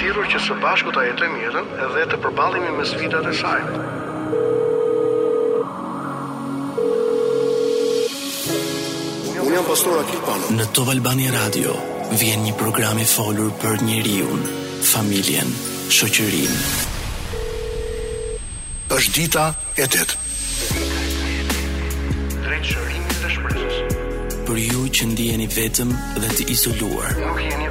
sigur 0.00 0.26
që 0.32 0.38
së 0.46 0.54
bashku 0.64 0.92
ta 0.96 1.02
jetojmë 1.04 1.34
mirën 1.36 1.66
edhe 1.84 2.04
të 2.08 2.18
përballemi 2.24 2.70
me 2.78 2.84
sfidat 2.88 3.26
e 3.28 3.32
saj. 3.36 3.64
Unë 9.44 9.54
jam 9.58 9.66
pastor 9.68 10.00
Akil 10.00 10.22
Pano. 10.24 10.54
Në 10.56 10.66
Top 10.76 10.88
Albani 10.94 11.26
Radio 11.34 11.74
vjen 12.22 12.46
një 12.46 12.54
program 12.60 13.00
i 13.02 13.06
folur 13.14 13.50
për 13.62 13.84
njeriu, 13.90 14.28
familjen, 14.92 15.52
shoqërinë. 15.96 16.60
Është 18.96 19.14
dita 19.20 19.44
e 19.80 19.84
8. 19.88 20.14
Drejtësimi 22.46 23.02
i 23.02 23.18
dëshpërisë. 23.24 23.82
Për 24.48 24.62
ju 24.66 24.86
që 24.98 25.10
ndiheni 25.12 25.50
vetëm 25.60 25.92
dhe 26.24 26.32
të 26.38 26.48
izoluar. 26.56 27.12
Nuk 27.20 27.44
jeni 27.46 27.69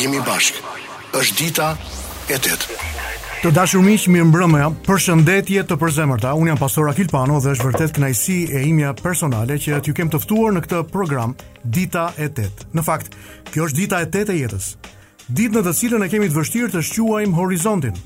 jemi 0.00 0.20
bashk. 0.26 0.56
Është 1.18 1.34
dita 1.38 1.66
e 2.32 2.36
tetë. 2.40 2.78
Të 3.40 3.50
dashur 3.56 3.82
miq, 3.84 4.04
mirë 4.12 4.26
mbrëmje. 4.30 4.68
Përshëndetje 4.86 5.62
të 5.68 5.76
përzemërta. 5.80 6.32
Un 6.36 6.48
jam 6.50 6.58
Pastor 6.60 6.90
Akil 6.90 7.08
Pano 7.12 7.38
dhe 7.40 7.54
është 7.54 7.66
vërtet 7.68 7.94
kënaqësi 7.96 8.38
e 8.56 8.62
imja 8.68 8.92
personale 9.00 9.56
që 9.62 9.80
ju 9.86 9.94
kem 9.96 10.08
të 10.12 10.20
ftuar 10.24 10.52
në 10.56 10.62
këtë 10.66 10.80
program 10.92 11.34
Dita 11.64 12.08
e 12.18 12.28
8. 12.32 12.66
Në 12.76 12.84
fakt, 12.86 13.16
kjo 13.52 13.66
është 13.68 13.80
dita 13.82 14.00
e 14.04 14.08
8 14.10 14.34
e 14.34 14.38
jetës. 14.42 14.68
Ditë 15.30 15.56
në 15.60 15.64
të 15.68 15.74
cilën 15.80 16.04
e 16.06 16.10
kemi 16.12 16.28
të 16.32 16.36
vështirë 16.38 16.72
të 16.74 16.84
shquajmë 16.90 17.36
horizontin. 17.40 18.00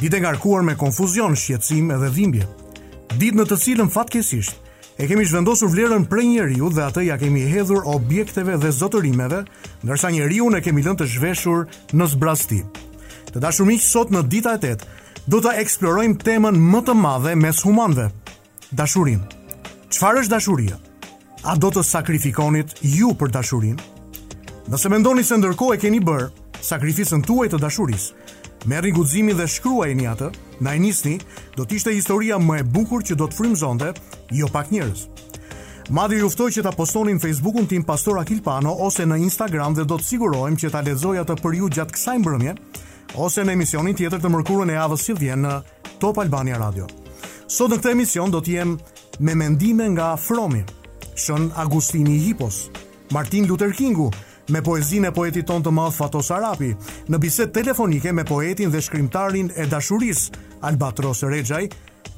Ditë 0.00 0.20
e 0.20 0.22
ngarkuar 0.24 0.64
me 0.66 0.76
konfuzion, 0.76 1.36
shqetësim 1.36 1.92
edhe 1.96 2.12
dhimbje. 2.16 2.48
Ditë 3.20 3.40
në 3.42 3.48
të 3.52 3.60
cilën 3.64 3.92
fatkesisht 3.92 4.65
E 4.96 5.04
kemi 5.04 5.26
zhvendosur 5.28 5.68
vlerën 5.68 6.06
për 6.08 6.22
njeriu 6.24 6.70
dhe 6.72 6.84
atë 6.86 7.02
ja 7.04 7.16
kemi 7.20 7.42
hedhur 7.50 7.82
objekteve 7.92 8.54
dhe 8.62 8.70
zotërimeve, 8.72 9.42
ndërsa 9.84 10.08
njeriu 10.12 10.46
ne 10.52 10.62
kemi 10.64 10.80
lënë 10.86 11.02
të 11.02 11.08
zhveshur 11.14 11.66
në 11.92 12.06
zbrazti. 12.14 12.62
Të 13.32 13.42
dashur 13.44 13.68
miq, 13.68 13.82
sot 13.84 14.08
në 14.14 14.22
dita 14.32 14.54
e 14.56 14.62
tetë, 14.62 14.88
do 15.28 15.42
ta 15.44 15.52
eksplorojmë 15.60 16.16
temën 16.24 16.56
më 16.72 16.80
të 16.86 16.94
madhe 16.96 17.34
mes 17.36 17.60
humanëve. 17.66 18.08
dashurinë. 18.72 19.26
Çfarë 19.90 20.20
është 20.20 20.30
dashuria? 20.34 20.78
A 21.44 21.56
do 21.56 21.68
të 21.70 21.82
sakrifikoni 21.84 22.64
ju 22.82 23.12
për 23.14 23.28
dashurinë? 23.36 23.82
Nëse 24.70 24.88
mendoni 24.90 25.22
se 25.24 25.36
ndërkohë 25.38 25.74
e 25.74 25.78
keni 25.78 26.00
bërë 26.00 26.30
sakrificën 26.62 27.22
tuaj 27.26 27.48
të 27.48 27.58
dashurisë, 27.60 28.12
merrni 28.66 28.90
guximin 28.92 29.36
dhe 29.36 29.46
shkruajini 29.46 30.08
atë. 30.08 30.30
Na 30.58 30.72
e 30.74 30.80
nisni, 30.80 31.18
do 31.58 31.64
të 31.68 31.76
ishte 31.76 31.92
historia 31.92 32.38
më 32.40 32.62
e 32.62 32.66
bukur 32.72 33.02
që 33.04 33.16
do 33.20 33.26
të 33.28 33.36
frymëzonte 33.36 33.90
jo 34.32 34.48
pak 34.52 34.70
njerëz. 34.72 35.02
Madje 35.94 36.18
ju 36.18 36.30
ftoj 36.32 36.50
që 36.56 36.62
ta 36.66 36.72
postoni 36.74 37.12
në 37.14 37.22
Facebookun 37.22 37.68
tim 37.70 37.84
Pastor 37.86 38.16
Akil 38.18 38.40
Pano 38.42 38.72
ose 38.86 39.04
në 39.06 39.20
Instagram 39.22 39.76
dhe 39.76 39.84
do 39.86 39.98
të 40.00 40.08
sigurojmë 40.08 40.58
që 40.58 40.70
ta 40.72 40.80
lexoj 40.82 41.18
atë 41.20 41.36
për 41.44 41.58
ju 41.60 41.68
gjatë 41.76 41.94
kësaj 41.96 42.16
mbrëmje 42.22 42.54
ose 43.22 43.44
në 43.46 43.52
emisionin 43.54 43.96
tjetër 43.96 44.22
të 44.24 44.32
mërkurën 44.34 44.72
e 44.74 44.78
javës 44.80 45.04
që 45.08 45.18
vjen 45.20 45.44
në 45.46 45.52
Top 46.02 46.18
Albania 46.24 46.58
Radio. 46.58 46.88
Sot 47.48 47.70
në 47.70 47.78
këtë 47.78 47.92
emision 47.94 48.32
do 48.34 48.40
të 48.42 48.56
jem 48.56 48.74
me 49.22 49.34
mendime 49.38 49.86
nga 49.94 50.08
Fromi, 50.18 50.64
Shën 51.16 51.52
Agustini 51.56 52.16
Hipos, 52.26 52.64
Martin 53.14 53.46
Luther 53.46 53.70
Kingu, 53.72 54.10
me 54.50 54.60
poezin 54.62 55.04
e 55.04 55.10
poetit 55.10 55.46
ton 55.48 55.62
të 55.64 55.72
madh 55.74 55.94
Fatos 55.96 56.28
Arapi, 56.32 56.68
në 57.10 57.18
bisedë 57.22 57.52
telefonike 57.60 58.12
me 58.14 58.22
poetin 58.28 58.70
dhe 58.70 58.82
shkrimtarin 58.82 59.50
e 59.58 59.64
dashuris 59.66 60.28
Albatros 60.66 61.24
Rexhaj 61.26 61.66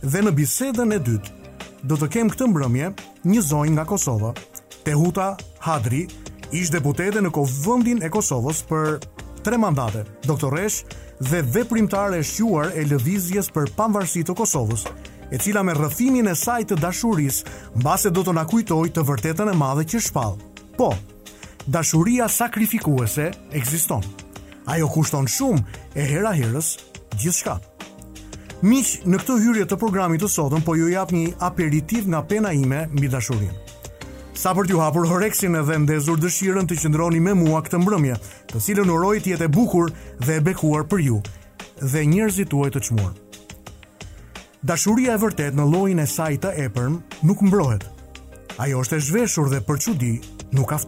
dhe 0.03 0.23
në 0.25 0.35
bisedën 0.37 0.93
e 0.95 0.98
dytë 1.07 1.87
do 1.89 1.97
të 1.98 2.09
kem 2.15 2.33
këtë 2.33 2.48
mbrëmje 2.51 2.91
një 3.29 3.45
zonjë 3.48 3.75
nga 3.79 3.87
Kosova, 3.89 4.33
Tehuta 4.85 5.31
Hadri, 5.65 6.05
ish 6.53 6.73
deputete 6.75 7.23
në 7.25 7.33
Kovendin 7.35 8.02
e 8.05 8.11
Kosovës 8.13 8.61
për 8.69 8.98
tre 9.47 9.57
mandate, 9.63 10.05
doktoresh 10.29 10.83
dhe 11.31 11.41
veprimtare 11.55 12.20
e 12.20 12.25
shquar 12.27 12.75
e 12.77 12.85
lëvizjes 12.91 13.48
për 13.55 13.73
pamvarësi 13.79 14.25
të 14.29 14.36
Kosovës, 14.39 14.85
e 15.33 15.39
cila 15.41 15.63
me 15.64 15.77
rrëfimin 15.77 16.29
e 16.33 16.36
saj 16.36 16.67
të 16.70 16.81
dashuris, 16.83 17.45
mbase 17.77 18.11
do 18.13 18.23
të 18.27 18.33
na 18.36 18.45
të 18.45 19.08
vërtetën 19.13 19.48
e 19.48 19.57
madhe 19.57 19.85
që 19.86 20.01
shpall. 20.11 20.36
Po, 20.79 20.92
dashuria 21.68 22.29
sakrifikuese 22.29 23.29
ekziston. 23.52 24.02
Ajo 24.67 24.89
kushton 24.89 25.27
shumë 25.29 25.64
e 25.96 26.05
hera 26.08 26.30
herës 26.36 26.73
gjithçka. 27.20 27.58
Miq, 28.67 28.95
në 29.06 29.20
këtë 29.20 29.36
hyrje 29.45 29.67
të 29.70 29.78
programit 29.80 30.20
të 30.24 30.28
sotëm 30.33 30.64
po 30.67 30.74
ju 30.78 30.89
jap 30.90 31.12
një 31.14 31.34
aperitiv 31.45 32.08
nga 32.11 32.23
pena 32.27 32.51
ime 32.57 32.86
mbi 32.92 33.11
dashurinë. 33.12 33.67
Sa 34.39 34.52
për 34.55 34.68
t'ju 34.68 34.80
hapur 34.80 35.07
horeksin 35.11 35.57
edhe 35.61 35.77
ndezur 35.83 36.18
dëshirën 36.23 36.68
të 36.70 36.78
qëndroni 36.83 37.20
me 37.23 37.33
mua 37.36 37.61
këtë 37.67 37.80
mbrëmje, 37.84 38.17
të 38.55 38.62
cilën 38.64 38.92
uroj 38.95 39.17
të 39.20 39.33
jetë 39.34 39.48
e 39.48 39.52
bukur 39.58 39.92
dhe 40.24 40.39
e 40.40 40.45
bekuar 40.48 40.86
për 40.90 41.05
ju 41.08 41.20
dhe 41.78 42.02
njerëzit 42.07 42.51
tuaj 42.51 42.73
të 42.74 42.84
çmuar. 42.89 43.12
Dashuria 44.67 45.14
e 45.14 45.23
vërtet 45.23 45.55
në 45.58 45.68
llojin 45.70 46.02
e 46.02 46.08
saj 46.17 46.33
të 46.42 46.55
epërm 46.67 46.98
nuk 47.27 47.45
mbrohet. 47.46 47.86
Ajo 48.58 48.83
është 48.83 48.96
e 48.98 49.05
zhveshur 49.11 49.52
dhe 49.55 49.62
për 49.67 49.78
çudi 49.84 50.12
nuk 50.55 50.70
ka 50.73 50.78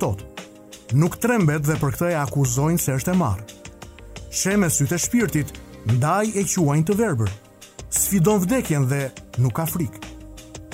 nuk 0.95 1.17
trembet 1.21 1.65
dhe 1.69 1.77
për 1.79 1.95
këtë 1.95 2.09
e 2.15 2.19
akuzojnë 2.21 2.81
se 2.81 2.95
është 2.99 3.13
e 3.13 3.19
marrë. 3.19 3.45
Sheme 4.31 4.69
sytë 4.71 4.97
e 4.97 5.03
shpirtit, 5.05 5.53
ndaj 5.93 6.33
e 6.39 6.45
quajnë 6.47 6.87
të 6.89 6.97
verbër, 6.99 7.31
sfidon 7.91 8.43
vdekjen 8.45 8.87
dhe 8.91 9.03
nuk 9.43 9.55
ka 9.59 9.67
frikë. 9.71 10.03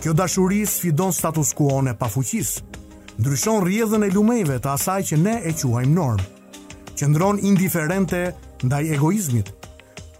Kjo 0.00 0.12
dashuri 0.16 0.62
sfidon 0.68 1.12
status 1.12 1.52
quo 1.56 1.82
në 1.82 1.96
fuqis. 2.10 2.62
ndryshon 3.18 3.64
rjedhën 3.64 4.04
e 4.04 4.10
lumejve 4.12 4.58
të 4.60 4.68
asaj 4.70 5.02
që 5.08 5.16
ne 5.16 5.40
e 5.48 5.52
quajmë 5.56 5.94
normë, 5.96 6.26
qëndron 6.98 7.38
indiferente 7.40 8.34
ndaj 8.62 8.84
egoizmit, 8.94 9.48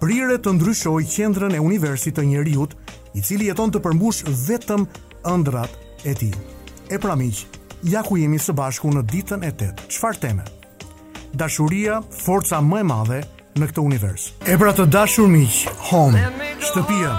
prire 0.01 0.39
të 0.41 0.51
ndryshoj 0.57 1.03
qendrën 1.05 1.53
e 1.55 1.61
universit 1.61 2.17
të 2.17 2.25
njeriut, 2.25 2.73
i 3.17 3.21
cili 3.23 3.49
jeton 3.53 3.69
të 3.73 3.81
përmbush 3.85 4.25
vetëm 4.49 4.85
ëndrat 5.29 5.73
e 6.09 6.13
ti. 6.15 6.33
E 6.89 6.97
pra 6.99 7.13
miqë, 7.21 7.56
ja 7.85 8.01
ku 8.07 8.17
jemi 8.17 8.39
së 8.41 8.53
bashku 8.57 8.91
në 8.95 9.03
ditën 9.11 9.45
e 9.45 9.51
8. 9.53 9.87
Çfarë 9.93 10.21
teme? 10.21 10.45
Dashuria, 11.37 12.01
forca 12.01 12.61
më 12.65 12.81
e 12.81 12.85
madhe 12.89 13.21
në 13.57 13.69
këtë 13.71 13.85
univers. 13.85 14.31
E 14.49 14.57
pra 14.57 14.73
të 14.75 14.87
dashur 14.93 15.29
miq, 15.29 15.65
home, 15.91 16.21
shtëpia. 16.65 17.15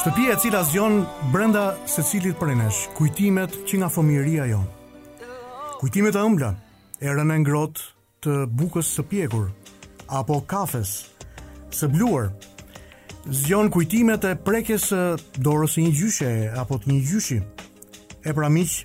Shtëpia 0.00 0.36
e 0.36 0.40
cila 0.40 0.62
zgjon 0.68 1.00
brenda 1.32 1.64
secilit 1.90 2.38
prej 2.38 2.56
nesh, 2.58 2.82
kujtimet 2.98 3.56
që 3.66 3.80
nga 3.80 3.90
fëmijëria 3.92 4.46
jon. 4.52 4.66
Kujtimet 5.80 6.16
e 6.16 6.22
ëmbla, 6.28 6.52
erën 7.02 7.34
e 7.34 7.40
ngrot 7.42 7.82
të 8.24 8.36
bukës 8.54 8.94
së 8.98 9.04
pjekur 9.10 9.50
apo 10.10 10.40
kafes 10.50 11.10
së 11.74 11.88
bluar. 11.94 12.30
Zgjon 13.26 13.68
kujtimet 13.72 14.24
e 14.28 14.34
prekjes 14.46 14.88
së 14.92 15.02
dorës 15.44 15.76
së 15.76 15.84
një 15.86 15.94
gjyshe 16.00 16.30
apo 16.62 16.78
të 16.80 16.92
një 16.94 17.00
gjyshi. 17.10 17.40
E 18.24 18.34
pra 18.36 18.48
miq, 18.52 18.82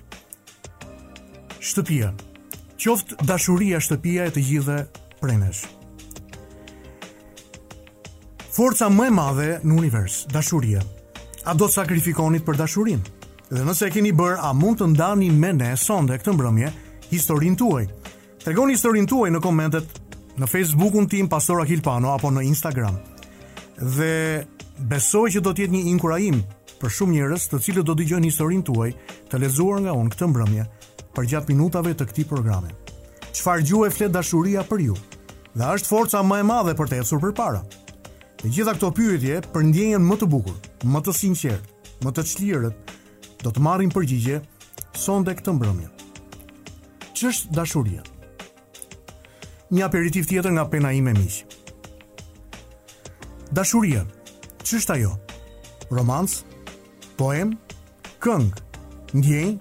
Shtëpia. 1.66 2.12
Qoftë 2.78 3.16
dashuria 3.26 3.80
shtëpia 3.82 4.28
e 4.28 4.34
të 4.34 4.42
gjithëve 4.46 4.74
prej 5.18 5.34
nesh. 5.40 5.62
Forca 8.54 8.86
më 8.92 9.08
e 9.08 9.12
madhe 9.16 9.48
në 9.66 9.74
univers, 9.74 10.20
dashuria. 10.30 10.78
A 11.50 11.54
do 11.58 11.66
të 11.66 11.74
sakrifikonit 11.80 12.46
për 12.46 12.60
dashurinë? 12.60 13.14
Dhe 13.50 13.64
nëse 13.66 13.88
e 13.90 13.94
keni 13.96 14.12
bër, 14.14 14.38
a 14.46 14.52
mund 14.54 14.78
të 14.80 14.88
ndani 14.92 15.32
me 15.34 15.50
ne 15.58 15.72
sonde 15.78 16.14
këtë 16.20 16.36
mbrëmje, 16.36 16.70
historinë 17.10 17.58
tuaj. 17.60 17.82
Tregoni 18.44 18.76
historinë 18.78 19.10
tuaj 19.10 19.32
në 19.34 19.42
komentet 19.44 19.98
në 20.38 20.48
Facebookun 20.50 21.10
tim 21.10 21.28
Pastor 21.30 21.64
Akilpano 21.64 22.14
apo 22.14 22.30
në 22.30 22.46
Instagram. 22.46 22.98
Dhe 23.96 24.46
besoj 24.78 25.26
që 25.34 25.42
do 25.42 25.50
të 25.50 25.66
jetë 25.66 25.74
një 25.80 25.84
inkurajim 25.96 26.40
për 26.80 26.92
shumë 26.94 27.18
njerëz, 27.18 27.50
të 27.50 27.62
cilët 27.66 27.86
do 27.90 27.94
dëgjojnë 27.98 28.30
historinë 28.30 28.66
tuaj, 28.70 28.90
të 29.30 29.42
lexuar 29.42 29.80
nga 29.82 29.94
unë 29.98 30.14
këtë 30.14 30.30
mbrëmje 30.30 30.66
për 31.16 31.26
gjatë 31.32 31.52
minutave 31.54 31.94
të 31.96 32.04
këti 32.10 32.24
programe. 32.28 32.68
Qfar 33.32 33.62
gju 33.64 33.84
e 33.86 33.90
flet 33.92 34.12
dashuria 34.12 34.62
për 34.68 34.82
ju? 34.90 34.96
Dhe 35.56 35.70
është 35.78 35.88
forca 35.88 36.20
më 36.24 36.42
e 36.42 36.44
madhe 36.44 36.74
për 36.76 36.90
të 36.90 36.98
ecur 37.00 37.22
për 37.24 37.32
para? 37.40 37.62
E 38.44 38.50
gjitha 38.52 38.74
këto 38.76 38.90
pyetje 38.94 39.38
për 39.52 39.64
ndjenjen 39.70 40.04
më 40.04 40.18
të 40.20 40.28
bukur, 40.28 40.56
më 40.84 41.00
të 41.06 41.14
sinqer, 41.16 41.62
më 42.04 42.12
të 42.12 42.24
qlirët, 42.34 42.92
do 43.42 43.52
të 43.54 43.62
marrin 43.64 43.92
përgjigje 43.94 44.42
sonde 45.04 45.32
këtë 45.38 45.54
mbrëmje. 45.56 45.88
Qështë 47.16 47.54
dashuria? 47.56 48.04
Një 49.72 49.86
aperitiv 49.88 50.28
tjetër 50.28 50.52
nga 50.56 50.66
pena 50.70 50.92
ime 50.94 51.14
miqë. 51.16 51.48
Dashuria, 53.56 54.04
qështë 54.62 54.98
ajo? 54.98 55.14
Romans, 55.96 56.42
Poem? 57.16 57.54
Këngë? 58.20 59.16
Ndjenjë? 59.16 59.56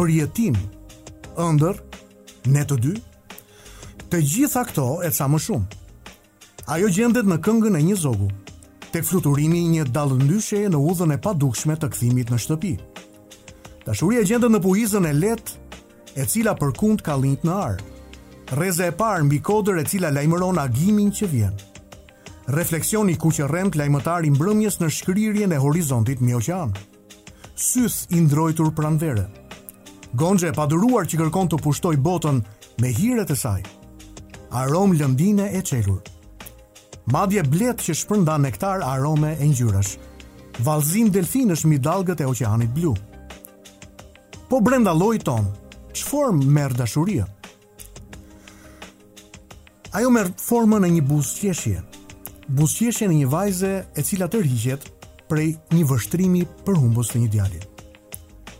Përjetimë? 0.00 0.78
ëndër, 1.44 1.78
ne 2.54 2.64
të 2.68 2.76
dy, 2.84 2.92
të 4.10 4.20
gjitha 4.26 4.64
këto 4.68 4.86
e 5.06 5.10
ca 5.16 5.26
më 5.30 5.40
shumë. 5.46 5.78
Ajo 6.70 6.90
gjendet 6.94 7.26
në 7.28 7.38
këngën 7.44 7.78
e 7.78 7.82
një 7.88 7.96
zogu, 7.98 8.28
tek 8.94 9.06
fluturimi 9.08 9.62
i 9.64 9.70
një 9.76 9.88
dallë 9.94 10.20
ndyshe 10.24 10.64
në 10.70 10.78
udhën 10.90 11.14
e 11.16 11.20
padukshme 11.24 11.76
të 11.80 11.90
kthimit 11.94 12.30
në 12.32 12.40
shtëpi. 12.44 12.74
Dashuria 13.86 14.24
gjendet 14.28 14.52
në 14.54 14.60
puizën 14.64 15.08
e 15.08 15.14
lehtë 15.22 16.20
e 16.20 16.26
cila 16.28 16.56
përkund 16.58 17.02
ka 17.06 17.16
në 17.18 17.54
ar. 17.56 17.78
Rreza 18.50 18.86
e 18.86 18.92
parë 18.98 19.24
mbi 19.28 19.38
kodër 19.46 19.78
e 19.78 19.84
cila 19.86 20.10
lajmëron 20.10 20.58
agimin 20.58 21.10
që 21.14 21.26
vjen. 21.30 21.54
Refleksioni 22.50 23.14
ku 23.14 23.30
që 23.30 23.46
rremt 23.46 23.76
lajmëtar 23.78 24.24
i 24.26 24.30
mbrëmjes 24.34 24.80
në 24.80 24.88
shkrirjen 24.90 25.52
e 25.52 25.58
horizontit 25.62 26.20
mi 26.20 26.34
oqean. 26.34 26.72
Syth 27.54 28.10
i 28.10 28.20
ndrojtur 28.26 28.72
pranverë. 28.74 29.28
Gonxhe 30.12 30.48
e 30.50 30.54
paduruar 30.54 31.06
që 31.06 31.20
kërkon 31.20 31.50
të 31.52 31.58
pushtoj 31.62 31.94
botën 32.02 32.40
me 32.82 32.88
hiret 32.90 33.30
e 33.30 33.36
saj. 33.38 33.60
Arom 34.58 34.90
lëndine 34.98 35.50
e 35.54 35.60
qelur. 35.62 36.00
Madje 37.14 37.44
blet 37.46 37.78
që 37.84 37.94
shpërnda 38.00 38.34
nektar 38.42 38.82
arome 38.82 39.36
e 39.38 39.46
njyrash. 39.46 39.92
Valzim 40.66 41.12
delfinësh 41.14 41.62
mi 41.70 41.78
dalgët 41.78 42.20
e 42.22 42.26
oqeanit 42.26 42.72
blu. 42.74 42.94
Po 44.50 44.58
brenda 44.60 44.92
loj 44.92 45.20
ton, 45.22 45.46
që 45.94 46.02
form 46.08 46.42
merë 46.56 46.80
dashuria? 46.80 47.28
Ajo 49.94 50.10
merë 50.10 50.34
formën 50.38 50.86
e 50.86 50.90
një 50.96 51.06
busqeshje, 51.06 51.80
busqeshje 52.58 53.06
në 53.10 53.20
një 53.22 53.30
vajze 53.32 53.72
e 53.94 54.04
cila 54.06 54.26
tërhiqet 54.30 54.90
prej 55.30 55.48
një 55.70 55.86
vështrimi 55.90 56.42
për 56.66 56.82
humbës 56.82 57.14
të 57.14 57.22
një 57.24 57.30
djalit. 57.30 57.66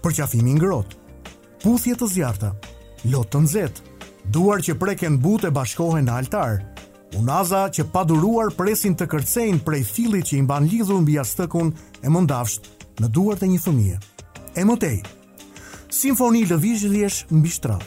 Për 0.00 0.16
qafimi 0.20 0.54
ngrotë, 0.58 0.99
puthje 1.62 1.94
të 2.00 2.06
zjarta, 2.08 2.50
lotë 3.12 3.32
të 3.34 3.40
nëzet, 3.44 3.80
duar 4.34 4.62
që 4.64 4.76
preken 4.80 5.18
but 5.20 5.44
e 5.44 5.50
bashkohen 5.52 6.06
në 6.08 6.14
altar, 6.22 6.58
unaza 7.20 7.66
që 7.76 7.84
paduruar 7.92 8.50
presin 8.56 8.96
të 8.96 9.08
kërcejn 9.12 9.60
prej 9.66 9.82
filit 9.84 10.30
që 10.30 10.38
imban 10.40 10.68
lidhur 10.70 11.02
mbi 11.04 11.18
astëkun 11.20 11.72
e 12.00 12.08
mëndafsht 12.12 12.70
në 13.00 13.10
duart 13.14 13.44
e 13.44 13.50
një 13.52 13.60
fëmije. 13.66 14.00
E 14.58 14.64
mëtej, 14.66 14.98
simfoni 15.92 16.46
lëvizhjesh 16.48 17.22
mbi 17.36 17.52
shtrat, 17.52 17.84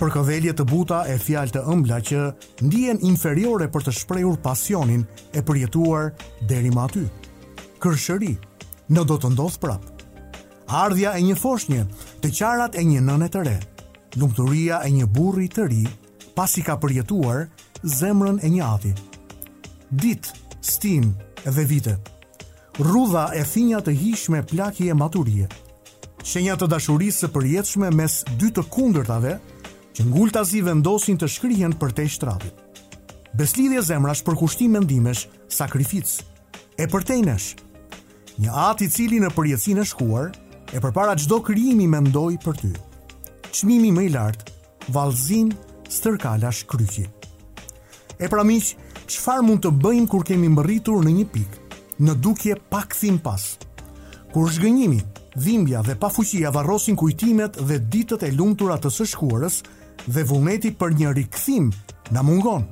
përkëdhelje 0.00 0.54
të 0.56 0.68
buta 0.70 1.02
e 1.12 1.18
fjalë 1.20 1.56
të 1.58 1.64
ëmbla 1.74 1.98
që 2.10 2.22
ndihen 2.64 3.02
inferiore 3.10 3.66
për 3.68 3.88
të 3.88 3.96
shprehur 4.00 4.38
pasionin 4.44 5.02
e 5.36 5.42
përjetuar 5.42 6.12
deri 6.48 6.70
më 6.72 6.84
aty. 6.86 7.08
Kërshëri, 7.82 8.36
në 8.90 9.04
do 9.06 9.18
të 9.18 9.34
ndodh 9.34 9.58
prapë 9.62 9.89
ardhja 10.76 11.16
e 11.18 11.22
një 11.26 11.36
foshnje, 11.38 11.84
të 12.22 12.30
qarat 12.36 12.76
e 12.78 12.84
një 12.86 13.00
nëne 13.04 13.26
të 13.32 13.42
re, 13.46 13.54
lumturia 14.20 14.80
e 14.86 14.90
një 14.94 15.08
burri 15.10 15.48
të 15.50 15.64
ri, 15.70 15.84
pasi 16.36 16.62
ka 16.66 16.78
përjetuar 16.80 17.48
zemrën 17.82 18.38
e 18.44 18.50
një 18.52 18.68
ati. 18.74 18.92
Dit, 19.90 20.28
stin 20.62 21.10
dhe 21.42 21.64
vite, 21.66 21.96
rruda 22.78 23.30
e 23.34 23.42
thinja 23.44 23.80
të 23.82 23.94
hishme 23.98 24.42
plaki 24.46 24.90
e 24.90 24.94
maturie, 24.94 25.48
shenja 26.22 26.56
të 26.60 26.68
dashurisë 26.70 27.24
së 27.24 27.30
përjetëshme 27.34 27.90
mes 27.96 28.18
dy 28.38 28.50
të 28.54 28.66
kundërtave, 28.74 29.36
që 29.96 30.04
ngultazi 30.06 30.60
vendosin 30.64 31.16
të 31.18 31.26
shkrihen 31.28 31.72
për 31.80 31.94
te 31.98 32.04
shtratit. 32.08 32.54
Beslidhje 33.34 33.82
zemrash 33.88 34.22
për 34.26 34.36
kushtim 34.38 34.72
mendimesh, 34.78 35.26
sakrificë, 35.50 36.22
e 36.80 36.86
përtejnësh, 36.90 37.48
një 38.44 38.52
ati 38.68 38.86
cili 38.90 39.18
në 39.22 39.32
përjetësin 39.36 39.82
e 39.82 39.84
shkuar, 39.90 40.30
e 40.72 40.78
përpara 40.80 41.16
çdo 41.18 41.38
krijimi 41.42 41.88
mendoj 41.90 42.36
për 42.44 42.58
ty. 42.60 42.68
Çmimi 43.50 43.90
më 43.92 44.04
i 44.06 44.10
lart, 44.14 44.50
vallëzim 44.94 45.48
stërkalash 45.90 46.60
kryqi. 46.70 47.06
E 48.22 48.28
pra 48.30 48.44
miq, 48.46 48.68
çfarë 49.10 49.42
mund 49.46 49.64
të 49.64 49.72
bëjmë 49.82 50.08
kur 50.12 50.22
kemi 50.28 50.46
mbërritur 50.52 51.00
në 51.04 51.14
një 51.16 51.26
pikë, 51.34 51.58
në 52.06 52.14
dukje 52.22 52.54
pa 52.70 52.84
kthim 52.92 53.18
pas? 53.24 53.42
Kur 54.30 54.46
zgënjimi, 54.54 55.00
dhimbja 55.34 55.82
dhe 55.86 55.98
pafuqia 55.98 56.52
varrosin 56.54 56.96
kujtimet 56.98 57.58
dhe 57.66 57.80
ditët 57.90 58.22
e 58.28 58.34
lumtura 58.38 58.78
të 58.78 58.92
së 58.96 59.08
shkuarës 59.14 59.60
dhe 60.06 60.22
vullneti 60.30 60.70
për 60.78 60.94
një 61.00 61.14
rikthim 61.18 61.72
na 62.14 62.22
mungon. 62.22 62.68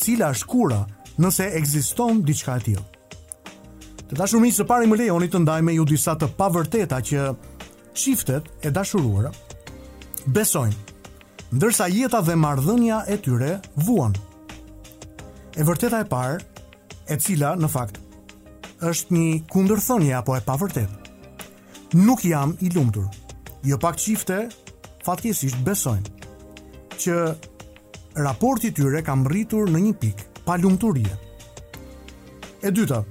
Cila 0.00 0.32
është 0.32 0.48
kura 0.48 0.80
nëse 1.18 1.50
ekziston 1.60 2.22
diçka 2.24 2.56
e 2.56 2.64
tillë? 2.70 2.88
Të 4.08 4.16
dashur 4.16 4.40
miqë, 4.40 4.56
së 4.56 4.64
pari 4.64 4.86
më 4.88 4.96
lejoni 5.02 5.26
të 5.28 5.40
ndaj 5.44 5.60
me 5.66 5.74
ju 5.76 5.84
disa 5.84 6.14
të 6.16 6.30
pavërteta 6.38 6.96
që 7.10 7.24
çiftet 7.98 8.46
e 8.64 8.70
dashuruara 8.72 9.28
besojnë, 10.32 10.94
ndërsa 11.56 11.88
jeta 11.92 12.22
dhe 12.24 12.36
marrëdhënia 12.40 13.02
e 13.12 13.18
tyre 13.24 13.50
vuan. 13.84 14.16
E 15.56 15.64
vërteta 15.64 16.00
e 16.00 16.06
parë, 16.08 16.40
e 17.12 17.16
cila 17.20 17.52
në 17.60 17.68
fakt 17.74 18.00
është 18.88 19.12
një 19.14 19.34
kundërthënie 19.52 20.16
apo 20.18 20.36
e 20.38 20.40
pavërtetë. 20.48 20.96
Nuk 22.00 22.24
jam 22.28 22.54
i 22.64 22.70
lumtur. 22.74 23.08
Jo 23.64 23.76
pak 23.82 23.98
çifte 24.00 24.38
fatkesisht 25.04 25.60
besojnë 25.66 26.96
që 27.00 27.18
raporti 28.24 28.72
i 28.72 28.72
tyre 28.76 29.04
ka 29.06 29.16
mbërritur 29.20 29.68
në 29.72 29.84
një 29.88 29.94
pikë 30.04 30.28
pa 30.46 30.56
lumturie. 30.60 31.16
E 32.62 32.70
dyta, 32.74 33.02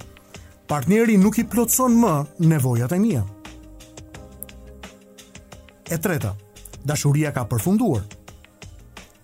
partneri 0.68 1.16
nuk 1.16 1.38
i 1.40 1.46
plotëson 1.48 1.94
më 1.98 2.14
nevojat 2.52 2.92
e 2.92 3.00
mija. 3.00 3.22
E 5.88 5.98
treta, 6.04 6.34
dashuria 6.84 7.32
ka 7.32 7.46
përfunduar. 7.48 8.04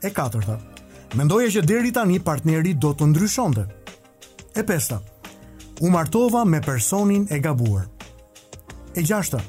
E 0.03 0.09
katërta, 0.11 0.55
mendoje 1.19 1.51
që 1.57 1.65
deri 1.67 1.91
tani 1.95 2.21
partneri 2.23 2.73
do 2.75 2.93
të 2.95 3.09
ndryshonte. 3.11 3.65
E 4.55 4.63
pesta, 4.63 5.01
u 5.83 5.91
martova 5.91 6.45
me 6.47 6.61
personin 6.63 7.27
e 7.31 7.41
gabuar. 7.43 7.89
E 8.95 9.03
gjashta, 9.03 9.41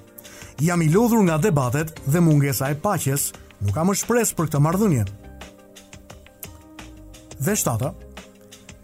jam 0.59 0.83
i 0.83 0.91
lodhur 0.91 1.23
nga 1.29 1.39
debatet 1.39 1.95
dhe 2.11 2.21
mungesa 2.21 2.73
e 2.75 2.79
paqes, 2.87 3.31
nuk 3.63 3.75
kam 3.77 3.95
shpres 3.95 4.33
për 4.35 4.49
këtë 4.51 4.63
marrëdhënie. 4.67 5.05
Dhe 7.45 7.55
shtata, 7.61 7.93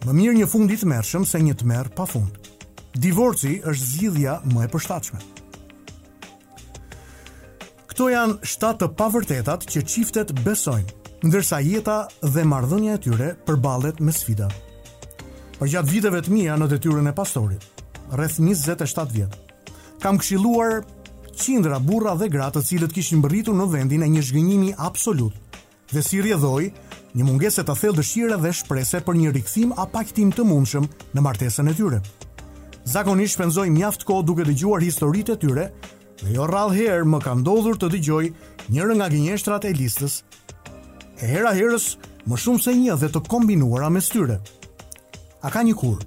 më 0.07 0.15
mirë 0.17 0.37
një 0.39 0.49
fundit 0.53 0.87
mërshëm 0.87 1.27
se 1.29 1.43
një 1.43 1.59
të 1.59 1.71
merë 1.73 1.95
pa 1.97 2.07
fundë. 2.07 2.40
Divorci 2.91 3.61
është 3.63 3.87
zgjidhja 3.87 4.33
më 4.51 4.65
e 4.67 4.69
përshtatshme. 4.73 5.19
Kto 7.91 8.09
janë 8.11 8.41
shtatë 8.43 8.81
të 8.83 8.89
pavërtetat 8.99 9.67
që 9.71 9.83
çiftet 9.87 10.33
besojnë, 10.43 10.91
ndërsa 11.23 11.61
jeta 11.63 11.99
dhe 12.25 12.43
marrëdhënia 12.51 12.97
e 12.99 13.03
tyre 13.05 13.29
përballet 13.47 14.01
me 14.03 14.11
sfida. 14.13 14.49
Për 15.61 15.71
gjatë 15.75 15.91
viteve 15.95 16.23
të 16.25 16.33
mia 16.35 16.57
në 16.59 16.71
detyrën 16.73 17.07
e 17.07 17.15
pastorit, 17.15 17.63
rreth 18.11 18.41
27 18.43 19.07
vjet, 19.15 19.37
kam 20.03 20.19
këshilluar 20.19 20.81
qindra 21.45 21.79
burra 21.79 22.17
dhe 22.19 22.27
gra 22.29 22.49
të 22.51 22.65
cilët 22.67 22.95
kishin 22.97 23.21
mbërritur 23.23 23.55
në 23.55 23.69
vendin 23.71 24.03
e 24.03 24.09
një 24.17 24.23
zhgënjimi 24.33 24.73
absolut 24.83 25.35
dhe 25.95 26.03
si 26.03 26.21
rjedhoj 26.23 26.73
një 27.15 27.27
mungese 27.29 27.63
të 27.63 27.77
thellë 27.85 28.01
dëshire 28.03 28.39
dhe 28.43 28.51
shprese 28.53 29.01
për 29.05 29.19
një 29.23 29.35
rikthim 29.39 29.73
apaktim 29.79 30.33
të 30.35 30.47
mundshëm 30.51 30.89
në 31.15 31.23
martesën 31.29 31.71
e 31.71 31.75
tyre. 31.79 32.01
Zakonisht 32.91 33.37
shpenzoj 33.39 33.71
mjaft 33.71 34.03
kohë 34.07 34.25
duke 34.27 34.45
dëgjuar 34.49 34.83
historitë 34.83 35.37
e 35.37 35.39
tyre 35.39 35.65
dhe 36.25 36.33
jo 36.35 36.47
rrallë 36.51 36.75
herë 36.79 37.07
më 37.07 37.21
ka 37.23 37.35
ndodhur 37.39 37.77
të 37.79 37.91
dëgjoj 37.93 38.23
njërë 38.75 38.97
nga 38.99 39.07
gënjeshtrat 39.13 39.67
e 39.69 39.75
listës. 39.79 40.17
E 41.23 41.29
hera 41.31 41.53
herës 41.55 41.87
më 42.27 42.41
shumë 42.43 42.63
se 42.65 42.75
një 42.81 42.97
dhe 43.03 43.13
të 43.15 43.23
kombinuara 43.31 43.93
me 43.95 44.03
styre. 44.03 44.41
A 45.47 45.53
ka 45.55 45.63
një 45.63 45.77
kur? 45.81 46.01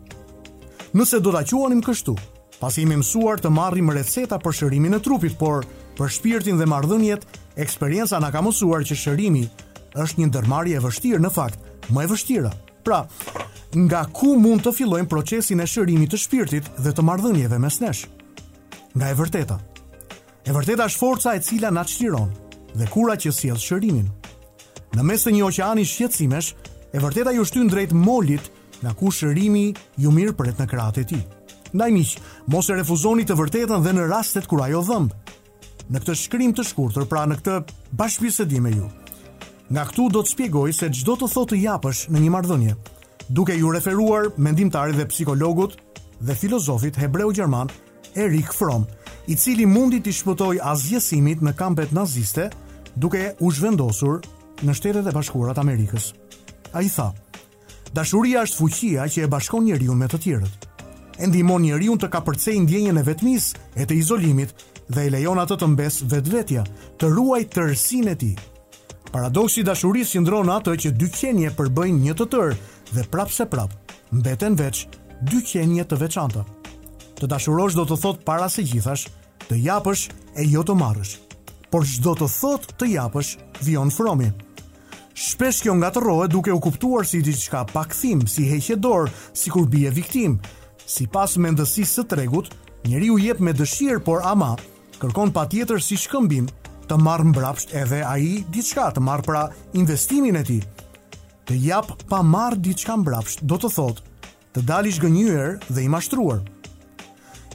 Nëse 0.94 1.22
do 1.24 1.32
të 1.38 1.46
quanim 1.56 1.82
kështu, 1.88 2.18
pas 2.60 2.78
i 2.78 2.86
me 2.86 2.98
mësuar 3.00 3.40
të 3.40 3.50
marrim 3.62 3.90
receta 3.96 4.38
për 4.44 4.54
shërimin 4.60 4.98
e 4.98 5.00
trupit, 5.08 5.38
por 5.40 5.64
për 5.98 6.10
shpirtin 6.12 6.60
dhe 6.60 6.68
mardhënjet, 6.68 7.24
eksperienca 7.56 8.20
nga 8.20 8.32
ka 8.36 8.42
mësuar 8.44 8.84
që 8.84 8.96
shërimi 9.06 9.48
është 10.04 10.20
një 10.20 10.28
ndërmarje 10.34 10.76
e 10.76 10.84
vështirë 10.86 11.24
në 11.24 11.32
fakt, 11.32 11.60
më 11.96 12.04
e 12.08 12.12
vështira. 12.12 12.52
Pra, 12.84 13.06
nga 13.74 14.06
ku 14.14 14.36
mund 14.38 14.62
të 14.64 14.74
fillojmë 14.78 15.10
procesin 15.10 15.62
e 15.64 15.68
shërimit 15.68 16.12
të 16.14 16.20
shpirtit 16.22 16.68
dhe 16.86 16.92
të 16.94 17.06
marrëdhënieve 17.06 17.58
mes 17.60 17.80
nesh. 17.82 18.04
Nga 18.94 19.08
e 19.10 19.18
vërteta. 19.18 19.58
E 20.46 20.52
vërteta 20.54 20.86
është 20.90 21.02
forca 21.02 21.34
e 21.36 21.42
cila 21.42 21.72
na 21.74 21.82
çliron 21.88 22.30
dhe 22.78 22.88
kura 22.94 23.16
që 23.18 23.34
sjell 23.34 23.62
shërimin. 23.62 24.10
Në 24.94 25.04
mes 25.10 25.26
të 25.26 25.34
një 25.34 25.46
oqeani 25.48 25.86
shqetësimesh, 25.90 26.50
e 26.94 27.02
vërteta 27.02 27.32
ju 27.34 27.46
shtyn 27.50 27.70
drejt 27.72 27.94
molit 27.98 28.52
nga 28.84 28.94
ku 28.94 29.10
shërimi 29.10 29.66
ju 29.98 30.12
mirë 30.14 30.54
në 30.60 30.68
kratë 30.70 31.02
e 31.02 31.04
ti. 31.14 31.22
Ndaj 31.74 31.92
miq, 31.92 32.12
mos 32.54 32.70
e 32.70 32.74
refuzoni 32.78 33.26
të 33.26 33.34
vërtetën 33.40 33.82
dhe 33.84 33.94
në 33.98 34.10
rastet 34.12 34.46
kur 34.48 34.62
ajo 34.62 34.82
dhëmb. 34.86 35.10
Në 35.90 36.00
këtë 36.00 36.16
shkrim 36.16 36.54
të 36.54 36.64
shkurtër, 36.64 37.06
pra 37.10 37.26
në 37.26 37.42
këtë 37.42 37.58
bashkëbisedim 37.98 38.62
me 38.64 38.72
ju, 38.78 38.86
nga 39.74 39.86
këtu 39.90 40.06
do 40.14 40.22
të 40.22 40.30
shpjegoj 40.34 40.70
se 40.74 40.92
çdo 40.94 41.16
të 41.18 41.30
thotë 41.34 41.58
japësh 41.64 42.04
në 42.14 42.20
një 42.24 42.30
marrëdhënie, 42.32 42.76
duke 43.28 43.54
ju 43.56 43.72
referuar 43.74 44.32
mendimtarit 44.36 44.96
dhe 44.96 45.06
psikologut 45.06 45.78
dhe 46.20 46.36
filozofit 46.36 46.96
hebreu-gjerman 46.98 47.70
Erik 48.16 48.52
Fromm, 48.54 48.86
i 49.28 49.36
cili 49.36 49.66
mundi 49.66 50.00
të 50.04 50.12
shpëtoj 50.14 50.60
azjesimit 50.62 51.42
në 51.42 51.56
kampet 51.58 51.92
naziste 51.96 52.50
duke 52.96 53.34
u 53.40 53.52
zhvendosur 53.52 54.20
në 54.64 54.76
shtetet 54.78 55.08
e 55.08 55.14
bashkurat 55.16 55.58
Amerikës. 55.58 56.12
A 56.74 56.82
i 56.86 56.90
tha, 56.94 57.08
dashuria 57.96 58.44
është 58.46 58.60
fuqia 58.60 59.08
që 59.10 59.24
e 59.24 59.32
bashkon 59.32 59.66
njeriun 59.66 59.98
me 59.98 60.08
të 60.12 60.18
tjerët. 60.26 60.68
E 61.20 61.28
njeriun 61.28 61.98
të 62.00 62.10
kapërcej 62.10 62.60
djenjën 62.66 62.98
e 63.00 63.04
vetmis 63.04 63.56
e 63.76 63.86
të 63.86 63.94
izolimit 63.98 64.54
dhe 64.90 65.06
e 65.08 65.10
lejon 65.10 65.38
atë 65.40 65.58
të 65.58 65.68
mbes 65.68 66.02
vetvetja, 66.12 66.64
të 67.00 67.06
ruaj 67.10 67.48
rësin 67.56 68.08
e 68.10 68.16
ti. 68.16 68.36
Paradoksi 69.12 69.64
dashuris 69.64 70.10
si 70.10 70.20
ndronë 70.20 70.52
atë 70.60 70.74
që 70.76 70.90
dy 70.92 71.10
qenje 71.10 71.54
përbëjnë 71.58 72.02
një 72.06 72.14
të 72.18 72.26
tërë, 72.34 72.56
dhe 72.94 73.04
prap 73.10 73.30
se 73.32 73.46
prap, 73.50 73.72
mbeten 74.14 74.56
veç, 74.60 74.86
dy 75.26 75.42
qenje 75.46 75.86
të 75.90 75.98
veçanta. 76.04 76.44
Të 77.18 77.30
dashurosh 77.32 77.76
do 77.78 77.86
të 77.90 77.98
thot 78.04 78.22
para 78.28 78.50
se 78.54 78.64
gjithash, 78.66 79.08
të 79.50 79.58
japësh 79.66 80.08
e 80.40 80.46
jo 80.48 80.62
të 80.66 80.76
marrësh, 80.80 81.14
por 81.74 81.86
shdo 81.90 82.14
të 82.20 82.30
thot 82.38 82.68
të 82.80 82.92
japësh, 82.94 83.34
vion 83.66 83.92
fromi. 83.94 84.30
Shpesh 85.14 85.60
kjo 85.66 85.76
nga 85.78 85.92
të 85.94 86.02
rohe 86.06 86.28
duke 86.32 86.54
u 86.56 86.60
kuptuar 86.64 87.06
si 87.06 87.20
diqka 87.26 87.66
pakëthim, 87.74 88.24
si 88.30 88.46
hejhedor, 88.50 89.10
si 89.38 89.52
kurbije 89.54 89.92
viktim, 89.94 90.40
si 90.90 91.06
pas 91.08 91.36
me 91.38 91.50
së 91.54 92.06
tregut, 92.10 92.50
njeri 92.88 93.10
u 93.14 93.18
jep 93.20 93.40
me 93.40 93.54
dëshirë, 93.54 94.02
por 94.04 94.22
ama, 94.26 94.56
kërkon 95.00 95.32
pa 95.34 95.46
tjetër 95.46 95.82
si 95.82 95.98
shkëmbim, 95.98 96.50
të 96.90 96.96
marr 97.00 97.24
mbrapsht 97.30 97.74
edhe 97.78 98.02
ai 98.04 98.44
diçka, 98.50 98.90
të 98.92 99.00
marr 99.02 99.22
pra 99.22 99.48
investimin 99.78 100.36
e 100.36 100.44
ti, 100.44 100.58
të 101.48 101.58
jap 101.68 101.90
pa 102.10 102.22
marr 102.24 102.56
diçka 102.64 102.96
mbrapsht, 102.98 103.44
do 103.44 103.58
të 103.60 103.72
thotë 103.76 104.12
të 104.54 104.62
dalish 104.70 105.00
gënjur 105.02 105.56
dhe 105.66 105.82
i 105.84 105.90
mashtruar. 105.90 106.44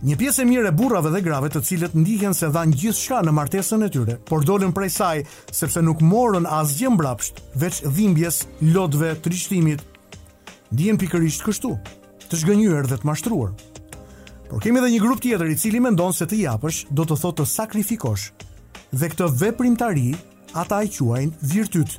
Një 0.03 0.17
pjesë 0.19 0.43
e 0.43 0.47
mirë 0.47 0.71
e 0.71 0.75
burrave 0.79 1.11
dhe 1.11 1.21
grave 1.23 1.49
të 1.55 1.61
cilët 1.69 1.95
ndihen 1.99 2.35
se 2.35 2.49
dhan 2.55 2.73
gjithçka 2.75 3.21
në 3.27 3.33
martesën 3.35 3.85
e 3.87 3.89
tyre, 3.95 4.17
por 4.29 4.43
dolën 4.47 4.75
prej 4.75 4.91
saj 4.95 5.23
sepse 5.55 5.83
nuk 5.83 6.03
morën 6.07 6.47
asgjë 6.59 6.91
mbrapsht, 6.95 7.41
veç 7.59 7.81
dhimbjes, 7.87 8.41
lotëve, 8.75 9.13
trishtimit. 9.25 9.83
Ndihen 10.75 10.99
pikërisht 11.01 11.47
kështu, 11.47 11.73
të 12.29 12.43
zgënjur 12.43 12.91
dhe 12.91 12.99
të 13.03 13.09
mashtruar. 13.11 13.55
Por 14.51 14.63
kemi 14.65 14.83
edhe 14.83 14.93
një 14.95 15.01
grup 15.03 15.23
tjetër 15.25 15.55
i 15.55 15.59
cili 15.59 15.83
mendon 15.83 16.15
se 16.17 16.27
të 16.31 16.39
japësh 16.45 16.83
do 16.95 17.07
të 17.07 17.19
thotë 17.23 17.43
të 17.47 17.51
sakrifikosh. 17.55 18.29
Dhe 18.93 19.11
këtë 19.15 19.33
veprimtari 19.43 20.13
ata 20.59 20.83
e 20.87 20.91
quajnë 20.99 21.47
virtyt. 21.55 21.99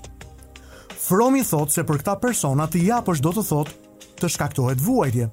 Fromi 1.00 1.41
thot 1.48 1.72
se 1.72 1.86
për 1.88 2.01
këta 2.01 2.18
persona 2.20 2.65
të 2.68 2.82
japësh 2.89 3.22
do 3.24 3.32
të 3.36 3.44
thot 3.48 3.70
të 4.20 4.27
shkaktohet 4.34 4.82
vuajtje. 4.84 5.29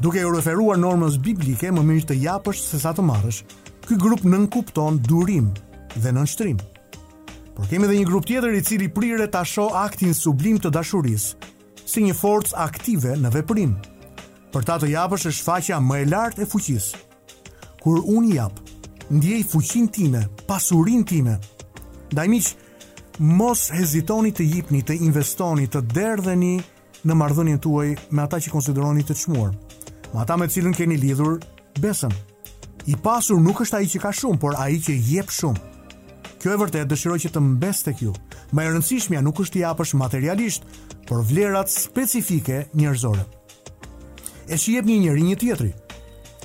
Duke 0.00 0.22
u 0.24 0.30
referuar 0.32 0.78
normës 0.80 1.18
biblike, 1.20 1.68
më 1.72 1.82
mirë 1.84 2.06
të 2.08 2.16
japësh 2.22 2.62
se 2.70 2.80
sa 2.80 2.94
të 2.96 3.04
marrësh. 3.04 3.42
Ky 3.86 3.98
grup 4.00 4.24
nën 4.26 4.46
kupton 4.50 4.96
durim 5.04 5.50
dhe 6.00 6.12
nën 6.16 6.28
shtrim. 6.32 6.56
Por 7.56 7.68
kemi 7.68 7.84
edhe 7.86 7.98
një 8.00 8.08
grup 8.08 8.24
tjetër 8.28 8.56
i 8.56 8.64
cili 8.66 8.88
prirë 8.92 9.28
ta 9.32 9.44
shoh 9.44 9.76
aktin 9.84 10.16
sublim 10.16 10.56
të 10.60 10.72
dashurisë 10.72 11.52
si 11.86 12.02
një 12.06 12.16
forcë 12.16 12.56
aktive 12.64 13.14
në 13.20 13.30
veprim. 13.36 13.76
Për 14.52 14.64
ta 14.66 14.80
të 14.80 14.90
japësh 14.96 15.28
është 15.30 15.44
faqja 15.46 15.78
më 15.80 16.00
e 16.02 16.08
lartë 16.10 16.42
e 16.42 16.48
fuqisë. 16.50 17.02
Kur 17.84 18.00
unë 18.10 18.32
jap, 18.38 18.56
ndjej 19.12 19.42
fuqinë 19.52 19.90
time, 20.00 20.24
pasurinë 20.48 21.06
time. 21.12 21.36
Ndaj 22.12 22.28
miqë, 22.32 22.56
mos 23.18 23.70
hezitoni 23.72 24.30
të 24.36 24.44
jipni, 24.44 24.82
të 24.84 24.96
investoni, 25.06 25.66
të 25.68 25.80
derdheni 25.94 26.56
në 27.06 27.16
marrëdhënien 27.16 27.60
tuaj 27.62 27.94
me 28.10 28.22
ata 28.22 28.40
që 28.42 28.52
konsideroni 28.52 29.04
të 29.06 29.16
çmuar. 29.22 29.52
Me 30.12 30.20
ata 30.24 30.36
me 30.36 30.48
cilën 30.50 30.74
keni 30.76 30.98
lidhur 31.00 31.38
besën. 31.80 32.12
I 32.86 32.96
pasur 33.02 33.40
nuk 33.42 33.62
është 33.64 33.80
ai 33.80 33.88
që 33.90 34.02
ka 34.04 34.12
shumë, 34.14 34.38
por 34.40 34.56
ai 34.60 34.78
që 34.80 34.94
jep 35.10 35.32
shumë. 35.32 35.72
Kjo 36.42 36.52
e 36.52 36.60
vërtet 36.60 36.90
dëshiroj 36.90 37.18
që 37.24 37.32
të 37.34 37.40
mbes 37.42 37.80
të 37.86 37.96
ju. 38.00 38.12
Më 38.54 38.62
e 38.62 38.70
rëndësishmja 38.74 39.24
nuk 39.24 39.40
është 39.42 39.58
i 39.60 39.64
japësh 39.64 39.96
materialisht, 39.98 40.66
por 41.08 41.24
vlerat 41.26 41.70
specifike 41.72 42.66
njerëzore. 42.78 43.24
E 44.48 44.56
shihet 44.58 44.86
një 44.86 45.00
njeri 45.06 45.24
një 45.26 45.36
tjetri. 45.40 45.72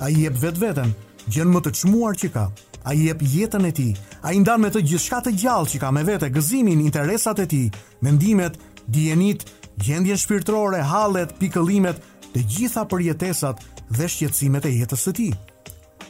Ai 0.02 0.14
jep 0.24 0.40
vetveten 0.42 0.94
gjën 1.30 1.50
më 1.52 1.60
të 1.66 1.74
çmuar 1.80 2.18
që 2.18 2.30
ka. 2.34 2.48
A 2.84 2.94
i 2.96 3.06
jep 3.06 3.20
jetën 3.22 3.66
e 3.68 3.72
ti, 3.72 3.86
a 4.26 4.32
i 4.34 4.40
ndan 4.42 4.62
me 4.64 4.70
të 4.74 4.80
gjithë 4.82 5.18
të 5.22 5.32
gjallë 5.38 5.70
që 5.70 5.78
ka 5.82 5.90
me 5.94 6.02
vete, 6.06 6.28
gëzimin, 6.34 6.80
interesat 6.82 7.38
e 7.44 7.46
ti, 7.46 7.60
mendimet, 8.02 8.56
djenit, 8.90 9.44
gjendjen 9.78 10.18
shpirtrore, 10.18 10.80
halet, 10.90 11.34
pikëlimet, 11.38 12.00
të 12.32 12.42
gjitha 12.54 12.82
përjetesat 12.90 13.60
dhe 13.92 14.08
shqetsimet 14.10 14.66
e 14.66 14.72
jetës 14.80 15.04
së 15.06 15.14
ti. 15.18 15.28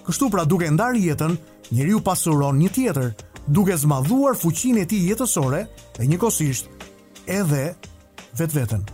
Kështu 0.06 0.30
pra 0.32 0.46
duke 0.48 0.70
ndarë 0.72 1.02
jetën, 1.10 1.36
njeri 1.76 1.92
u 1.98 2.00
pasuron 2.04 2.56
një 2.62 2.70
tjetër, 2.78 3.10
duke 3.52 3.76
zmadhuar 3.82 4.38
fuqin 4.40 4.80
e 4.80 4.86
ti 4.88 5.02
jetësore 5.10 5.66
e 6.00 6.08
njëkosisht 6.08 6.70
edhe 7.26 7.74
vetë 8.38 8.60
vetën. 8.62 8.88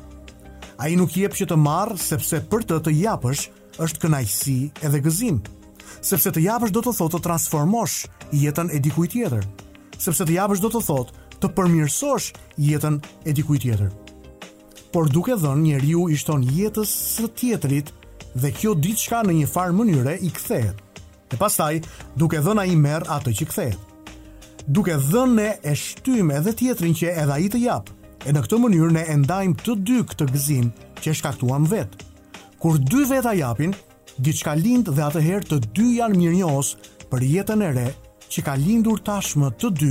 A 0.83 0.91
i 0.91 0.99
nuk 0.99 1.15
jep 1.15 1.37
që 1.39 1.47
të 1.53 1.57
marë 1.63 1.99
sepse 2.03 2.43
për 2.51 2.67
të 2.71 2.81
të 2.89 2.97
japësh 3.05 3.45
është 3.87 4.05
kënajësi 4.07 4.59
edhe 4.83 5.05
gëzimë 5.07 5.58
sepse 6.03 6.31
të 6.33 6.43
japësh 6.45 6.73
do 6.75 6.83
të 6.83 6.93
thotë 6.95 7.17
të 7.19 7.23
transformosh 7.25 7.97
jetën 8.37 8.71
e 8.75 8.81
dikujt 8.83 9.15
tjetër. 9.17 9.47
Sepse 9.99 10.25
të 10.29 10.37
japësh 10.39 10.63
do 10.63 10.71
të 10.73 10.83
thotë 10.89 11.27
të 11.43 11.51
përmirësosh 11.55 12.31
jetën 12.69 13.01
e 13.29 13.35
dikujt 13.35 13.65
tjetër. 13.67 13.91
Por 14.93 15.09
duke 15.13 15.37
dhënë 15.37 15.63
njeriu 15.67 16.07
i 16.09 16.17
shton 16.17 16.45
jetës 16.49 16.93
së 17.19 17.29
tjetrit 17.37 17.91
dhe 18.39 18.53
kjo 18.57 18.73
diçka 18.75 19.21
në 19.27 19.35
një 19.43 19.51
farë 19.51 19.77
mënyre 19.77 20.17
i 20.25 20.31
kthehet. 20.33 20.79
E 21.29 21.37
pastaj, 21.37 21.83
duke 22.17 22.41
dhënë 22.45 22.63
ai 22.65 22.77
merr 22.81 23.05
atë 23.19 23.35
që 23.41 23.47
kthehet. 23.51 23.79
Duke 24.69 24.97
dhënë 25.11 25.35
ne 25.37 25.49
e 25.65 25.75
shtymë 25.77 26.39
edhe 26.41 26.55
tjetrin 26.57 26.97
që 26.97 27.15
edhe 27.25 27.35
ai 27.37 27.49
të 27.53 27.61
jap. 27.67 27.91
E 28.27 28.33
në 28.35 28.45
këtë 28.47 28.59
mënyrë 28.65 28.95
ne 28.97 29.05
e 29.13 29.17
ndajmë 29.23 29.61
të 29.65 29.77
dy 29.87 29.99
këtë 30.13 30.27
gëzim 30.33 30.71
që 31.01 31.11
e 31.13 31.19
shkaktuam 31.21 31.69
vetë. 31.71 32.07
Kur 32.59 32.81
dy 32.83 33.05
veta 33.07 33.37
japin, 33.39 33.75
diçka 34.19 34.55
lind 34.59 34.91
dhe 34.91 35.03
atëherë 35.05 35.47
të 35.49 35.59
dy 35.77 35.87
janë 35.99 36.19
mirënjohës 36.19 36.71
për 37.11 37.25
jetën 37.33 37.63
e 37.63 37.71
re 37.77 37.87
që 38.29 38.43
ka 38.47 38.57
lindur 38.61 39.01
tashmë 39.07 39.51
të 39.61 39.71
dy 39.79 39.91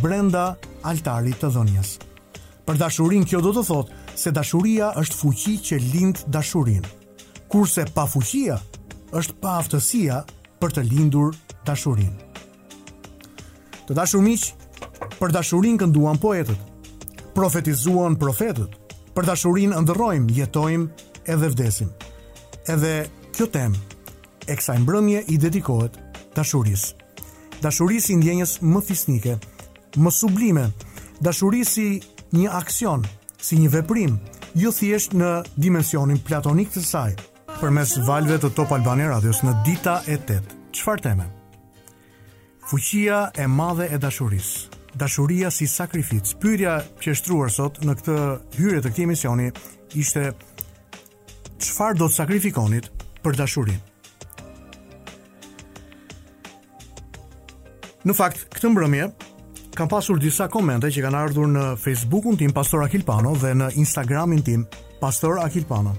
brenda 0.00 0.50
altarit 0.90 1.40
të 1.42 1.50
dhënjes. 1.54 1.90
Për 2.66 2.78
dashurinë 2.80 3.26
kjo 3.30 3.40
do 3.44 3.52
të 3.56 3.64
thotë 3.66 3.98
se 4.22 4.32
dashuria 4.36 4.92
është 5.00 5.18
fuqi 5.18 5.56
që 5.66 5.80
lind 5.90 6.22
dashurinë, 6.30 6.90
kurse 7.50 7.84
pa 7.96 8.04
fuqia 8.06 8.60
është 9.18 9.36
pa 9.42 9.56
aftësia 9.60 10.22
për 10.62 10.74
të 10.76 10.86
lindur 10.92 11.34
dashurinë. 11.66 12.18
Të 13.88 13.96
dashur 13.98 14.22
miq, 14.22 14.46
për 15.18 15.32
dashurinë 15.34 15.80
kënduan 15.82 16.20
poetët, 16.22 16.58
profetizuan 17.34 18.14
profetët, 18.20 18.76
për 19.16 19.26
dashurinë 19.26 19.80
ndrrojmë, 19.82 20.30
jetojmë 20.36 21.24
edhe 21.34 21.50
vdesim. 21.50 21.90
Edhe 22.70 22.94
Kjo 23.40 23.46
tem, 23.48 23.72
e 24.44 24.52
kësaj 24.52 24.74
mbrëmje 24.82 25.20
i 25.32 25.38
dedikohet 25.40 25.94
dashuris. 26.36 26.82
Dashuris 27.64 28.10
i 28.12 28.16
ndjenjes 28.20 28.58
më 28.60 28.82
fisnike, 28.84 29.36
më 29.96 30.10
sublime, 30.12 30.64
dashuris 31.24 31.70
si 31.78 31.84
një 32.36 32.50
aksion, 32.58 33.06
si 33.40 33.56
një 33.62 33.70
veprim, 33.78 34.18
ju 34.52 34.66
jo 34.66 34.74
thjesht 34.76 35.16
në 35.16 35.30
dimensionin 35.56 36.20
platonik 36.28 36.68
të 36.76 36.82
saj, 36.90 37.16
për 37.62 37.72
mes 37.78 37.94
valve 38.10 38.36
të 38.44 38.50
Top 38.60 38.76
Albani 38.76 39.08
Radios 39.08 39.40
në 39.46 39.54
dita 39.70 39.96
e 40.04 40.18
8. 40.20 40.42
Qfar 40.76 41.00
teme? 41.08 41.30
Fuqia 42.68 43.24
e 43.40 43.48
madhe 43.48 43.88
e 43.88 44.02
dashuris, 44.04 44.52
dashuria 45.00 45.48
si 45.50 45.64
sakrific, 45.78 46.34
pyrja 46.44 46.82
që 47.00 47.16
shtruar 47.22 47.56
sot 47.56 47.80
në 47.88 47.96
këtë 48.02 48.20
hyre 48.60 48.84
të 48.84 48.88
këti 48.92 49.08
emisioni 49.10 49.48
ishte 50.04 50.34
qfar 51.60 51.96
do 52.00 52.08
të 52.12 52.20
sakrifikonit 52.20 52.92
për 53.24 53.38
dashurinë. 53.40 53.86
Në 58.08 58.14
fakt, 58.16 58.46
këtë 58.54 58.70
mbrëmje, 58.72 59.06
kam 59.76 59.88
pasur 59.92 60.20
disa 60.20 60.46
komente 60.52 60.88
që 60.92 61.02
kanë 61.04 61.18
ardhur 61.20 61.50
në 61.52 61.64
Facebook-un 61.82 62.38
tim, 62.40 62.54
Pastor 62.56 62.86
Akil 62.86 63.04
Pano, 63.04 63.34
dhe 63.36 63.52
në 63.60 63.70
Instagram-in 63.82 64.40
tim, 64.46 64.62
Pastor 65.00 65.40
Akil 65.44 65.66
Pano. 65.68 65.96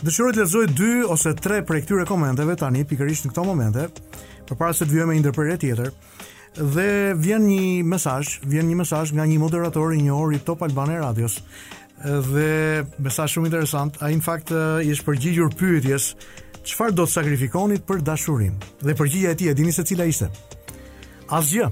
të 0.00 0.06
lexoj 0.08 0.30
lezoj 0.36 0.62
dy 0.78 0.90
ose 1.12 1.34
tre 1.36 1.58
për 1.60 1.76
e 1.76 1.80
këtyre 1.82 2.04
komenteve, 2.08 2.54
tani, 2.56 2.86
pikërisht 2.88 3.26
në 3.26 3.30
këto 3.34 3.42
momente, 3.44 3.82
për 4.48 4.56
para 4.56 4.72
se 4.72 4.86
të 4.88 4.94
vjëme 4.94 5.16
një 5.16 5.20
ndërprerje 5.26 5.56
tjetër, 5.60 5.90
dhe 6.56 6.86
vjen 7.20 7.44
një 7.44 7.84
mesaj, 7.86 8.40
vjen 8.48 8.66
një 8.70 8.76
mesaj 8.80 9.04
nga 9.14 9.26
një 9.28 9.36
moderator 9.38 9.92
i 9.92 10.00
një 10.06 10.14
ori 10.16 10.36
i 10.40 10.44
Top 10.46 10.62
Albane 10.64 10.96
Radios, 11.02 11.36
dhe 12.04 12.82
me 13.00 13.10
sa 13.12 13.26
shumë 13.28 13.50
interesant, 13.52 13.92
ai 14.04 14.14
në 14.16 14.24
fakt 14.24 14.52
eh, 14.56 14.84
i 14.88 14.92
është 14.94 15.04
përgjigjur 15.08 15.52
pyetjes 15.60 16.06
çfarë 16.64 16.94
do 16.96 17.04
të 17.08 17.12
sakrifikonit 17.14 17.84
për 17.88 18.00
dashurinë. 18.06 18.56
Dhe 18.80 18.94
përgjigja 18.96 19.32
e 19.34 19.38
tij 19.40 19.50
e 19.52 19.56
dini 19.58 19.72
se 19.76 19.84
cila 19.88 20.06
ishte? 20.08 20.30
Asgjë, 21.32 21.68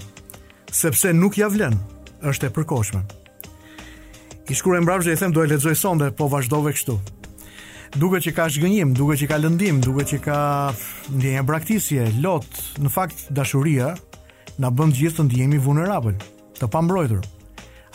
sepse 0.75 1.12
nuk 1.16 1.38
ja 1.40 1.49
vlen, 1.52 1.78
është 2.20 2.49
e 2.50 2.54
përkohshme. 2.58 3.02
I 4.49 4.56
shkruaj 4.56 4.82
mbrapsht 4.85 5.08
dhe 5.08 5.16
i 5.16 5.20
them 5.23 5.32
do 5.37 5.44
e 5.44 5.50
ledzoj 5.50 5.75
sonde, 5.76 6.11
po 6.16 6.28
vazhdove 6.32 6.75
kështu. 6.78 6.99
duke 7.97 8.18
që 8.20 8.32
ka 8.37 8.44
shgënjim, 8.52 8.90
duke 8.94 9.14
që 9.16 9.26
ka 9.30 9.38
lëndim, 9.40 9.78
duke 9.80 10.04
që 10.04 10.18
ka 10.20 10.40
e 11.25 11.42
braktisje, 11.42 12.04
lot, 12.20 12.49
në 12.78 12.90
fakt 12.92 13.30
dashuria 13.32 13.94
na 14.58 14.68
bën 14.70 14.92
gjithë 14.92 15.16
të 15.23 15.25
ndihemi 15.30 15.58
vulnerabël, 15.58 16.16
të 16.61 16.68
pambrojtur 16.68 17.25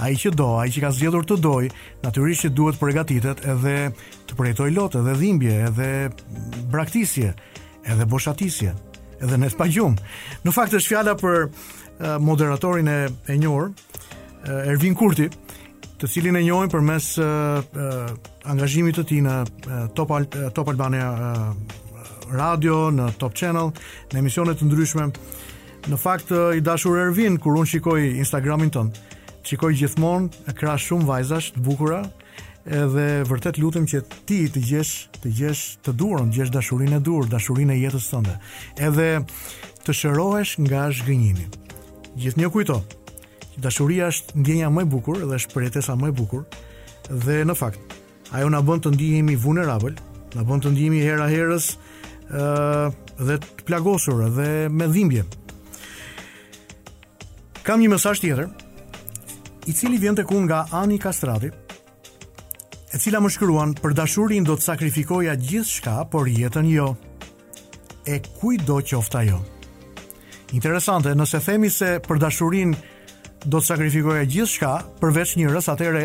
ai 0.03 0.15
që 0.19 0.29
do, 0.35 0.47
ai 0.59 0.69
që 0.73 0.81
ka 0.83 0.89
zgjedhur 0.93 1.23
të 1.27 1.37
doj, 1.43 1.67
natyrisht 2.03 2.45
që 2.45 2.49
duhet 2.57 2.79
përgatitet 2.79 3.43
edhe 3.51 3.73
të 4.27 4.35
përjetoj 4.39 4.69
lotë 4.75 4.99
edhe 4.99 5.13
dhimbje 5.19 5.53
edhe 5.69 5.89
braktisje, 6.73 7.29
edhe 7.87 8.07
boshatisje, 8.11 8.73
edhe 9.23 9.39
në 9.39 9.51
spagjum. 9.53 9.95
Në 10.43 10.55
fakt 10.57 10.75
është 10.79 10.91
fjala 10.93 11.15
për 11.21 11.45
moderatorin 12.19 12.89
e 12.91 12.97
e 13.31 13.37
njohur, 13.39 13.69
Ervin 14.43 14.95
Kurti, 14.99 15.29
të 16.01 16.09
cilin 16.11 16.35
e 16.35 16.41
njohim 16.43 16.67
përmes 16.73 17.13
uh, 17.21 17.61
uh, 17.63 18.33
angazhimit 18.51 18.97
të 18.99 19.03
tij 19.07 19.21
në 19.23 19.35
uh, 19.37 19.77
Top 19.95 20.09
Al 20.11 20.25
Top 20.55 20.67
Albania 20.73 21.07
uh, 21.13 21.79
Radio, 22.33 22.89
në 22.91 23.05
Top 23.21 23.37
Channel, 23.39 23.71
në 24.11 24.19
emisione 24.19 24.55
të 24.59 24.67
ndryshme. 24.67 25.05
Në 25.87 25.99
fakt 26.01 26.31
uh, 26.35 26.51
i 26.59 26.63
dashur 26.65 26.99
Ervin 27.05 27.37
kur 27.39 27.55
unë 27.61 27.71
shikoj 27.71 28.01
Instagramin 28.23 28.73
tënd, 28.75 28.99
shikoj 29.43 29.73
gjithmonë 29.77 30.53
krah 30.57 30.77
shumë 30.79 31.07
vajzash 31.07 31.49
të 31.57 31.61
bukura 31.65 32.01
edhe 32.63 33.05
vërtet 33.27 33.57
lutem 33.59 33.83
që 33.91 33.99
ti 34.29 34.37
të 34.53 34.61
gjesh 34.63 34.93
të 35.21 35.31
gjesh 35.39 35.63
të 35.83 35.93
durën, 35.99 36.29
të 36.31 36.37
gjesh 36.39 36.51
dashurinë 36.53 36.97
e 36.97 37.01
dur, 37.03 37.27
dashurinë 37.27 37.75
e 37.75 37.81
jetës 37.83 38.07
tënde. 38.13 38.37
Edhe 38.79 39.09
të 39.83 39.95
shërohesh 39.99 40.55
nga 40.63 40.85
zhgënjimi. 40.95 41.49
Gjithnjë 42.15 42.51
kujto, 42.53 42.77
dashuria 43.61 44.07
është 44.13 44.39
ndjenja 44.39 44.71
më 44.71 44.85
e 44.87 44.91
bukur 44.95 45.19
dhe 45.27 45.39
është 45.41 45.55
pretesa 45.57 45.97
më 45.99 46.13
e 46.13 46.17
bukur 46.21 46.45
dhe 47.11 47.41
në 47.43 47.57
fakt 47.59 47.97
ajo 48.33 48.49
na 48.49 48.63
bën 48.65 48.79
të 48.85 48.93
ndihemi 48.95 49.35
vulnerabël, 49.43 49.93
na 50.33 50.43
bën 50.47 50.63
të 50.63 50.71
ndihemi 50.73 51.03
hera 51.03 51.27
herës 51.29 51.73
ë 52.31 53.21
dhe 53.27 53.37
të 53.43 53.67
plagosur 53.67 54.23
dhe 54.39 54.47
me 54.71 54.87
dhimbje. 54.89 55.25
Kam 57.63 57.79
një 57.83 57.91
mesazh 57.93 58.23
tjetër 58.23 58.47
i 59.67 59.73
cili 59.73 59.97
vjen 60.01 60.17
tek 60.19 60.27
unë 60.31 60.47
nga 60.47 60.59
Ani 60.75 60.97
Kastrati 60.99 61.49
e 62.93 62.99
cila 62.99 63.21
më 63.23 63.29
shkruan 63.33 63.73
për 63.79 63.95
dashurinë 63.97 64.47
do 64.47 64.55
të 64.59 64.65
sakrifikoja 64.67 65.35
gjithçka, 65.39 66.03
por 66.11 66.27
jetën 66.29 66.67
jo. 66.69 66.91
E 68.05 68.19
kujdo 68.37 68.81
qofta 68.85 69.23
jo. 69.25 69.39
Interesante, 70.53 71.15
nëse 71.17 71.39
themi 71.45 71.69
se 71.73 71.95
për 72.05 72.19
dashurin 72.21 72.75
do 73.49 73.57
të 73.59 73.65
sakrifikoja 73.71 74.25
gjithçka 74.29 74.33
gjithë 74.33 74.55
shka, 74.55 74.73
përveç 74.99 75.33
një 75.39 75.49
rës 75.55 75.69
atere, 75.73 76.03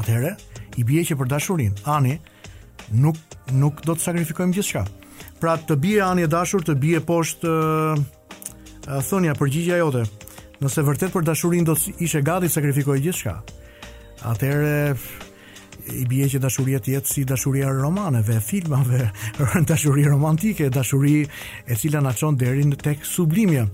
atere, 0.00 0.32
i 0.76 0.82
bje 0.84 1.04
që 1.10 1.18
për 1.20 1.30
dashurin, 1.30 1.76
ani, 1.84 2.16
nuk, 2.92 3.16
nuk 3.54 3.84
do 3.86 3.94
të 3.94 4.02
sakrifikojmë 4.08 4.56
gjithçka. 4.58 4.82
gjithë 4.82 4.90
shka. 4.90 5.36
Pra 5.40 5.54
të 5.68 5.76
bje 5.80 6.00
ani 6.04 6.22
e 6.22 6.26
dashur, 6.28 6.60
të 6.64 6.74
bje 6.82 7.00
poshtë 7.06 7.54
thënja 8.88 9.38
për 9.38 9.54
gjithja 9.54 9.78
jote 9.78 10.02
nëse 10.60 10.82
vërtet 10.84 11.12
për 11.14 11.24
dashurinë 11.24 11.68
do 11.70 11.74
të 11.78 11.94
ishe 12.04 12.20
gati 12.24 12.48
të 12.48 12.54
sakrifikojë 12.58 13.02
gjithçka. 13.06 13.34
Atëherë 14.28 14.94
i 15.96 16.04
bie 16.06 16.26
që 16.28 16.40
dashuria 16.42 16.78
të 16.84 16.92
jetë 16.92 17.08
si 17.14 17.22
dashuria 17.24 17.70
e 17.70 17.76
romaneve, 17.80 18.36
filmave, 18.44 19.06
rën 19.40 19.64
dashuri 19.70 20.04
romantike, 20.08 20.68
dashuri 20.70 21.22
e 21.64 21.78
cila 21.80 22.02
na 22.04 22.12
çon 22.12 22.36
deri 22.36 22.66
në 22.68 22.76
tek 22.82 23.06
sublimja. 23.08 23.64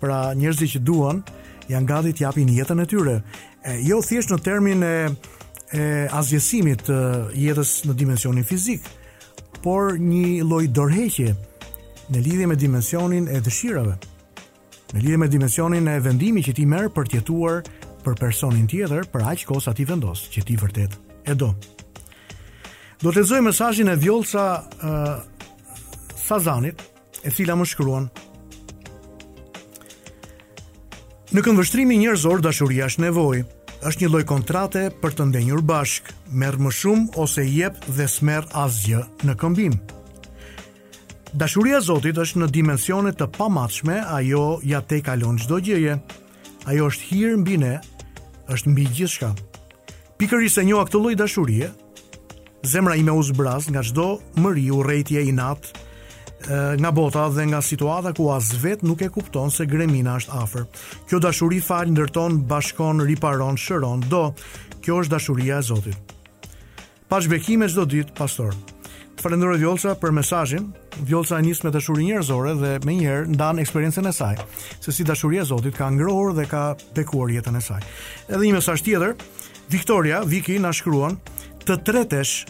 Pra 0.00 0.32
njerëzit 0.34 0.72
që 0.78 0.80
duan 0.80 1.20
janë 1.70 1.86
gati 1.88 2.14
të 2.16 2.24
japin 2.24 2.50
jetën 2.54 2.80
e 2.82 2.88
tyre. 2.90 3.18
E, 3.68 3.76
jo 3.84 4.00
thjesht 4.02 4.32
në 4.32 4.40
termin 4.42 4.82
e, 4.82 4.96
e 5.76 5.84
të 6.08 7.02
jetës 7.44 7.76
në 7.90 7.98
dimensionin 8.00 8.44
fizik, 8.48 8.88
por 9.62 9.98
një 10.02 10.40
lloj 10.48 10.64
dorëheqje 10.74 11.36
në 12.12 12.24
lidhje 12.24 12.48
me 12.50 12.56
dimensionin 12.58 13.28
e 13.30 13.38
dëshirave. 13.46 13.98
Në 14.92 15.00
lidhje 15.06 15.18
me 15.22 15.28
dimensionin 15.32 15.86
e 15.88 15.94
vendimit 16.04 16.44
që 16.50 16.54
ti 16.58 16.66
merr 16.68 16.90
për 16.92 17.06
të 17.08 17.16
jetuar 17.20 17.62
për 18.04 18.16
personin 18.20 18.66
tjetër, 18.68 19.06
për 19.08 19.24
aq 19.30 19.44
kohë 19.48 19.62
sa 19.64 19.72
ti 19.76 19.86
vendos 19.88 20.26
që 20.32 20.42
ti 20.48 20.56
vërtet 20.60 20.98
e 21.24 21.34
do. 21.38 21.52
Do 23.00 23.10
të 23.10 23.22
lexoj 23.22 23.40
mesazhin 23.46 23.88
e 23.90 23.96
Vjollca 23.98 24.44
ë 24.60 24.90
uh, 24.90 25.30
Sazanit, 26.22 26.82
e 27.24 27.30
cila 27.34 27.54
më 27.58 27.64
shkruan. 27.70 28.04
Në 31.34 31.42
këndvështrimin 31.46 32.02
njerëzor 32.02 32.42
dashuria 32.44 32.86
është 32.90 33.06
nevojë 33.06 33.42
është 33.88 34.04
një 34.04 34.08
lloj 34.12 34.24
kontrate 34.28 34.82
për 35.00 35.16
të 35.18 35.24
ndenjur 35.32 35.62
bashk, 35.66 36.12
merr 36.30 36.60
më 36.62 36.70
shumë 36.78 37.08
ose 37.22 37.42
jep 37.48 37.80
dhe 37.88 38.06
smerr 38.10 38.46
asgjë 38.66 39.00
në 39.26 39.34
këmbim. 39.40 39.74
Dashuria 41.32 41.78
e 41.80 41.80
Zotit 41.80 42.18
është 42.20 42.42
në 42.42 42.46
dimensione 42.52 43.10
të 43.16 43.24
pamatshme, 43.38 43.94
ajo 44.12 44.58
ja 44.68 44.82
tek 44.84 45.06
kalon 45.06 45.38
çdo 45.40 45.62
gjëje. 45.64 45.94
Ajo 46.68 46.90
është 46.92 47.06
hir 47.08 47.38
mbi 47.40 47.54
ne, 47.56 47.70
është 48.52 48.68
mbi 48.72 48.84
gjithçka. 48.98 49.30
Pikërisht 50.20 50.60
e 50.60 50.64
njoha 50.68 50.84
këtë 50.90 51.00
lloj 51.00 51.14
dashurie, 51.18 51.70
zemra 52.68 52.98
ime 53.00 53.14
u 53.16 53.22
zbraz 53.24 53.70
nga 53.72 53.80
çdo 53.82 54.10
mëri 54.42 54.66
urrëtie 54.76 55.24
i 55.26 55.32
nat, 55.32 55.64
nga 56.82 56.90
bota 56.94 57.24
dhe 57.32 57.48
nga 57.48 57.62
situata 57.64 58.12
ku 58.12 58.28
as 58.34 58.52
vet 58.62 58.84
nuk 58.84 59.00
e 59.02 59.08
kupton 59.16 59.48
se 59.50 59.64
gremina 59.66 60.18
është 60.20 60.36
afër. 60.42 60.66
Kjo 61.08 61.22
dashuri 61.24 61.62
fal 61.64 61.88
ndërton, 61.94 62.42
bashkon, 62.44 63.00
riparon, 63.08 63.56
shëron. 63.56 64.04
Do, 64.12 64.34
kjo 64.84 65.00
është 65.00 65.16
dashuria 65.16 65.62
e 65.62 65.64
Zotit. 65.72 66.14
Pas 67.08 67.24
bekimit 67.28 67.72
çdo 67.72 67.88
ditë, 67.92 68.12
pastor 68.20 68.52
falenderoj 69.22 69.58
Vjollca 69.62 69.92
për 70.00 70.10
mesazhin. 70.16 70.64
Vjollca 71.06 71.38
nis 71.44 71.60
me 71.62 71.70
dashuri 71.70 72.04
njerëzore 72.08 72.54
dhe 72.58 72.70
më 72.86 72.94
njëherë 72.98 73.28
ndan 73.36 73.60
eksperiencën 73.62 74.08
e 74.08 74.12
saj, 74.12 74.40
se 74.82 74.90
si 74.92 75.04
dashuria 75.06 75.44
e 75.44 75.46
Zotit 75.46 75.78
ka 75.78 75.86
ngrohur 75.94 76.32
dhe 76.36 76.48
ka 76.50 76.62
bekuar 76.96 77.30
jetën 77.30 77.54
e 77.58 77.62
saj. 77.62 77.82
Edhe 78.28 78.42
një 78.48 78.56
mesazh 78.58 78.82
tjetër, 78.82 79.14
Victoria, 79.70 80.24
Viki 80.26 80.58
na 80.60 80.72
shkruan, 80.74 81.20
të 81.66 81.78
tretesh 81.86 82.48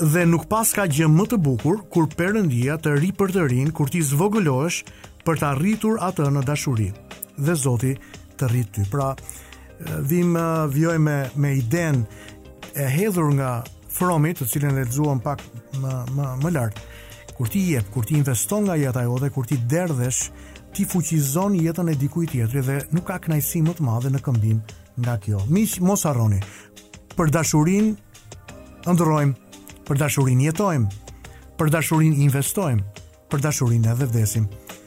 dhe 0.00 0.26
nuk 0.26 0.48
pas 0.50 0.72
ka 0.74 0.88
gjë 0.90 1.06
më 1.14 1.28
të 1.30 1.38
bukur 1.46 1.84
kur 1.92 2.08
Perëndia 2.18 2.74
të 2.82 2.96
ri 2.98 3.12
për 3.20 3.34
të 3.36 3.46
rin 3.52 3.70
kur 3.70 3.92
ti 3.92 4.02
zvogëlohesh 4.02 4.82
për 5.24 5.38
të 5.40 5.48
arritur 5.52 6.00
atë 6.02 6.26
në 6.34 6.42
dashuri 6.48 6.88
dhe 7.38 7.54
Zoti 7.54 7.94
të 8.40 8.50
rrit 8.50 8.74
ty. 8.74 8.82
Pra, 8.90 9.14
eh, 9.14 9.98
vim 10.10 10.34
eh, 10.36 10.66
vjoj 10.74 10.98
me 10.98 11.18
me 11.36 11.54
iden 11.62 12.02
e 12.74 12.88
hedhur 12.98 13.30
nga 13.38 13.60
Fromit, 14.00 14.38
të 14.40 14.46
cilën 14.48 14.76
lexuam 14.80 15.18
pak 15.20 15.42
më 15.82 15.92
më 16.16 16.26
më 16.40 16.50
lart. 16.54 16.78
Kur 17.36 17.50
ti 17.52 17.60
jep, 17.74 17.88
kur 17.92 18.06
ti 18.08 18.16
investon 18.16 18.64
nga 18.66 18.76
jeta 18.80 19.02
jote, 19.04 19.28
kur 19.34 19.44
ti 19.48 19.58
derdhesh, 19.72 20.30
ti 20.74 20.86
fuqizon 20.88 21.58
jetën 21.60 21.88
e 21.92 21.96
dikujt 22.00 22.32
tjetri 22.32 22.62
dhe 22.64 22.78
nuk 22.96 23.04
ka 23.10 23.18
kënaqësi 23.20 23.60
më 23.66 23.74
të 23.76 23.84
madhe 23.84 24.12
në 24.14 24.22
këmbim 24.24 24.62
nga 25.04 25.18
kjo. 25.20 25.42
Miq, 25.52 25.74
mos 25.84 26.06
harroni. 26.08 26.40
Për 27.16 27.32
dashurinë 27.34 27.92
ëndrojmë, 28.88 29.56
për 29.88 30.00
dashurinë 30.06 30.46
jetojmë, 30.46 31.12
për 31.60 31.72
dashurinë 31.76 32.22
investojmë, 32.28 32.86
për 33.30 33.44
dashurinë 33.50 33.90
edhe 33.98 34.08
vdesim. 34.14 34.46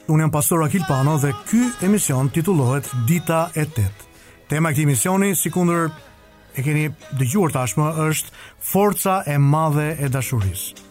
Unë 0.10 0.26
jam 0.26 0.34
pastor 0.34 0.66
Akil 0.66 0.88
Pano 0.90 1.20
dhe 1.22 1.36
ky 1.52 1.68
emision 1.86 2.32
titullohet 2.34 2.90
Dita 3.06 3.46
e 3.54 3.62
8. 3.68 3.86
Tema 4.50 4.74
e 4.74 4.74
këtij 4.74 4.88
emisioni, 4.90 5.36
sikundër 5.38 5.92
e 6.58 6.64
keni 6.64 6.90
dëgjuar 7.20 7.54
tashmë 7.54 7.88
është 8.10 8.34
forca 8.64 9.20
e 9.30 9.38
madhe 9.40 9.92
e 10.00 10.10
dashurisë. 10.14 10.90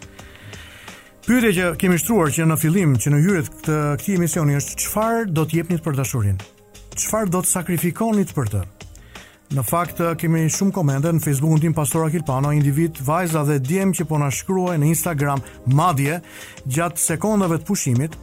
Pyetja 1.22 1.52
që 1.56 1.66
kemi 1.78 2.00
shtruar 2.02 2.32
që 2.34 2.48
në 2.50 2.56
fillim, 2.58 2.94
që 2.98 3.10
në 3.14 3.18
hyrje 3.24 3.42
të 3.66 3.76
këtij 4.00 4.16
emisioni 4.18 4.56
është 4.58 4.78
çfarë 4.84 5.26
do 5.36 5.44
të 5.46 5.60
jepni 5.60 5.78
për 5.84 6.00
dashurinë? 6.00 6.46
Çfarë 6.98 7.30
do 7.32 7.44
të 7.44 7.52
sakrifikoni 7.52 8.24
për 8.36 8.50
të? 8.54 8.62
Në 9.52 9.62
fakt 9.68 10.00
kemi 10.20 10.46
shumë 10.50 10.72
komente 10.72 11.10
në 11.12 11.20
Facebookun 11.22 11.60
tim 11.60 11.74
Pastor 11.76 12.06
Akilpano, 12.08 12.50
individ, 12.56 12.98
vajza 13.04 13.42
dhe 13.46 13.58
djem 13.62 13.92
që 13.94 14.06
po 14.08 14.18
na 14.18 14.30
shkruajnë 14.32 14.80
në 14.82 14.90
Instagram 14.96 15.42
madje 15.78 16.18
gjatë 16.72 17.04
sekondave 17.06 17.60
të 17.60 17.68
pushimit, 17.68 18.16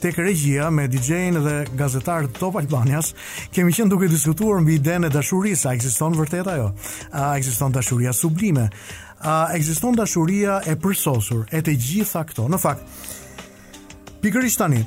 tek 0.00 0.16
regjia 0.18 0.70
me 0.70 0.88
DJ-in 0.88 1.36
dhe 1.44 1.56
gazetar 1.78 2.24
Top 2.40 2.56
Albanias, 2.60 3.12
kemi 3.52 3.72
qenë 3.76 3.92
duke 3.92 4.08
diskutuar 4.08 4.62
mbi 4.64 4.78
idenë 4.78 5.08
e 5.08 5.12
dashurisë, 5.14 5.68
a 5.68 5.74
ekziston 5.76 6.16
vërtet 6.18 6.48
ajo? 6.48 6.70
A 7.12 7.26
ekziston 7.38 7.74
dashuria 7.74 8.12
sublime? 8.16 8.68
A 9.20 9.36
ekziston 9.58 9.98
dashuria 9.98 10.60
e 10.64 10.76
përsosur, 10.80 11.46
e 11.52 11.60
të 11.64 11.76
gjitha 11.76 12.22
këto? 12.30 12.48
Në 12.48 12.60
fakt, 12.62 13.44
pikërisht 14.24 14.60
tani, 14.62 14.82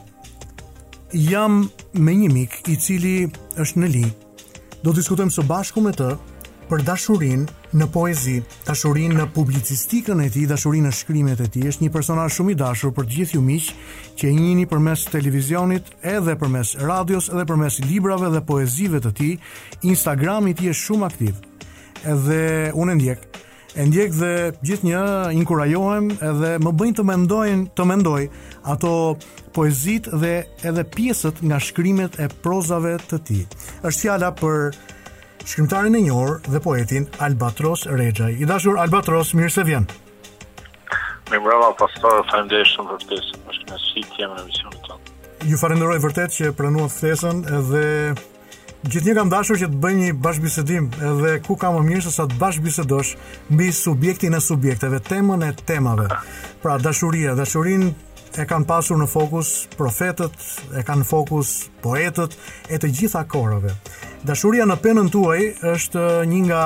jam 1.27 1.63
me 1.93 2.15
një 2.17 2.31
mik 2.33 2.61
i 2.73 2.77
cili 2.81 3.17
është 3.61 3.83
në 3.83 3.91
li. 3.93 4.05
Do 4.83 4.91
të 4.91 5.01
diskutojmë 5.03 5.35
së 5.37 5.45
bashku 5.47 5.83
me 5.85 5.93
të 5.95 6.13
për 6.69 6.83
dashurin 6.87 7.43
në 7.73 7.87
poezi, 7.91 8.37
dashurin 8.67 9.13
në 9.17 9.25
publicistikën 9.35 10.19
e 10.23 10.29
ti, 10.31 10.45
dashurin 10.47 10.85
në 10.87 10.91
shkrimet 10.95 11.41
e 11.43 11.47
ti, 11.51 11.63
është 11.69 11.85
një 11.85 11.91
personal 11.91 12.29
shumë 12.31 12.53
i 12.53 12.57
dashur 12.59 12.93
për 12.95 13.07
gjithë 13.15 13.37
ju 13.37 13.43
miqë 13.43 13.89
që 14.19 14.29
e 14.29 14.33
njini 14.37 14.65
për 14.69 14.81
mes 14.85 15.05
televizionit, 15.11 15.91
edhe 16.07 16.35
për 16.39 16.53
mes 16.55 16.75
radios, 16.81 17.29
edhe 17.33 17.45
për 17.49 17.61
mes 17.65 17.79
librave 17.87 18.29
dhe 18.35 18.43
poezive 18.49 19.01
të 19.03 19.13
ti, 19.19 19.31
Instagrami 19.91 20.53
ti 20.57 20.71
është 20.71 20.87
shumë 20.87 21.09
aktiv, 21.09 21.41
edhe 22.13 22.39
unë 22.73 22.95
e 22.95 23.01
ndjekë, 23.01 23.43
e 23.73 23.85
ndjek 23.89 24.11
dhe 24.21 24.31
gjithë 24.61 24.85
një 24.87 25.03
inkurajohem 25.41 26.11
edhe 26.21 26.55
më 26.61 26.73
bëjnë 26.79 26.99
të 26.99 27.05
mendojnë 27.09 27.63
të 27.79 27.85
mendoj 27.89 28.21
ato 28.69 28.91
poezit 29.53 30.07
dhe 30.21 30.35
edhe 30.69 30.83
pjesët 30.95 31.41
nga 31.49 31.57
shkrimet 31.59 32.19
e 32.21 32.29
prozave 32.43 32.99
të 33.09 33.19
ti 33.27 33.39
është 33.81 33.99
fjala 34.03 34.29
për 34.37 34.77
shkrimtarin 35.45 35.93
e 35.95 36.01
njohur 36.01 36.39
dhe 36.51 36.59
poetin 36.59 37.07
Albatros 37.19 37.85
Rexhaj. 37.85 38.39
I 38.41 38.45
dashur 38.47 38.77
Albatros, 38.79 39.33
mirë 39.33 39.49
se 39.51 39.63
vjen. 39.63 39.85
Me 41.31 41.39
bravo 41.39 41.69
pastor 41.79 42.21
Foundation 42.31 42.87
for 42.87 42.99
ftesën, 43.05 43.41
Ju 44.03 44.03
faleminderit 44.03 44.05
që 44.05 44.21
jemi 44.21 44.35
në 44.35 44.45
emisionin 44.45 44.83
tonë. 44.87 45.17
Ju 45.49 45.57
falenderoj 45.57 46.01
vërtet 46.03 46.35
që 46.37 46.51
pranuat 46.57 46.91
ftesën 46.93 47.41
dhe 47.69 47.83
gjithnjë 48.83 49.15
kam 49.17 49.31
dashur 49.31 49.59
që 49.59 49.69
të 49.71 49.79
bëjmë 49.85 50.05
një 50.05 50.15
bashkëbisedim 50.23 50.89
edhe 51.09 51.33
ku 51.47 51.55
ka 51.59 51.71
më 51.71 51.81
mirë 51.87 52.03
se 52.05 52.11
sa 52.17 52.27
të 52.27 52.39
bashkëbisedosh 52.41 53.13
mbi 53.55 53.69
subjektin 53.73 54.35
e 54.37 54.41
subjekteve, 54.43 54.99
temën 54.99 55.47
e 55.47 55.51
temave. 55.67 56.07
Pra 56.63 56.77
dashuria, 56.79 57.33
dashurinë 57.39 57.89
e 58.41 58.45
kanë 58.49 58.65
pasur 58.65 58.97
në 58.97 59.07
fokus 59.09 59.49
profetët, 59.77 60.33
e 60.79 60.83
kanë 60.87 61.03
në 61.03 61.07
fokus 61.09 61.51
poetët 61.83 62.33
e 62.73 62.79
të 62.81 62.89
gjitha 62.97 63.23
korëve. 63.29 63.73
Dashuria 64.25 64.65
në 64.69 64.77
penën 64.81 65.11
tuaj 65.13 65.39
është 65.73 66.05
një 66.31 66.39
nga 66.47 66.63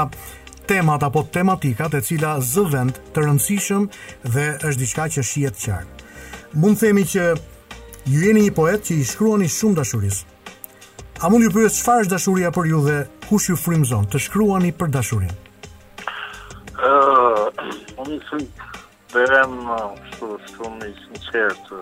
temat 0.70 1.04
apo 1.08 1.24
tematikat 1.34 1.96
e 1.98 2.04
cila 2.04 2.38
zë 2.44 2.66
vend 2.74 3.00
të 3.16 3.24
rëndësishëm 3.26 3.88
dhe 4.36 4.48
është 4.62 4.80
diçka 4.84 5.08
që 5.16 5.24
shihet 5.26 5.60
qartë. 5.64 6.08
Mund 6.62 6.80
themi 6.80 7.04
që 7.08 7.28
ju 8.08 8.22
jeni 8.24 8.46
një 8.48 8.54
poet 8.56 8.86
që 8.88 9.00
i 9.02 9.08
shkruani 9.08 9.48
shumë 9.52 9.80
dashurisë. 9.82 10.26
A 11.24 11.30
mund 11.34 11.48
ju 11.48 11.52
pyes 11.56 11.80
çfarë 11.82 12.06
është 12.06 12.14
dashuria 12.16 12.52
për 12.56 12.70
ju 12.72 12.84
dhe 12.88 12.98
kush 13.28 13.50
ju 13.50 13.58
frymzon 13.60 14.08
të 14.08 14.22
shkruani 14.28 14.72
për 14.72 14.92
dashurinë? 14.96 15.38
Ëh, 16.78 16.88
uh, 16.88 18.04
unë 18.04 18.20
Berem 19.14 19.56
shumë 20.18 20.38
shumë 20.54 20.88
i 20.90 20.94
sinqertë. 21.02 21.78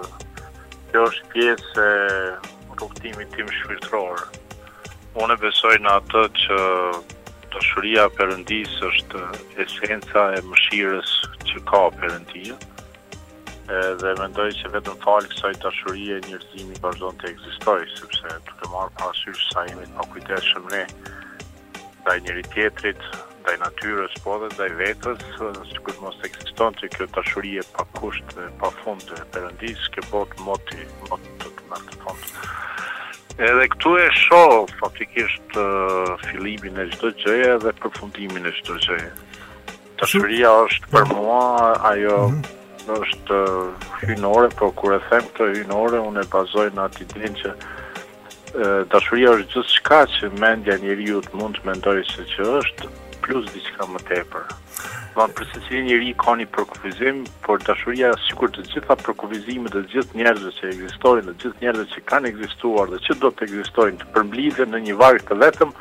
Kjo 0.91 1.05
është 1.09 1.29
pjesë 1.31 1.85
e 1.85 2.35
rukëtimi 2.81 3.25
tim 3.33 3.47
shvirtrorë. 3.55 4.27
Unë 5.23 5.33
e 5.37 5.41
besoj 5.45 5.71
në 5.85 5.93
atë 6.01 6.21
që 6.43 6.59
të 7.55 7.63
shuria 7.69 8.05
përëndisë 8.19 8.83
është 8.91 9.23
esenca 9.65 10.27
e 10.37 10.43
mëshirës 10.51 11.15
që 11.49 11.65
ka 11.71 11.81
përëndia 11.97 12.59
dhe 14.03 14.11
mendoj 14.21 14.47
që 14.59 14.69
vetëm 14.75 14.97
falë 15.07 15.29
kësa 15.33 15.49
i 15.49 15.55
tashurije 15.63 16.17
vazhdon 16.85 17.15
të 17.23 17.31
ekzistojë 17.33 17.87
sepse 17.95 18.33
të 18.49 18.57
këmarë 18.61 18.91
parasysh 18.99 19.41
sa 19.55 19.63
imit 19.73 19.89
më 19.97 20.05
kujtëshëm 20.13 20.67
ne, 20.75 20.83
sa 22.03 22.17
njëri 22.21 22.43
tjetrit, 22.53 23.01
ndaj 23.45 23.59
natyrës, 23.61 24.13
po 24.25 24.39
dhe 24.41 24.47
ndaj 24.55 24.71
vetës, 24.79 25.23
si 25.69 25.81
këtë 25.85 26.01
mos 26.01 26.15
eksiston 26.25 26.77
që 26.81 26.87
kjo 26.95 27.05
të 27.13 27.23
shurije 27.29 27.65
pa 27.75 27.83
kusht 27.99 28.31
dhe 28.33 28.47
pa 28.61 28.71
fund 28.79 29.03
dhe 29.11 29.21
përëndis, 29.35 29.83
kjo 29.93 30.01
bot 30.09 30.31
moti, 30.47 30.81
moti 31.11 31.33
të 31.43 31.51
të 31.59 31.65
në 31.69 31.81
fund. 31.91 32.25
Edhe 33.45 33.67
këtu 33.75 33.91
e 34.01 34.07
shoh 34.17 34.73
faktikisht 34.79 35.59
uh, 35.61 36.15
fillimin 36.25 36.81
e 36.81 36.87
çdo 36.95 37.11
gjëje 37.21 37.51
dhe 37.67 37.75
përfundimin 37.83 38.49
e 38.49 38.55
çdo 38.63 38.79
gjëje. 38.87 39.11
Dashuria 40.01 40.55
është 40.65 40.89
për 40.95 41.05
mua 41.13 41.43
ajo 41.91 42.17
mm 42.25 42.33
-hmm. 42.33 42.99
është 43.01 43.39
uh, 43.45 43.87
hynore, 44.07 44.49
por 44.59 44.73
kur 44.79 44.91
e 44.97 45.01
them 45.11 45.25
të 45.37 45.43
hynore, 45.61 45.97
unë 46.09 46.25
e 46.25 46.29
bazoj 46.33 46.67
në 46.73 46.81
atë 46.89 46.97
ditën 47.09 47.33
që 47.43 47.49
uh, 47.53 48.87
dashuria 48.93 49.29
është 49.37 49.53
gjithçka 49.53 49.97
që 50.17 50.35
mendja 50.41 50.73
e 50.81 51.01
të 51.27 51.35
mund 51.37 51.55
të 51.61 51.65
mendojë 51.69 52.03
se 52.09 52.23
që 52.33 52.41
është, 52.65 52.89
plus 53.25 53.43
diçka 53.57 53.85
më 53.89 53.99
tepër. 54.09 54.43
Do 55.15 55.25
të 55.31 55.45
thotë 55.47 55.61
se 55.69 55.79
njëri 55.85 56.11
ka 56.21 56.33
një 56.37 56.45
përkufizim, 56.55 57.23
por 57.45 57.63
dashuria 57.65 58.11
sikur 58.27 58.51
të 58.53 58.65
gjitha 58.69 58.97
përkufizimet 59.01 59.73
të 59.73 59.81
gjithë 59.93 60.19
njerëzve 60.19 60.51
që 60.59 60.65
ekzistojnë, 60.73 61.33
të 61.33 61.45
gjithë 61.45 61.63
njerëzve 61.63 61.87
që 61.95 62.03
kanë 62.11 62.31
ekzistuar 62.33 62.91
dhe 62.91 62.99
që 63.07 63.17
do 63.23 63.31
të 63.33 63.47
ekzistojnë 63.47 64.01
të 64.03 64.09
përmblidhen 64.15 64.73
në 64.75 64.83
një 64.89 64.97
varg 65.01 65.25
të 65.29 65.39
vetëm, 65.41 65.71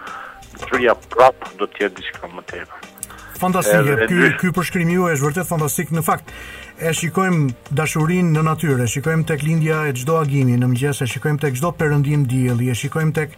dashuria 0.61 0.97
prap 1.15 1.49
do 1.61 1.69
të 1.69 1.85
jetë 1.85 1.99
diçka 2.01 2.31
më 2.37 2.47
tepër. 2.53 2.91
Fantastike, 3.35 3.97
ky 4.09 4.31
ky 4.41 4.53
përshkrim 4.57 4.93
juaj 4.95 5.17
është 5.17 5.27
vërtet 5.27 5.49
fantastik 5.51 5.91
në 5.93 6.05
fakt. 6.07 6.31
E 6.79 6.93
shikojm 6.97 7.43
dashurinë 7.77 8.31
në 8.35 8.43
natyrë, 8.49 8.79
e 8.87 8.89
shikojm 8.91 9.27
tek 9.29 9.43
lindja 9.47 9.83
e 9.91 9.95
çdo 9.99 10.17
agimi, 10.23 10.55
në 10.59 10.71
mëngjes 10.71 11.03
e 11.05 11.09
shikojm 11.11 11.37
tek 11.43 11.59
çdo 11.59 11.73
perëndim 11.79 12.25
dielli, 12.31 12.71
e 12.73 12.79
shikojm 12.79 13.11
tek 13.15 13.35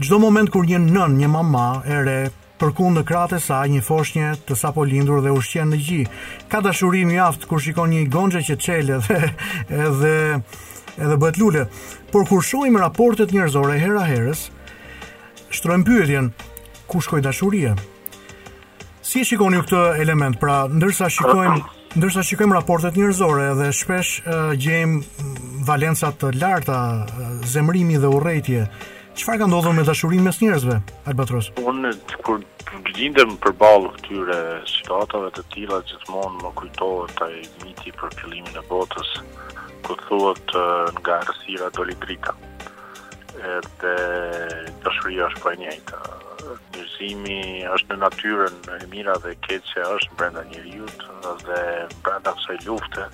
çdo 0.00 0.20
moment 0.22 0.52
kur 0.52 0.68
një 0.68 0.80
nën, 0.84 1.18
një 1.24 1.28
mama 1.32 1.64
e 1.88 1.98
re 2.06 2.18
përkund 2.62 2.94
në 3.00 3.02
kratë 3.02 3.38
sa 3.42 3.56
një 3.66 3.80
foshnje 3.82 4.26
të 4.46 4.54
sapo 4.58 4.84
lindur 4.86 5.18
dhe 5.24 5.32
ushqen 5.34 5.72
në 5.72 5.78
gji. 5.82 6.02
Ka 6.50 6.60
dashuri 6.62 7.00
aftë 7.24 7.48
kur 7.50 7.60
shikon 7.62 7.90
një 7.90 8.04
gonxhe 8.14 8.38
që 8.46 8.56
çelë 8.64 8.98
dhe 9.08 9.16
edhe 9.74 10.12
edhe 11.02 11.16
bëhet 11.18 11.40
lule. 11.40 11.64
Por 12.12 12.26
kur 12.28 12.44
shohim 12.46 12.78
raportet 12.78 13.34
njerëzore 13.34 13.80
hera 13.82 14.04
herës, 14.06 14.44
shtrojmë 15.56 15.86
pyetjen, 15.88 16.30
ku 16.86 17.02
shkoi 17.02 17.22
dashuria? 17.24 17.74
Si 19.02 19.24
shikoni 19.26 19.58
këtë 19.64 19.82
element? 20.04 20.38
Pra, 20.38 20.62
ndërsa 20.70 21.10
shikojmë 21.10 21.58
ndërsa 21.96 22.22
shikojmë 22.28 22.56
raportet 22.60 22.96
njerëzore 22.96 23.50
dhe 23.58 23.72
shpesh 23.76 24.22
uh, 24.22 24.54
gjejmë 24.56 25.02
mm, 25.02 25.34
valenca 25.68 26.08
të 26.16 26.30
larta, 26.40 26.78
uh, 27.10 27.34
zemrimi 27.52 27.98
dhe 28.00 28.08
urrëtitje, 28.12 28.62
Çfarë 29.12 29.36
ka 29.42 29.46
ndodhur 29.50 29.74
me 29.76 29.82
dashurinë 29.84 30.22
mes 30.24 30.38
njerëzve? 30.40 30.74
Albatros. 31.10 31.50
Unë 31.68 31.90
kur 32.24 32.38
gjindem 32.96 33.34
përballë 33.44 33.90
këtyre 33.98 34.38
situatave 34.70 35.28
të 35.36 35.42
tilla 35.52 35.80
gjithmonë 35.90 36.38
më 36.38 36.52
kujtohet 36.60 37.20
ai 37.26 37.42
miti 37.64 37.92
për 37.98 38.14
fillimin 38.16 38.56
e 38.56 38.64
botës, 38.70 39.10
ku 39.84 39.98
thuhet 40.06 40.56
nga 41.02 41.18
arsira 41.26 41.68
doli 41.76 41.98
drita. 42.06 42.32
Edhe 43.58 43.92
dashuria 44.86 45.28
është 45.28 45.44
po 45.44 45.52
e 45.52 45.60
njëjta. 45.60 46.00
Dëshimi 46.78 47.40
është 47.76 47.92
në 47.92 48.00
natyrën 48.06 48.56
e 48.78 48.82
mira 48.94 49.18
dhe 49.26 49.36
keqe 49.44 49.84
është 49.98 50.16
brenda 50.22 50.46
njeriu 50.54 50.88
dhe 51.44 51.60
brenda 52.08 52.32
kësaj 52.40 52.62
lufte 52.64 53.10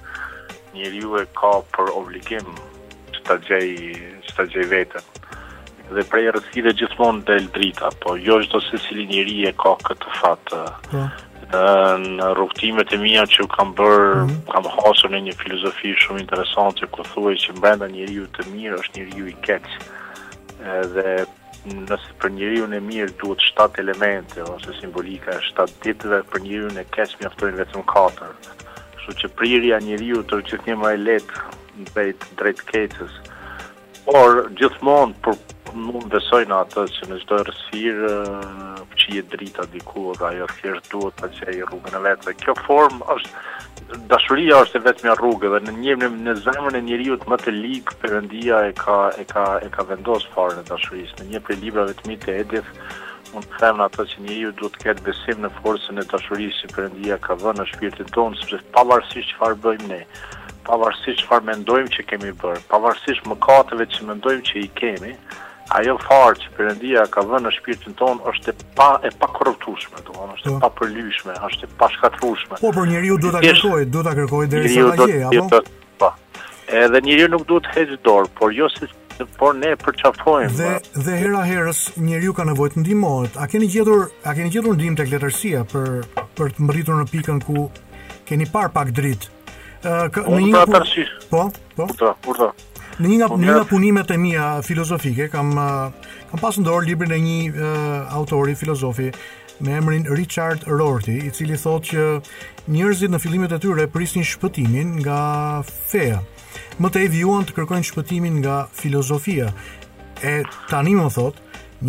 njeriu 0.79 1.17
e 1.19 1.27
ka 1.43 1.57
për 1.75 1.91
obligim 1.99 2.53
të 3.27 3.41
gjej 3.49 3.73
të 4.37 4.53
gjej 4.55 4.69
vetën 4.71 5.15
dhe 5.93 6.05
prej 6.11 6.29
rësive 6.35 6.75
gjithmonë 6.77 7.23
del 7.31 7.47
drita, 7.55 7.91
po 8.03 8.15
jo 8.21 8.39
është 8.43 8.55
do 8.55 8.61
se 8.67 8.81
si 8.85 8.97
linjëri 8.99 9.37
e 9.49 9.55
ka 9.63 9.75
këtë 9.87 10.13
fatë. 10.19 10.61
Ja. 10.97 11.07
Po. 11.15 11.25
Në 11.49 12.27
rukëtimet 12.37 12.91
e 12.93 12.99
mija 13.01 13.23
që 13.35 13.47
kam 13.55 13.71
bërë, 13.79 14.09
mm 14.17 14.29
-hmm. 14.29 14.43
kam 14.53 14.65
hasur 14.75 15.11
në 15.11 15.21
një 15.29 15.35
filozofi 15.43 15.95
shumë 16.03 16.21
interesant 16.21 16.77
që 16.81 16.87
ku 16.93 17.03
thuaj 17.13 17.35
që 17.45 17.57
brenda 17.61 17.89
njeriu 17.89 18.27
të 18.37 18.41
mirë 18.55 18.77
është 18.79 18.97
njeriu 18.97 19.19
ju 19.25 19.29
i 19.33 19.37
keqë. 19.47 19.79
Dhe 20.95 21.09
nëse 21.73 22.09
për 22.21 22.31
njeriu 22.37 22.59
ju 22.61 22.67
në 22.69 22.81
mirë 22.93 23.13
duhet 23.21 23.41
7 23.41 23.81
elemente, 23.81 24.43
ose 24.43 24.71
simbolika 24.81 25.31
e 25.33 25.39
7 25.49 25.73
ditëve 25.85 26.21
për 26.31 26.39
njëri 26.45 26.67
e 26.71 26.75
në 26.79 26.85
keqë 26.95 27.57
vetëm 27.63 27.83
katër. 27.95 28.33
Kështu 28.95 29.13
që 29.21 29.29
prirja 29.39 29.79
njëri 29.81 30.07
ju 30.13 30.21
të 30.23 30.33
rëqët 30.41 30.63
një 30.69 30.77
maj 30.77 30.97
letë 31.07 31.35
drejt 31.95 32.19
drejt 32.39 32.61
keqës. 32.73 33.13
Por, 34.05 34.51
gjithmonë, 34.59 35.15
për 35.25 35.35
Unë 35.77 36.05
besoj 36.13 36.45
në 36.49 36.57
atë 36.65 36.85
që 36.97 37.07
në 37.09 37.17
gjithë 37.21 37.39
dojë 37.47 38.21
që 39.01 39.15
je 39.17 39.23
drita 39.33 39.65
diku 39.73 40.05
dhe 40.19 40.29
ajo 40.31 40.47
rësfirë 40.49 40.81
duhet 40.93 41.19
të 41.21 41.29
që 41.37 41.49
e 41.53 41.57
rrugën 41.69 41.99
e 41.99 42.03
vetë. 42.07 42.27
Dhe 42.29 42.35
kjo 42.43 42.55
formë 42.67 43.09
është, 43.15 43.43
dashuria 44.13 44.61
është 44.65 44.79
e 44.81 44.85
vetë 44.87 45.07
mja 45.07 45.17
rrugë 45.19 45.51
dhe 45.53 45.61
në 45.67 45.75
njëmën 45.81 46.17
në 46.29 46.37
zemrën 46.47 46.79
e 46.81 46.85
njëriut 46.89 47.27
më 47.33 47.39
të 47.43 47.55
likë, 47.59 47.99
përëndia 48.05 48.63
e 48.71 48.73
ka, 48.81 48.97
e 49.23 49.27
ka, 49.33 49.45
e 49.65 49.69
ka 49.77 49.85
vendosë 49.91 50.33
farë 50.35 50.59
në 50.61 50.65
dashurisë. 50.71 51.21
Në 51.23 51.29
një 51.35 51.43
për 51.49 51.61
librave 51.67 51.99
të 52.01 52.09
mi 52.11 52.17
të 52.25 52.39
edif, 52.47 52.73
unë 53.35 53.53
të 53.53 53.61
them 53.63 53.83
në 53.83 53.91
që 53.99 54.25
njëriut 54.25 54.59
duhet 54.61 54.77
të 54.79 54.87
këtë 54.89 55.07
besim 55.11 55.45
në 55.45 55.53
forësën 55.61 56.01
e 56.01 56.07
dashurisë, 56.13 56.61
që 56.63 56.75
përëndia 56.79 57.21
ka 57.29 57.37
dhe 57.45 57.57
në 57.61 57.69
shpirtin 57.75 58.13
tonë, 58.17 58.41
së 58.41 58.61
bëjmë 59.69 60.03
p 60.03 60.05
pavarësisht 60.69 61.23
çfarë 61.25 61.47
mendojmë 61.49 61.89
që 61.95 62.03
kemi 62.11 62.31
bër, 62.43 62.59
pavarësisht 62.69 63.25
mëkateve 63.31 63.87
që 63.89 64.03
mendojmë 64.11 64.43
që 64.51 64.59
i 64.61 64.67
kemi, 64.77 65.15
ajo 65.77 65.95
farë 66.05 66.39
që 66.43 66.51
përëndia 66.57 67.03
ka 67.13 67.25
vënë 67.29 67.47
në 67.49 67.53
shpirtin 67.59 67.95
ton 68.01 68.21
është 68.31 68.53
e 68.55 68.67
pa, 68.79 68.87
e 69.05 69.11
pa 69.21 69.29
korruptushme, 69.37 70.01
do, 70.07 70.15
është 70.37 70.49
e 70.49 70.53
po. 70.55 70.61
pa 70.65 70.71
përlyshme, 70.81 71.35
është 71.49 71.67
e 71.69 71.75
pa 71.81 71.89
shkatrushme. 71.97 72.61
Po, 72.63 72.71
për 72.77 72.89
njëri 72.95 73.11
ju 73.11 73.19
do 73.23 73.33
të 73.35 73.41
po. 73.43 73.43
kërkoj, 73.47 73.83
do 73.97 74.05
të 74.07 74.15
kërkoj 74.21 74.47
dhe 74.53 74.63
njëri 74.63 74.79
ju 74.79 74.87
do 74.87 75.03
të 75.03 75.61
kërkoj, 75.61 76.15
edhe 76.85 77.03
njëri 77.09 77.29
nuk 77.35 77.45
do 77.53 77.61
të 77.65 77.75
hegjë 77.77 78.01
dorë, 78.09 78.33
por 78.41 78.57
jo 78.57 78.71
si 78.79 78.89
por 79.39 79.57
ne 79.59 79.73
përçafojmë. 79.81 80.55
Dhe 80.57 81.03
dhe 81.07 81.17
hera 81.25 81.41
herës 81.47 81.79
njeriu 82.07 82.33
ka 82.39 82.45
nevojë 82.47 82.75
të 82.77 82.83
ndihmohet. 82.85 83.35
A 83.43 83.49
keni 83.51 83.67
gjetur 83.73 84.05
a 84.23 84.35
keni 84.37 84.53
gjetur 84.55 84.77
ndihmë 84.79 85.01
tek 85.01 85.11
letërsia 85.11 85.65
për 85.73 86.07
për 86.39 86.55
të 86.55 86.63
mbërritur 86.67 87.01
në 87.01 87.09
pikën 87.11 87.41
ku 87.43 87.65
keni 88.29 88.47
par 88.53 88.71
pak 88.77 88.93
dritë? 88.95 89.33
Ë 89.83 89.97
uh, 90.23 90.23
në 90.29 90.39
një 90.47 90.63
po 91.35 91.49
po 91.75 91.91
po 91.99 92.13
po 92.31 92.53
Në 92.99 93.07
një 93.13 93.17
nga 93.21 93.27
po 93.31 93.37
një 93.39 93.53
nga 93.55 93.67
punimet 93.71 94.09
e 94.11 94.17
mia 94.19 94.45
filozofike 94.67 95.29
kam 95.31 95.53
uh, 95.55 96.09
kam 96.31 96.41
pasur 96.43 96.65
dorë 96.67 96.89
librin 96.89 97.13
e 97.15 97.19
një 97.23 97.37
uh, 97.51 98.15
autori 98.19 98.57
filozofi 98.59 99.07
me 99.63 99.77
emrin 99.79 100.07
Richard 100.17 100.65
Rorty, 100.71 101.15
i 101.27 101.31
cili 101.35 101.55
thotë 101.59 101.93
që 101.93 102.07
njerëzit 102.75 103.13
në 103.13 103.21
fillimet 103.23 103.55
e 103.55 103.59
tyre 103.63 103.87
prisnin 103.95 104.27
shpëtimin 104.27 104.97
nga 105.03 105.19
feja. 105.67 106.19
Më 106.83 106.91
tej 106.95 107.09
vjuan 107.15 107.47
të 107.47 107.55
kërkojnë 107.59 107.87
shpëtimin 107.91 108.41
nga 108.43 108.59
filozofia. 108.75 109.53
E 110.27 110.41
tani 110.71 110.97
më 110.99 111.07
thot, 111.15 111.39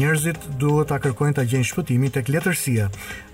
njerëzit 0.01 0.45
duhet 0.61 0.93
ta 0.93 1.01
kërkojnë 1.01 1.39
ta 1.41 1.45
gjejnë 1.49 1.69
shpëtimin 1.71 2.13
tek 2.19 2.29
letërsia. 2.33 2.89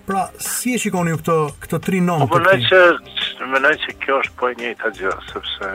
Pra, 0.07 0.29
si 0.39 0.75
e 0.75 0.79
shikoni 0.83 1.15
ju 1.15 1.21
këtë 1.23 1.37
këtë 1.65 1.83
trinom? 1.89 2.27
Po 2.29 2.39
të 2.39 2.41
më 2.41 2.55
lejo, 2.55 2.81
më 3.51 3.63
lejo 3.67 3.83
që 3.87 3.99
kjo 4.03 4.21
është 4.23 4.37
po 4.39 4.51
e 4.53 4.59
njëjta 4.61 4.93
gjë, 4.99 5.15
sepse 5.31 5.71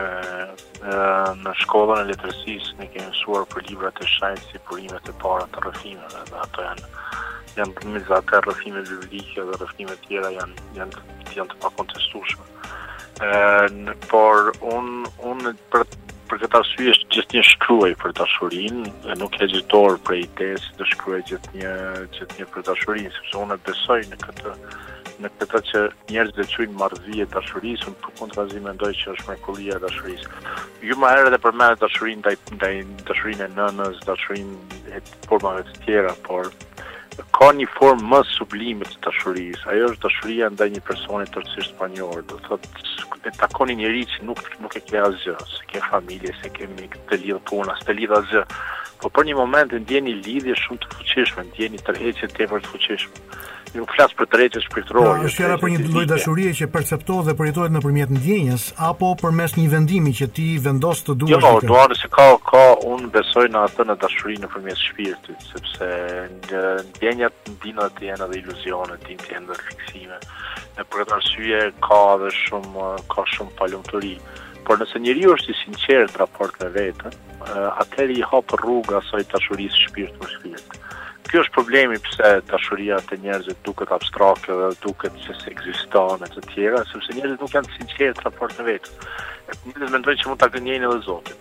në 0.83 1.51
shkollën 1.61 2.01
e 2.01 2.07
letërsisë 2.11 2.77
ne 2.79 2.87
kemi 2.89 3.07
mësuar 3.09 3.45
për 3.53 3.63
libra 3.69 3.91
të 3.97 4.05
shajt 4.17 4.41
si 4.49 4.57
përime 4.69 4.97
e 4.97 5.13
para 5.21 5.45
të 5.53 5.61
rëfime 5.67 6.05
dhe 6.13 6.37
ato 6.43 6.61
janë 6.65 6.87
janë 7.57 7.73
të 7.77 7.91
mizë 7.93 8.15
atë 8.17 8.39
rëfime 8.47 8.81
biblike 8.89 9.43
dhe 9.49 9.57
rëfime 9.61 9.95
tjera 10.07 10.29
janë, 10.31 10.61
janë, 10.77 11.01
janë, 11.37 11.51
të 11.51 11.57
pakontestushme 11.61 12.47
kontestushme 12.49 14.09
por 14.09 14.49
unë 14.71 15.11
un, 15.29 15.49
për, 15.73 15.83
për 16.31 16.41
këta 16.45 16.61
sy 16.71 16.87
është 16.95 17.11
gjithë 17.17 17.35
një 17.37 17.43
shkruaj 17.51 17.91
për 18.05 18.15
të 18.21 18.27
shurin 18.33 18.83
e 19.11 19.19
nuk 19.21 19.35
e 19.43 19.51
për 20.07 20.15
e 20.15 20.21
i 20.23 20.27
tesi 20.39 20.71
të 20.79 20.87
shkruaj 20.95 21.21
gjithë 21.33 21.57
një, 21.59 21.75
një 22.39 22.49
për 22.55 22.65
të 22.71 22.77
sepse 22.87 23.43
unë 23.43 23.59
e 23.59 23.63
besoj 23.69 23.99
në 24.13 24.21
këtë 24.25 24.55
në 25.21 25.29
këtë 25.35 25.47
të 25.51 25.59
që 25.69 25.81
njerëz 26.11 26.31
dhe 26.37 26.45
qujnë 26.51 26.77
marëzi 26.81 27.19
e 27.23 27.27
dashurisë, 27.35 27.89
në 27.91 27.99
përkën 28.05 28.31
të 28.31 28.39
razi 28.39 28.61
ndoj 28.65 28.91
që 29.01 29.09
është 29.13 29.27
me 29.29 29.35
kulia 29.45 29.77
e 29.77 29.81
dashurisë. 29.85 30.31
Ju 30.89 30.97
ma 31.01 31.11
erë 31.17 31.33
dhe 31.33 31.39
për 31.43 31.57
me 31.61 31.67
dashurin, 31.83 32.23
daj, 32.25 32.35
daj, 32.63 32.73
dashurin 33.09 33.43
e 33.47 33.51
nënës, 33.59 34.01
dashurin 34.09 34.49
e 34.97 35.03
formave 35.27 35.63
të 35.67 35.77
tjera, 35.85 36.15
por 36.27 36.49
ka 37.37 37.51
një 37.59 37.67
formë 37.77 38.07
më 38.13 38.21
sublimit 38.31 38.93
të 38.95 39.01
dashurisë, 39.09 39.65
ajo 39.73 39.91
është 39.91 40.03
dashuria 40.07 40.49
ndaj 40.55 40.69
një 40.73 40.83
personit 40.89 41.33
të 41.35 41.45
rësirë 41.45 42.27
do 42.31 42.39
dhe 42.41 43.29
të 43.29 43.35
takoni 43.43 43.75
njëri 43.77 44.05
që 44.13 44.21
nuk, 44.25 44.41
nuk 44.63 44.75
e 44.75 44.81
ke 44.89 44.97
asgjë, 45.05 45.35
se 45.53 45.65
ke 45.69 45.81
familje, 45.91 46.33
se 46.41 46.49
ke 46.57 46.65
një 46.73 46.87
të 47.11 47.21
lidhë 47.21 47.41
puna, 47.51 47.75
se 47.81 47.85
të 47.91 47.99
lidhë 47.99 48.17
azë, 48.23 48.41
po 49.03 49.09
për 49.13 49.25
një 49.27 49.35
moment, 49.37 49.73
ndjeni 49.83 50.13
lidhje 50.23 50.55
shumë 50.61 50.81
të 50.81 50.89
fuqishme, 50.95 51.45
ndjeni 51.51 51.79
tërheqje 51.85 52.27
të 52.35 52.43
e 52.47 52.47
për 52.51 52.63
të 52.65 52.71
fuqishme 52.71 53.27
nuk 53.79 53.93
flas 53.95 54.11
për 54.17 54.27
drejtë 54.33 54.61
shpirtërore. 54.65 55.21
është 55.27 55.39
fjala 55.41 55.57
për 55.61 55.71
një 55.73 55.81
lloj 55.91 56.03
dashurie 56.09 56.51
që 56.59 56.67
perceptohet 56.75 57.25
dhe 57.29 57.35
përjetohet 57.39 57.71
nëpërmjet 57.75 58.11
ndjenjës 58.17 58.63
apo 58.89 59.11
përmes 59.21 59.55
një 59.59 59.67
vendimi 59.75 60.11
që 60.19 60.25
ti 60.35 60.47
vendos 60.65 61.03
të 61.07 61.13
duash. 61.21 61.31
Jo, 61.31 61.39
no, 61.45 61.53
dua 61.71 61.85
të 61.93 62.09
ka 62.17 62.27
ka 62.51 62.63
un 62.91 63.07
besoj 63.15 63.45
në 63.53 63.59
atë 63.69 63.85
në 63.89 63.95
dashurinë 64.03 64.43
nëpërmjet 64.45 64.81
shpirtit, 64.85 65.47
sepse 65.53 65.89
ndjenjat 66.89 67.51
ndinë 67.55 67.87
të 67.97 68.07
janë 68.09 68.27
edhe 68.27 68.39
iluzione, 68.43 68.99
të 69.05 69.17
janë 69.35 69.47
edhe 69.47 69.59
fiksime. 69.71 70.17
Në 70.77 70.83
për 70.89 70.97
këtë 71.05 71.15
arsye 71.19 71.61
ka 71.87 72.01
edhe 72.17 72.33
shumë 72.43 72.89
ka 73.13 73.25
shumë 73.37 73.55
falëmtori. 73.59 74.15
Por 74.67 74.77
nëse 74.77 74.99
njeriu 75.01 75.31
është 75.37 75.49
i 75.55 75.59
sinqertë 75.63 76.19
raport 76.21 76.59
me 76.61 76.67
veten, 76.75 77.11
eh, 77.47 77.69
atëri 77.81 78.15
i 78.21 78.27
hap 78.31 78.45
rrugë 78.59 78.99
asaj 79.01 79.23
dashurisë 79.31 79.85
shpirt 79.87 80.27
shpirt 80.35 80.69
kjo 81.31 81.41
është 81.45 81.55
problemi 81.55 81.97
pse 82.03 82.29
dashuria 82.49 82.97
të 83.07 83.17
njerëzit 83.23 83.61
duket 83.63 83.91
abstrakte 83.95 84.51
dhe 84.59 84.65
duket 84.83 85.13
se 85.23 85.35
se 85.39 85.53
ekziston 85.53 86.19
të 86.33 86.41
tjera, 86.49 86.81
sepse 86.89 87.15
njerëzit 87.15 87.39
nuk 87.45 87.53
janë 87.55 87.71
sinqerë 87.77 88.17
të 88.17 88.25
raport 88.25 88.57
në 88.59 88.65
vetë. 88.67 88.97
E 89.47 89.55
mendoj 89.69 89.91
mendojnë 89.93 90.21
që 90.21 90.27
mund 90.31 90.41
të 90.41 90.49
agënjeni 90.51 90.89
dhe 90.91 90.97
zotin. 91.07 91.39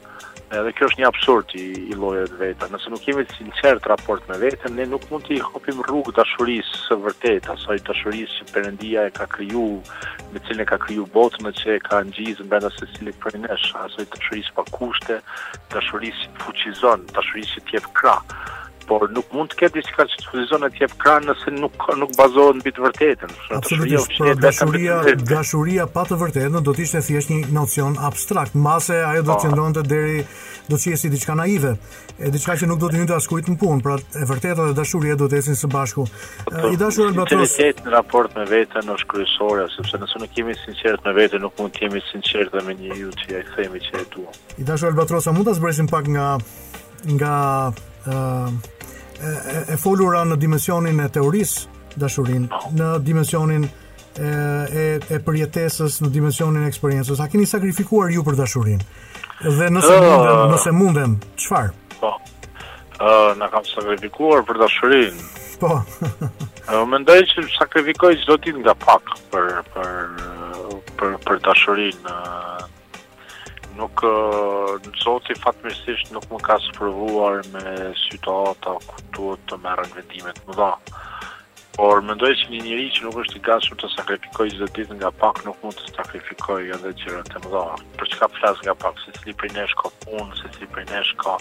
Edhe 0.58 0.70
kjo 0.74 0.86
është 0.90 1.00
një 1.02 1.06
absurd 1.08 1.52
i, 1.58 1.64
i 1.90 1.98
lojëve 1.98 2.28
të 2.30 2.38
veta. 2.44 2.68
Nëse 2.74 2.90
nuk 2.94 3.04
jemi 3.06 3.24
të 3.30 3.36
sinqerë 3.40 3.82
të 3.84 3.92
raport 3.92 4.30
në 4.30 4.38
vetë, 4.44 4.72
ne 4.78 4.86
nuk 4.92 5.08
mund 5.10 5.26
të 5.26 5.34
i 5.34 5.42
hopim 5.48 5.82
rrugë 5.86 6.14
dashurisë 6.18 6.80
së 6.86 6.98
vërtet, 7.06 7.50
asoj 7.54 7.78
dashurisë 7.90 8.38
që 8.40 8.48
përëndia 8.54 9.04
e 9.10 9.14
ka 9.18 9.26
kryu, 9.34 9.66
me 10.32 10.42
cilën 10.46 10.64
e 10.66 10.70
ka 10.70 10.78
kryu 10.86 11.06
botën 11.14 11.50
e 11.50 11.54
që 11.62 11.74
e 11.78 11.82
ka 11.88 12.02
në 12.06 12.38
në 12.38 12.48
brenda 12.52 12.70
se 12.78 12.86
cilë 12.94 13.18
e 13.42 13.58
asoj 13.86 14.08
dashurisë 14.14 14.54
pa 14.58 14.64
kushte, 14.74 15.20
dashurisë 15.74 16.30
fuqizon, 16.42 17.06
dashurisë 17.18 17.58
që 17.58 17.68
tjef 17.70 17.92
por 18.90 19.02
nuk 19.16 19.28
mund 19.36 19.52
të 19.52 19.58
ketë 19.60 19.76
diçka 19.78 20.04
që 20.10 20.18
sfuzon 20.24 20.64
atje 20.66 20.88
në 20.88 20.94
ekran 20.96 21.26
nëse 21.28 21.52
nuk 21.54 21.84
nuk 22.00 22.14
bazohet 22.18 22.56
mbi 22.58 22.72
të 22.74 22.82
vërtetën. 22.86 23.34
Absolutisht, 23.60 24.14
pra, 24.18 24.32
dashuria, 24.42 24.96
dashuria 25.30 25.84
pa 25.94 26.02
të 26.08 26.18
vërtetën 26.24 26.58
do 26.66 26.74
të 26.74 26.84
ishte 26.88 27.02
thjesht 27.06 27.30
një 27.30 27.54
nocion 27.54 27.94
abstrakt, 28.08 28.56
mase 28.66 28.98
ajo 29.12 29.22
do 29.22 29.30
të 29.34 29.36
po. 29.38 29.42
qëndronte 29.44 29.84
deri 29.92 30.24
do 30.70 30.76
të 30.80 30.94
ishte 30.96 31.10
diçka 31.14 31.36
naive, 31.38 31.72
e 32.18 32.32
diçka 32.34 32.56
që 32.60 32.68
nuk 32.70 32.80
do 32.82 32.90
të 32.90 32.98
hynte 33.00 33.14
as 33.14 33.30
kujt 33.30 33.52
në 33.52 33.56
punë, 33.62 33.84
pra 33.86 33.94
e 34.22 34.26
vërteta 34.32 34.66
dhe 34.70 34.74
dashuria 34.80 35.14
do 35.22 35.30
të 35.30 35.38
ecin 35.38 35.60
së 35.62 35.70
bashku. 35.76 36.08
Po, 36.50 36.72
I 36.74 36.80
dashur 36.82 37.06
Albatros, 37.12 37.54
në 37.84 37.94
raport 37.94 38.34
me 38.36 38.48
veten 38.50 38.90
është 38.96 39.08
kryesore, 39.14 39.68
sepse 39.76 40.02
nëse 40.02 40.24
nuk 40.24 40.34
jemi 40.38 40.58
sinqert 40.64 41.06
me 41.06 41.14
veten, 41.20 41.46
nuk 41.46 41.54
mund 41.62 41.76
të 41.78 41.86
jemi 41.86 42.02
sinqertë 42.10 42.66
me 42.66 42.74
një 42.82 42.98
ju 43.04 43.14
që 43.22 43.30
ai 43.38 43.46
themi 43.54 43.84
që 43.86 44.02
e 44.02 44.04
tu. 44.12 44.26
I 44.58 44.66
dashur 44.66 44.90
Albatros, 44.90 45.30
mund 45.36 45.46
ta 45.46 45.54
zbresim 45.60 45.86
pak 45.90 46.10
nga 46.10 46.28
nga 47.16 47.32
e 49.68 49.76
folura 49.76 50.22
në 50.24 50.36
dimensionin 50.40 51.00
e 51.04 51.08
teorisë 51.12 51.94
dashurin, 52.00 52.46
po. 52.50 52.70
në 52.76 52.90
dimensionin 53.04 53.66
e, 53.66 53.70
e, 54.22 54.86
e 55.12 55.18
përjetesës, 55.26 56.00
në 56.04 56.10
dimensionin 56.14 56.64
e 56.64 56.70
eksperiencës. 56.72 57.20
A 57.20 57.28
keni 57.32 57.46
sakrifikuar 57.50 58.12
ju 58.14 58.24
për 58.26 58.38
dashurin? 58.38 58.80
Dhe 59.40 59.70
nëse 59.72 59.92
uh, 59.92 60.04
mundem, 60.04 60.40
nëse 60.54 60.72
mundem, 60.76 61.18
qëfar? 61.40 61.70
Po, 62.00 62.14
uh, 62.14 63.30
në 63.40 63.50
kam 63.52 63.66
sakrifikuar 63.74 64.44
për 64.48 64.62
dashurin. 64.64 65.20
Po. 65.60 65.74
uh, 65.76 66.82
mendoj 66.92 67.20
që 67.34 67.44
sakrifikoj 67.58 68.14
që 68.22 68.28
do 68.32 68.56
nga 68.62 68.74
pak 68.86 69.16
për, 69.32 69.50
për, 69.74 69.90
për, 71.00 71.16
për 71.26 71.42
dashurin 71.48 72.02
nuk 73.80 74.02
në 74.04 74.40
eh, 74.78 75.00
zoti 75.00 75.36
fatmirësisht 75.40 76.12
nuk 76.14 76.26
më 76.30 76.40
ka 76.44 76.58
sëpërvuar 76.66 77.40
me 77.54 77.92
situata 78.08 78.76
ku 78.86 79.04
duhet 79.16 79.46
të 79.50 79.58
në 79.64 79.76
vendimet 79.94 80.42
më 80.48 80.56
dha. 80.60 80.72
Por 81.78 82.02
mendoj 82.04 82.32
që 82.42 82.48
një 82.52 82.60
njëri 82.66 82.86
që 82.96 83.04
nuk 83.06 83.20
është 83.22 83.38
i 83.38 83.42
gasur 83.46 83.78
të 83.80 83.88
sakrifikoj 83.94 84.48
gjithë 84.52 84.68
ditë 84.76 84.96
nga 85.00 85.12
pak 85.22 85.40
nuk 85.46 85.62
mund 85.62 85.78
të 85.80 85.94
sakrifikoj 85.96 86.58
edhe 86.76 86.92
gjërën 87.04 87.30
të 87.30 87.42
më 87.44 87.52
dha. 87.54 87.64
Për 87.96 88.10
që 88.12 88.20
ka 88.20 88.28
flas 88.36 88.60
nga 88.66 88.76
pak, 88.82 89.00
se 89.04 89.14
cili 89.20 89.34
për 89.40 89.54
nesh 89.56 89.76
ka 89.80 89.92
punë, 90.04 90.40
se 90.42 90.52
cili 90.58 90.68
për 90.74 90.86
nesh 90.92 91.14
ka 91.22 91.38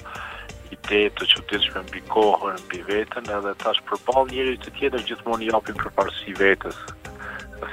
ide 0.69 1.02
të 1.17 1.28
që 1.34 1.43
të 1.49 1.60
që 1.65 1.84
mbi 1.89 2.04
kohën, 2.13 2.62
mbi 2.67 2.84
vetën, 2.88 3.32
edhe 3.39 3.56
tash 3.65 3.84
përbal 3.89 4.30
njëri 4.32 4.56
të 4.63 4.75
tjetër 4.78 5.08
gjithmonë 5.12 5.49
i 5.49 5.54
apin 5.60 5.82
për 5.82 5.91
parësi 5.97 6.36
vetës, 6.38 6.78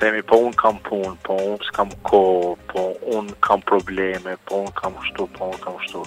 themi, 0.00 0.22
po 0.26 0.38
unë 0.46 0.56
kam 0.60 0.78
punë, 0.86 1.12
po 1.26 1.36
unë 1.54 1.66
s'kam 1.68 1.90
ko, 2.06 2.20
po 2.70 2.84
unë 3.16 3.36
kam 3.44 3.62
probleme, 3.68 4.36
po 4.48 4.62
unë 4.64 4.74
kam 4.78 4.96
shtu, 5.10 5.26
po 5.36 5.50
unë 5.52 5.60
kam 5.62 5.78
shtu. 5.86 6.02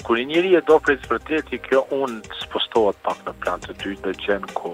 Kër 0.00 0.18
një 0.18 0.26
njëri 0.32 0.54
e 0.56 0.62
do 0.70 0.78
për 0.80 0.98
të 1.04 1.10
vërtet, 1.12 1.52
kjo 1.66 1.84
unë 1.98 2.38
s'postohet 2.42 2.98
pak 3.06 3.20
në 3.26 3.34
plan 3.44 3.62
të 3.64 3.76
dytë 3.82 4.04
dhe 4.06 4.14
gjenë 4.24 4.54
ko, 4.56 4.72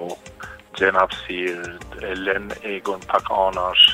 gjenë 0.79 1.03
apsirë, 1.03 1.75
e 2.11 2.15
lënë 2.25 2.61
egon 2.77 3.03
pak 3.11 3.29
anash, 3.35 3.89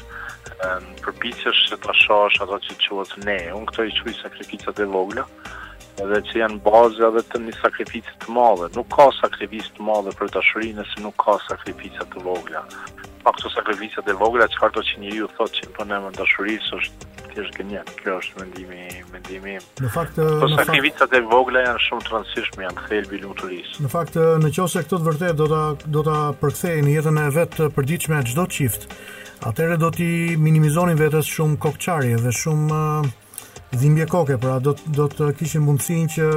përpicësh 1.03 1.65
që 1.71 1.81
të 1.83 1.97
shash 1.99 2.43
ato 2.45 2.61
që 2.69 2.79
qëtë 2.85 3.23
ne, 3.27 3.39
unë 3.57 3.71
këto 3.71 3.89
i 3.91 3.97
quaj 3.99 4.19
sakrificat 4.21 4.79
e 4.79 4.87
vogla, 4.93 5.25
edhe 6.05 6.21
që 6.29 6.43
janë 6.45 6.61
bazë 6.65 7.09
edhe 7.09 7.25
të 7.33 7.41
një 7.49 7.57
sakrificit 7.63 8.19
të 8.27 8.37
madhe. 8.37 8.69
Nuk 8.77 8.93
ka 8.95 9.09
sakrificit 9.21 9.75
të 9.81 9.89
madhe 9.89 10.13
për 10.21 10.31
të 10.37 10.45
shërinë 10.51 10.81
nëse 10.85 11.03
nuk 11.07 11.17
ka 11.25 11.39
sakrificat 11.49 12.11
të 12.15 12.23
vogla 12.29 12.67
pa 13.23 13.33
këto 13.37 13.51
sakrifice 13.55 14.03
të 14.05 14.15
vogla, 14.19 14.49
çfarë 14.51 14.75
do 14.77 14.83
të 14.83 14.93
thënë 14.97 15.13
ju 15.17 15.29
thotë 15.37 15.59
që 15.61 15.69
po 15.77 15.85
në 15.87 15.99
dashurisë 16.17 16.79
është 16.79 17.11
thjesht 17.33 17.59
gënjen. 17.61 17.93
Kjo 18.01 18.17
është 18.19 18.41
mendimi 18.41 18.81
mendimi 19.13 19.55
im. 19.59 19.67
Në 19.85 19.91
fakt, 19.95 20.19
po 20.19 20.49
sakrificat 20.57 21.15
e 21.15 21.23
vogla 21.31 21.63
janë 21.69 21.83
shumë 21.87 22.07
të 22.09 22.67
janë 22.67 22.85
thelbi 22.89 23.19
i 23.19 23.23
lumturisë. 23.23 23.81
Në 23.87 23.93
fakt, 23.95 24.19
nëse 24.43 24.85
këto 24.87 24.99
të 25.03 25.09
vërtet 25.11 25.39
do 25.41 25.49
ta 25.53 25.63
do 25.97 26.05
ta 26.09 26.19
përkthej 26.43 26.83
në 26.87 26.95
jetën 26.99 27.23
e 27.25 27.31
vet 27.39 27.57
të 27.59 27.71
përditshme 27.79 28.23
çdo 28.33 28.47
çift, 28.57 28.87
atëherë 29.49 29.79
do 29.85 29.91
t'i 29.97 30.11
minimizonin 30.39 30.99
vetes 31.01 31.31
shumë 31.39 31.59
kokçarje 31.63 32.19
dhe 32.27 32.35
shumë 32.43 32.69
uh, 32.75 33.11
dhimbje 33.73 34.07
koke, 34.11 34.39
pra 34.43 34.59
do 34.63 34.75
do 34.99 35.07
të 35.15 35.33
kishin 35.41 35.65
mundësinë 35.67 36.13
që 36.17 36.33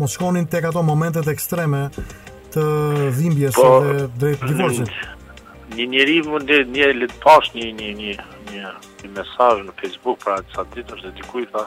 mos 0.00 0.16
shkonin 0.16 0.48
tek 0.50 0.72
ato 0.72 0.80
momentet 0.82 1.28
ekstreme 1.30 1.88
të 2.54 2.64
dhimbjes 3.16 3.54
po, 3.56 3.70
dhe 3.88 4.08
drejt 4.20 4.44
divorcit. 4.46 4.90
Mm, 4.90 5.13
një 5.74 5.86
njeri 5.92 6.18
mund 6.28 6.48
të 6.48 6.60
një 6.70 6.88
lidh 7.00 7.28
një 7.54 7.70
një 7.78 7.90
një 8.00 8.16
një 8.50 8.70
një 9.02 9.10
mesazh 9.16 9.62
në 9.68 9.72
Facebook 9.80 10.18
pra 10.24 10.36
sa 10.54 10.64
ditësh 10.74 11.02
se 11.04 11.10
dikujt 11.18 11.50
tha 11.54 11.64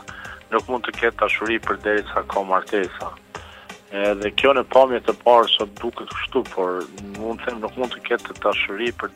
nuk 0.51 0.67
mund 0.71 0.83
të 0.87 0.91
ketë 0.99 1.17
dashuri 1.23 1.57
përderisa 1.67 2.23
ka 2.31 2.43
martesa. 2.47 3.09
Edhe 4.03 4.31
kjo 4.39 4.51
në 4.57 4.63
pamje 4.71 4.99
të 5.07 5.13
parë 5.23 5.47
sot 5.53 5.71
duket 5.79 6.09
kështu, 6.11 6.41
por 6.51 6.81
mund 7.19 7.39
të 7.41 7.45
them 7.49 7.61
nuk 7.63 7.75
mund 7.79 7.93
të 7.95 8.01
ketë 8.07 8.35
dashuri 8.43 8.89
për 9.01 9.11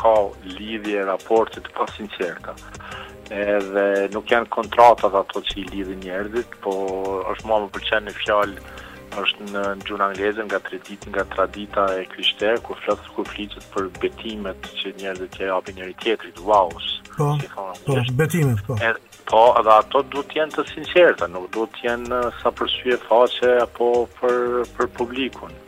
ka 0.00 0.14
lidhje 0.56 1.04
raporti 1.08 1.60
të 1.66 1.72
pasincerta. 1.76 2.54
Edhe 3.36 3.86
nuk 4.12 4.28
janë 4.32 4.50
kontratat 4.52 5.16
ato 5.22 5.40
që 5.48 5.56
i 5.62 5.66
lidhin 5.72 6.02
njerëzit, 6.04 6.58
po 6.64 6.72
është 7.32 7.48
më 7.50 7.60
më 7.64 7.70
pëlqen 7.76 8.08
në 8.10 8.16
fjalë 8.20 8.68
është 9.20 9.46
në 9.52 9.62
gjunë 9.88 10.04
anglezën 10.08 10.46
nga 10.48 10.58
ditë 10.72 11.10
nga 11.12 11.24
tradita 11.34 11.84
e 12.00 12.04
krishterë 12.12 12.62
ku 12.64 12.76
flet 12.82 13.02
ku 13.16 13.24
flitet 13.28 13.66
për 13.74 13.88
betimet 14.04 14.68
që 14.80 14.92
njerëzit 15.02 15.38
e 15.44 15.50
japin 15.50 15.76
njëri 15.80 15.96
tjetrit 16.02 16.40
wow 16.48 16.70
po, 17.16 17.26
si 17.42 17.48
po 17.88 17.96
betimet 18.22 18.62
po 18.66 18.78
e, 18.88 18.94
po 19.28 19.44
edhe 19.60 19.74
ato 19.76 20.02
duhet 20.12 20.32
tjenë 20.32 20.56
të 20.58 20.66
sinqerta 20.72 21.28
nuk 21.34 21.50
duhet 21.58 21.76
tjenë 21.82 22.08
uh, 22.24 22.32
sa 22.42 22.54
për 22.60 22.72
sy 22.78 22.96
e 22.96 23.00
faqe 23.06 23.54
apo 23.66 23.92
për 24.20 24.38
për 24.78 24.92
publikun 24.98 25.58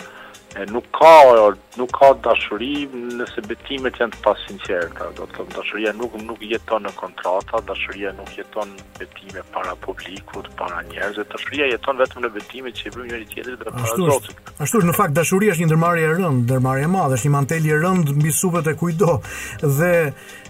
e 0.55 0.63
nuk 0.71 0.85
ka 0.95 1.35
nuk 1.77 1.91
ka 1.99 2.09
dashuri 2.25 2.87
nëse 3.19 3.43
betimet 3.49 3.97
janë 3.99 4.15
të 4.15 4.21
pasinqerta 4.23 5.09
do 5.17 5.27
të 5.27 5.35
thotë 5.39 5.55
dashuria 5.57 5.93
nuk 5.99 6.15
nuk 6.23 6.43
jeton 6.47 6.85
në 6.87 6.93
kontrata 6.99 7.59
dashuria 7.71 8.13
nuk 8.15 8.31
jeton 8.39 8.71
në 8.77 8.87
betime 9.01 9.43
para 9.55 9.75
publikut 9.87 10.47
para 10.61 10.79
njerëzve 10.91 11.25
dashuria 11.33 11.67
jeton 11.73 11.99
vetëm 11.99 12.27
në 12.27 12.31
betimet 12.37 12.79
që 12.79 12.87
i 12.87 12.93
bëjmë 12.95 13.07
njëri 13.11 13.27
tjetrit 13.33 13.65
dhe 13.65 13.73
para 13.73 13.99
Zotit 13.99 14.53
ashtu 14.55 14.83
është 14.83 14.91
në 14.91 14.95
fakt 15.01 15.17
dashuria 15.19 15.57
është 15.57 15.65
një 15.65 15.71
ndërmarrje 15.73 16.07
e 16.07 16.13
rëndë 16.21 16.45
ndërmarrje 16.47 16.87
e 16.89 16.93
madhe 16.95 17.19
është 17.19 17.29
një 17.31 17.35
mantel 17.37 17.69
i 17.71 17.77
rënd 17.87 18.15
mbi 18.21 18.37
supet 18.43 18.71
e 18.71 18.77
kujdo 18.83 19.19
dhe 19.81 19.91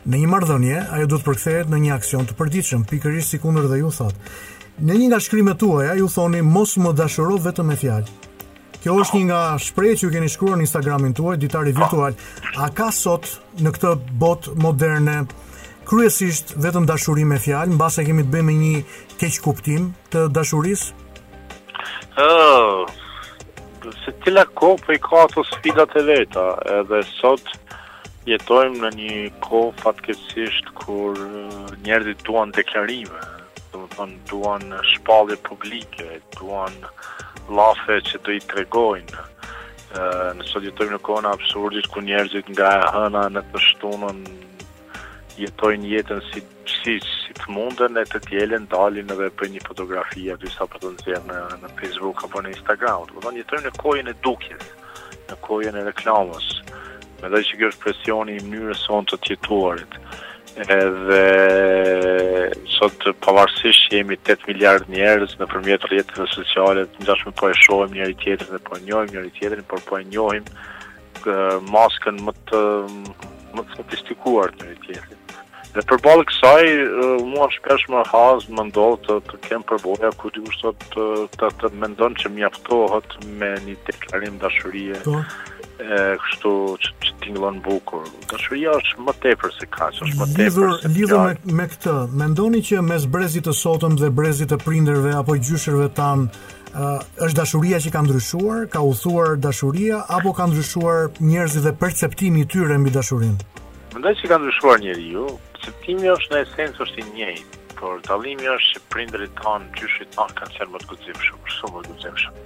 në 0.05 0.21
një 0.21 0.29
marrëdhënie 0.35 0.83
ajo 0.99 1.09
duhet 1.15 1.25
të 1.25 1.31
përkthehet 1.31 1.73
në 1.73 1.81
një 1.87 1.95
aksion 1.97 2.29
të 2.29 2.37
përditshëm 2.43 2.85
pikërisht 2.93 3.37
sikundër 3.39 3.73
dhe 3.73 3.81
ju 3.85 3.95
thotë 4.01 4.43
Në 4.89 4.95
një 4.99 5.05
nga 5.11 5.19
shkrimet 5.23 5.59
tuaja 5.61 5.93
ju 6.01 6.07
thoni 6.13 6.41
mos 6.43 6.73
më 6.83 6.91
dashuro 6.99 7.37
vetëm 7.45 7.69
me 7.71 7.75
fjalë. 7.79 8.09
Kjo 8.85 8.93
është 9.01 9.17
një 9.17 9.25
nga 9.31 9.37
shprehjet 9.65 10.01
që 10.03 10.09
keni 10.13 10.27
shkruar 10.29 10.59
në 10.61 10.65
Instagramin 10.67 11.15
tuaj, 11.17 11.39
ditari 11.41 11.71
virtual. 11.73 12.13
A 12.61 12.67
ka 12.77 12.91
sot 12.93 13.31
në 13.65 13.71
këtë 13.73 13.93
bot 14.21 14.51
moderne, 14.61 15.15
kryesisht 15.89 16.53
vetëm 16.61 16.85
dashuri 16.91 17.23
e 17.25 17.39
fjalë, 17.47 17.71
në 17.73 17.79
basë 17.81 18.03
e 18.03 18.05
kemi 18.11 18.27
të 18.27 18.33
bëjmë 18.35 18.57
një 18.59 18.73
keq 19.23 19.39
kuptim 19.47 19.87
të 20.13 20.27
dashurisë? 20.37 20.99
Uh, 22.27 23.89
se 24.05 24.13
tila 24.25 24.45
ko 24.53 24.75
për 24.77 24.85
po 24.85 24.93
i 24.93 25.01
ka 25.09 25.25
ato 25.31 25.47
sfidat 25.55 25.97
e 25.97 26.03
veta, 26.11 26.45
edhe 26.77 27.01
sot 27.09 27.55
jetojmë 28.29 28.85
në 28.85 28.93
një 29.01 29.17
ko 29.49 29.71
fatkesisht 29.81 30.75
kur 30.85 31.17
njerëzit 31.89 32.21
duan 32.29 32.53
deklarime, 32.57 33.25
do 33.75 33.81
të 33.83 33.97
thonë 33.97 34.19
duan 34.31 34.67
shpallje 34.93 35.35
publike, 35.47 36.07
duan 36.39 36.75
lafe 37.59 37.97
që 38.11 38.21
të 38.25 38.37
i 38.39 38.43
tregojnë. 38.53 39.23
ë 39.95 40.05
në 40.39 40.45
shoqëtojmë 40.51 40.95
në 40.97 40.99
kohën 41.07 41.27
e 41.29 41.33
absurdit 41.37 41.87
ku 41.93 42.01
njerëzit 42.03 42.49
nga 42.51 42.71
hëna 42.95 43.25
në 43.31 43.43
të 43.53 43.61
shtunën 43.69 44.17
jetojnë 45.39 45.91
jetën 45.93 46.23
si 46.33 46.41
si 46.73 46.97
si 47.07 47.37
të 47.39 47.47
mundën 47.55 48.01
e 48.03 48.03
të 48.11 48.21
dielën 48.27 48.67
dalin 48.73 49.13
edhe 49.15 49.29
për 49.39 49.53
një 49.55 49.63
fotografi 49.69 50.25
aty 50.35 50.51
sa 50.57 50.67
për 50.73 50.83
të 50.83 50.91
nxjerr 50.97 51.29
në 51.29 51.39
në 51.63 51.71
Facebook 51.79 52.25
apo 52.27 52.43
në 52.43 52.55
Instagram. 52.57 53.07
Do 53.11 53.15
të 53.15 53.25
thonë 53.27 53.41
jetojnë 53.45 53.69
në 53.69 53.77
kohën 53.83 54.13
e 54.15 54.17
dukjes, 54.27 54.67
në 55.31 55.39
kohën 55.47 55.79
e 55.81 55.87
reklamës. 55.91 56.49
Me 57.23 57.31
dhe 57.31 57.45
që 57.47 57.59
kjo 57.61 57.73
është 57.73 57.85
presioni 57.87 58.39
i 58.41 58.45
mënyrës 58.49 58.87
onë 58.99 59.11
të 59.13 59.23
tjetuarit 59.29 60.01
edhe 60.63 62.51
sot 62.79 63.07
pavarësisht 63.25 63.91
jemi 63.93 64.17
8 64.29 64.47
miliard 64.49 64.87
njerëz 64.91 65.35
në 65.41 65.49
përmjet 65.51 65.87
rjetët 65.91 66.19
dhe 66.21 66.27
socialet, 66.31 66.95
në 67.01 67.09
gjashme 67.09 67.33
po 67.41 67.51
e 67.51 67.57
shohem 67.59 67.95
njëri 67.97 68.15
tjetër 68.23 68.51
dhe 68.55 68.61
po 68.69 68.79
e 68.79 68.85
njohim 68.87 69.13
njëri 69.15 69.33
tjetër, 69.39 69.63
por 69.69 69.81
po 69.89 69.99
e 69.99 70.05
njohim 70.05 70.45
maskën 71.75 72.21
më 72.29 72.35
të 72.51 72.63
më 73.55 73.63
të 73.69 73.79
sofistikuar 73.81 74.55
njëri 74.61 74.79
tjetër. 74.87 75.19
Dhe 75.75 75.83
për 75.91 75.99
balë 76.05 76.25
kësaj, 76.31 76.67
mua 77.31 77.49
shpesh 77.51 77.89
më 77.91 78.05
hazë 78.13 78.55
më 78.55 78.67
ndohë 78.69 78.99
të, 79.09 79.15
të 79.31 79.41
kemë 79.49 79.67
përboja, 79.73 80.13
ku 80.21 80.31
di 80.37 80.45
të, 80.63 80.71
të, 81.35 81.51
të 81.63 81.71
mendonë 81.83 82.21
që 82.23 82.31
mjaftohët 82.37 83.17
me 83.41 83.51
një 83.67 83.75
deklarim 83.91 84.39
dashurie, 84.39 85.01
po 85.09 85.19
e 85.81 86.01
kështu 86.23 86.51
që, 86.83 86.91
që 87.05 87.13
tingëllon 87.25 87.59
bukur. 87.67 88.05
Dashuria 88.31 88.75
është 88.79 89.07
më 89.09 89.15
tepër 89.25 89.55
se 89.59 89.67
kaq, 89.67 89.97
është 90.05 90.21
më 90.21 90.29
tepër. 90.35 90.45
Lidhur 90.45 90.93
lidhur 90.97 91.23
me 91.23 91.57
me 91.63 91.67
këtë, 91.73 91.95
mendoni 92.21 92.61
që 92.69 92.83
mes 92.91 93.07
brezit 93.17 93.49
të 93.49 93.55
sotëm 93.61 93.97
dhe 94.01 94.11
brezit 94.21 94.53
të 94.55 94.61
prindërve 94.65 95.15
apo 95.19 95.35
gjyshërve 95.37 95.89
tan 95.99 96.27
ë 96.75 96.93
është 97.27 97.41
dashuria 97.41 97.81
që 97.83 97.93
ka 97.95 98.05
ndryshuar, 98.07 98.63
ka 98.75 98.85
udhëtuar 98.87 99.35
dashuria 99.49 100.05
apo 100.19 100.33
ka 100.39 100.47
ndryshuar 100.51 101.13
njerëzit 101.21 101.67
dhe 101.67 101.75
perceptimi 101.83 102.45
i 102.45 102.49
tyre 102.55 102.79
mbi 102.79 102.95
dashurinë? 102.95 103.43
Mendoj 103.99 104.15
se 104.21 104.31
ka 104.31 104.39
ndryshuar 104.39 104.79
njeriu, 104.87 105.27
perceptimi 105.57 106.11
është 106.15 106.35
në 106.35 106.43
esencë 106.47 106.83
është 106.87 107.03
i 107.05 107.09
njëjtë 107.19 107.61
por 107.85 108.01
dallimi 108.09 108.47
është 108.49 108.73
se 108.79 108.83
prindërit 108.93 109.33
kanë 109.37 109.67
gjyshit 109.77 110.15
tan 110.17 110.31
kanë 110.39 110.55
qenë 110.57 110.73
më 110.73 110.79
të 110.81 110.87
guximshëm, 110.93 111.41
shumë 111.55 111.75
më 111.75 111.83
të 111.83 111.91
guximshëm. 111.91 112.39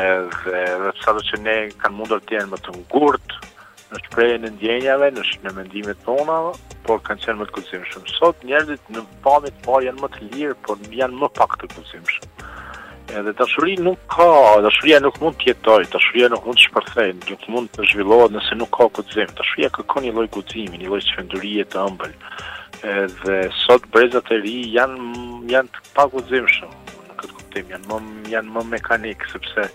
Edhe 0.00 0.64
vetë 0.84 1.04
sa 1.04 1.14
do 1.16 1.22
të 1.24 1.38
ne 1.46 1.54
kanë 1.80 1.96
mundur 1.96 2.20
të 2.26 2.34
jenë 2.36 2.50
më 2.52 2.58
të 2.66 2.74
ngurt 2.80 3.36
në 3.90 4.00
shprehjen 4.04 4.44
e 4.46 4.50
ndjenjave, 4.58 5.08
në 5.16 5.22
në 5.46 5.52
mendimet 5.56 6.02
tona, 6.04 6.36
por 6.86 7.00
kanë 7.06 7.24
qenë 7.24 7.38
më 7.40 7.48
të 7.48 7.56
guximshëm. 7.56 8.04
Sot 8.18 8.44
njerëzit 8.50 8.92
në 8.92 9.06
pamje 9.24 9.54
të 9.56 9.64
parë 9.64 9.86
janë 9.88 10.04
më 10.04 10.12
të 10.18 10.28
lirë, 10.34 10.58
por 10.68 10.84
janë 11.00 11.22
më 11.22 11.32
pak 11.40 11.56
të 11.62 11.72
guximshëm. 11.72 12.28
Edhe 13.16 13.32
dashuria 13.40 13.80
nuk 13.82 14.04
ka, 14.12 14.28
dashuria 14.68 15.00
nuk 15.02 15.16
mund 15.24 15.40
të 15.40 15.54
jetojë, 15.54 15.88
dashuria 15.96 16.28
nuk 16.30 16.44
mund 16.46 16.60
të 16.60 16.68
shpërthejë, 16.68 17.16
nuk 17.32 17.48
mund 17.50 17.72
të 17.74 17.88
zhvillohet 17.90 18.36
nëse 18.36 18.60
nuk 18.60 18.70
ka 18.76 18.90
guxim. 19.00 19.32
Dashuria 19.40 19.72
kërkon 19.74 20.04
një 20.06 20.12
lloj 20.14 20.28
guximi, 20.36 20.78
një 20.78 20.92
lloj 20.92 21.00
çfendërie 21.08 21.64
të 21.72 21.80
ëmbël 21.90 22.14
edhe 22.84 23.40
sot 23.66 23.82
brezat 23.92 24.30
e 24.34 24.38
ri 24.42 24.56
janë 24.74 25.26
janë 25.50 25.72
të 25.74 25.82
paguzimshëm 25.96 26.70
në 27.08 27.16
këtë 27.20 27.34
kuptim 27.38 27.72
janë 27.74 27.88
më 27.92 28.00
janë 28.36 28.54
më 28.56 28.62
mekanik 28.72 29.26
sepse 29.32 29.66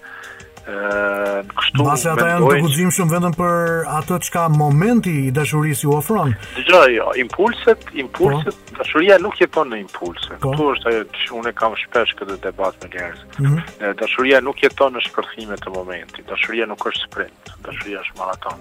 ë 0.65 1.41
kështu 1.51 1.83
mendoj 1.85 1.97
se 2.01 2.09
ata 2.15 2.27
janë 2.31 2.41
të 2.41 2.49
paguzimshëm 2.55 3.11
vetëm 3.13 3.35
për 3.37 3.67
atë 3.99 4.19
çka 4.27 4.47
momenti 4.55 5.13
i 5.27 5.33
dashurisë 5.35 5.85
ju 5.85 5.93
ofron. 5.99 6.33
Dgjoj, 6.57 6.95
jo, 6.95 7.11
impulset, 7.21 7.85
impulset, 8.03 8.59
po? 8.71 8.77
dashuria 8.79 9.19
nuk 9.21 9.37
jeton 9.43 9.69
në 9.75 9.79
impulse. 9.83 10.39
Po? 10.41 10.55
Ktu 10.57 10.71
është 10.75 10.93
ajo 10.93 11.03
që 11.19 11.33
unë 11.41 11.53
kam 11.61 11.77
shpesh 11.83 12.15
këtë 12.19 12.39
debat 12.47 12.73
me 12.81 12.89
njerëz. 12.95 13.19
Mm 13.37 13.45
-hmm. 13.45 13.93
Dashuria 14.01 14.41
nuk 14.41 14.63
jeton 14.65 14.93
në 14.97 15.05
shpërthime 15.09 15.55
të 15.65 15.75
momentit. 15.77 16.25
Dashuria 16.33 16.65
nuk 16.65 16.81
është 16.89 17.01
sprint, 17.09 17.53
dashuria 17.67 18.01
është 18.01 18.17
maraton 18.19 18.59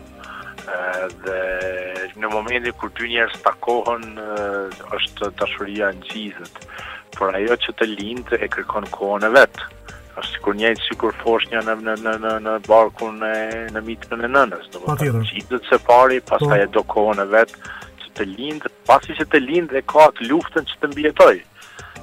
dhe 1.25 2.11
në 2.21 2.31
momentin 2.33 2.77
kur 2.81 2.93
dy 2.97 3.09
njerëz 3.13 3.37
takohen 3.45 4.05
është 4.99 5.31
dashuria 5.41 5.91
në 5.97 6.09
gjizët 6.11 6.61
por 7.17 7.35
ajo 7.39 7.57
që 7.67 7.75
të 7.81 7.89
lind 7.95 8.33
e 8.39 8.49
kërkon 8.51 8.89
kohën 8.95 9.29
e 9.29 9.33
vet 9.37 9.61
është 10.15 10.33
sikur 10.37 10.57
një 10.59 10.73
sikur 10.89 11.17
fosh 11.23 11.49
një 11.53 11.65
në 11.69 11.77
në 11.85 11.95
në 12.05 12.15
në 12.25 12.35
në 12.47 12.57
barkun 12.69 13.21
e 13.29 13.35
në 13.75 13.83
mitën 13.89 14.25
e 14.25 14.31
nënës 14.37 14.71
do 14.73 14.81
të 14.81 14.85
po, 14.87 14.97
thotë 15.03 15.27
gjizët 15.35 15.71
së 15.71 15.81
pari 15.91 16.21
pastaj 16.33 16.65
po. 16.67 16.73
do 16.79 16.83
kohën 16.95 17.23
e 17.27 17.29
vet 17.37 17.57
që 18.05 18.15
të 18.21 18.29
lind 18.37 18.69
pasi 18.89 19.17
që 19.21 19.27
të 19.35 19.43
lind 19.45 19.75
e 19.75 19.83
ka 19.95 20.09
të 20.17 20.31
luftën 20.33 20.71
që 20.73 20.81
të 20.81 20.93
mbijetoj 20.95 21.35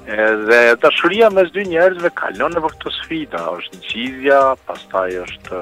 Dhe 0.06 0.62
dashuria 0.82 1.30
mes 1.30 1.52
dy 1.54 1.62
njerëzve 1.70 2.10
kalon 2.18 2.56
për 2.58 2.74
këtë 2.74 2.92
sfidë, 2.98 3.42
është 3.58 3.80
gjizja, 3.86 4.38
pastaj 4.66 5.12
është 5.24 5.60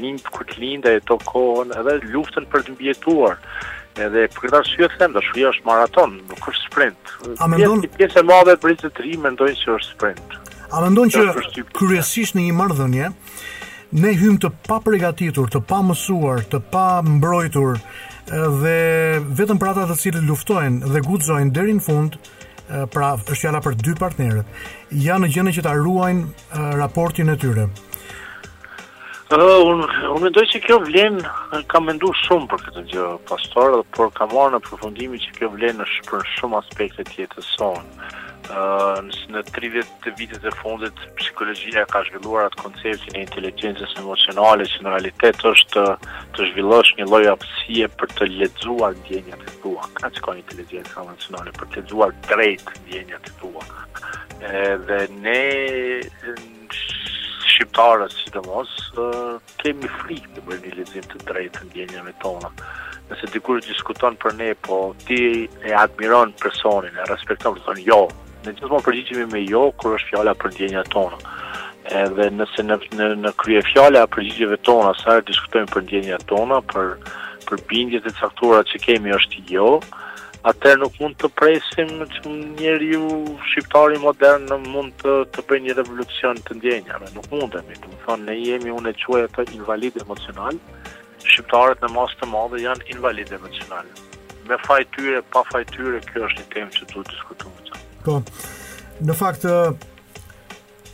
lind 0.00 0.24
ku 0.34 0.42
të 0.50 0.56
lindë 0.62 0.94
ato 0.98 1.16
kohën, 1.28 1.70
edhe 1.78 1.94
luftën 2.10 2.48
për 2.50 2.64
të 2.66 2.74
mbijetuar. 2.74 3.38
Edhe 4.02 4.24
për 4.34 4.48
këtë 4.48 4.58
arsye 4.58 4.88
them, 4.98 5.14
dashuria 5.14 5.52
është 5.54 5.66
maraton, 5.68 6.16
nuk 6.32 6.50
është 6.50 6.64
sprint. 6.66 7.14
A 7.38 7.46
mendon 7.52 7.84
pjesë 7.94 8.24
e 8.24 8.26
madhe 8.32 8.56
për 8.62 8.74
të 8.82 8.90
tri 8.98 9.14
mendojnë 9.22 9.60
se 9.62 9.70
është 9.76 9.94
sprint? 9.94 10.36
A 10.74 10.82
mendon 10.88 11.14
që 11.14 11.24
kryesisht 11.78 12.34
në 12.36 12.48
një 12.48 12.58
marrëdhënie 12.58 13.12
ne 14.02 14.12
hym 14.18 14.36
të 14.42 14.50
papërgatitur, 14.66 15.46
të 15.54 15.62
mësuar, 15.86 16.42
të 16.52 16.60
mbrojtur 17.12 17.78
dhe 18.62 18.76
vetëm 19.42 19.62
për 19.62 19.72
ata 19.72 19.86
të 19.92 19.98
cilët 20.02 20.26
luftojnë 20.30 20.90
dhe 20.92 21.02
guxojnë 21.06 21.50
deri 21.56 21.74
në 21.78 21.82
fund, 21.86 22.18
pra 22.92 23.10
është 23.18 23.36
fjala 23.40 23.60
për 23.64 23.74
dy 23.82 23.94
partnerët, 23.98 24.58
janë 25.06 25.24
në 25.26 25.30
gjendje 25.34 25.54
që 25.58 25.64
ta 25.66 25.72
ruajnë 25.76 26.66
raportin 26.80 27.32
e 27.32 27.36
tyre. 27.40 27.68
Uh, 29.30 29.60
unë 30.10 30.24
mendoj 30.24 30.42
që 30.50 30.60
kjo 30.64 30.80
vlen, 30.88 31.20
kam 31.70 31.84
mendu 31.86 32.10
shumë 32.24 32.48
për 32.50 32.64
këtë 32.64 32.82
gjë, 32.90 33.04
pastor, 33.30 33.76
por 33.94 34.10
kam 34.18 34.32
marrë 34.34 34.56
në 34.56 34.62
përfundimi 34.66 35.20
që 35.22 35.36
kjo 35.36 35.52
vlen 35.54 35.84
është 35.84 36.04
për 36.08 36.26
shumë 36.36 36.58
aspekte 36.58 37.06
jetës 37.14 37.52
sonë. 37.56 38.10
Uh, 38.50 38.98
në 39.30 39.44
30 39.54 40.10
vitet 40.18 40.42
e 40.42 40.50
fundit, 40.58 40.96
psikologjia 41.20 41.84
ka 41.86 42.00
zhvilluar 42.08 42.48
atë 42.48 42.58
konceptin 42.64 43.20
e 43.20 43.20
inteligencës 43.22 43.92
emocionale 44.00 44.64
që 44.66 44.80
në 44.82 44.90
realitet 44.96 45.44
është 45.46 45.82
të 46.34 46.46
zhvillosh 46.48 46.90
një 46.98 47.04
lloj 47.12 47.20
aftësie 47.34 47.86
për 48.00 48.10
të 48.18 48.26
lexuar 48.40 48.96
ndjenjat 49.04 49.44
e 49.44 49.52
tua. 49.62 49.84
Ka 50.00 50.10
që 50.16 50.24
ka 50.26 50.34
inteligjencë 50.40 50.98
emocionale 51.04 51.52
për 51.60 51.68
të 51.68 51.78
lexuar 51.84 52.14
drejt 52.26 52.72
ndjenjat 52.86 53.30
e 53.30 53.34
tua. 53.38 53.62
Edhe 54.66 54.98
ne 55.20 55.36
shqiptarët 56.80 58.16
sidomos 58.24 58.72
uh, 58.98 59.36
kemi 59.62 59.92
frikë 60.00 60.32
të 60.40 60.44
bëjmë 60.50 60.64
një 60.64 60.72
lexim 60.82 61.06
të 61.14 61.20
drejtë 61.30 61.60
të 61.62 61.68
ndjenjave 61.70 62.16
tona 62.26 62.50
nëse 63.12 63.30
dikush 63.36 63.62
diskuton 63.70 64.18
për 64.26 64.34
ne, 64.42 64.50
po 64.66 64.82
ti 65.06 65.22
e 65.66 65.72
admiron 65.74 66.30
personin, 66.44 66.94
e 66.94 67.06
respekton, 67.10 67.58
jo, 67.82 68.04
ne 68.48 68.54
gjithmonë 68.56 68.84
përgjigjemi 68.86 69.26
me 69.34 69.40
jo 69.50 69.64
kur 69.80 69.96
është 69.98 70.12
fjala 70.12 70.32
për 70.42 70.54
ndjenjat 70.54 70.88
tona. 70.94 71.18
Edhe 72.02 72.28
nëse 72.38 72.62
në 72.66 72.76
në, 73.00 73.08
në 73.24 73.32
krye 73.40 73.62
fjala 73.72 74.04
përgjigjeve 74.14 74.60
tona 74.68 74.92
sa 75.00 75.16
herë 75.16 75.26
diskutojmë 75.32 75.72
për 75.74 75.86
ndjenjat 75.88 76.26
tona, 76.30 76.60
për 76.72 76.94
për 77.50 77.64
bindjet 77.70 78.06
e 78.06 78.12
caktuara 78.20 78.62
që 78.70 78.78
kemi 78.84 79.12
është 79.16 79.42
jo, 79.50 79.66
atëherë 80.46 80.80
nuk 80.84 80.98
mund 81.02 81.16
të 81.20 81.30
presim 81.40 81.90
që 82.14 82.34
njeriu 82.60 83.02
shqiptari 83.52 83.98
modern 84.04 84.46
në 84.52 84.60
mund 84.68 84.94
të 85.02 85.16
të 85.34 85.44
bëjë 85.48 85.64
një 85.66 85.76
revolucion 85.80 86.40
të 86.46 86.56
ndjenjave, 86.60 87.10
nuk 87.16 87.26
mundemi. 87.34 87.76
Do 87.82 87.90
të 87.90 88.00
thonë 88.06 88.28
ne 88.30 88.38
jemi 88.44 88.72
unë 88.78 88.94
e 88.94 88.96
quaj 89.02 89.24
ato 89.26 89.46
invalid 89.58 89.98
emocional. 90.04 90.62
Shqiptarët 91.26 91.82
në 91.84 91.90
masë 91.96 92.20
të 92.22 92.28
madhe 92.36 92.62
janë 92.64 92.86
invalid 92.94 93.34
emocional. 93.36 93.90
Me 94.48 94.56
fajtyre, 94.66 95.20
pa 95.34 95.42
fajtyre, 95.52 96.00
kjo 96.08 96.24
është 96.30 96.40
një 96.40 96.46
temë 96.54 96.76
që 96.78 96.86
duhet 96.94 97.10
të 97.10 97.14
diskutojmë. 97.16 97.59
Po. 98.04 98.20
Në 99.04 99.16
fakt 99.16 99.44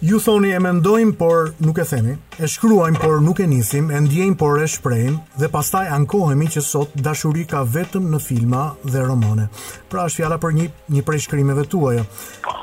ju 0.07 0.19
thoni 0.21 0.51
e 0.55 0.59
mendojmë 0.61 1.15
por 1.19 1.53
nuk 1.65 1.79
e 1.81 1.85
themi, 1.89 2.17
e 2.37 2.49
shkruajmë 2.51 3.01
por 3.01 3.21
nuk 3.25 3.41
e 3.41 3.47
nisim, 3.51 3.89
e 3.95 4.01
ndjejmë 4.05 4.37
por 4.39 4.61
e 4.63 4.67
shprehim 4.71 5.17
dhe 5.41 5.49
pastaj 5.55 5.87
ankohemi 5.97 6.49
që 6.53 6.63
sot 6.67 6.93
dashuri 7.07 7.47
ka 7.49 7.63
vetëm 7.65 8.11
në 8.13 8.21
filma 8.27 8.65
dhe 8.85 9.05
romane. 9.09 9.49
Pra 9.91 10.05
është 10.11 10.21
fjala 10.23 10.39
për 10.43 10.57
një 10.59 10.67
një 10.97 11.05
prej 11.09 11.23
shkrimeve 11.27 11.67
tuaja. 11.73 12.05
Po. 12.45 12.57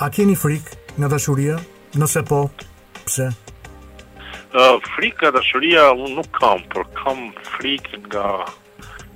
A 0.00 0.08
keni 0.14 0.38
frikë 0.38 0.96
nga 0.98 1.10
dashuria? 1.12 1.58
Nëse 2.00 2.22
po, 2.26 2.44
pse? 3.04 3.28
Uh, 4.50 4.78
frikë 4.94 5.24
nga 5.26 5.34
dashuria 5.36 5.88
unë 5.98 6.16
nuk 6.16 6.30
kam, 6.40 6.64
por 6.74 6.86
kam 7.02 7.28
frikë 7.58 8.00
nga 8.08 8.26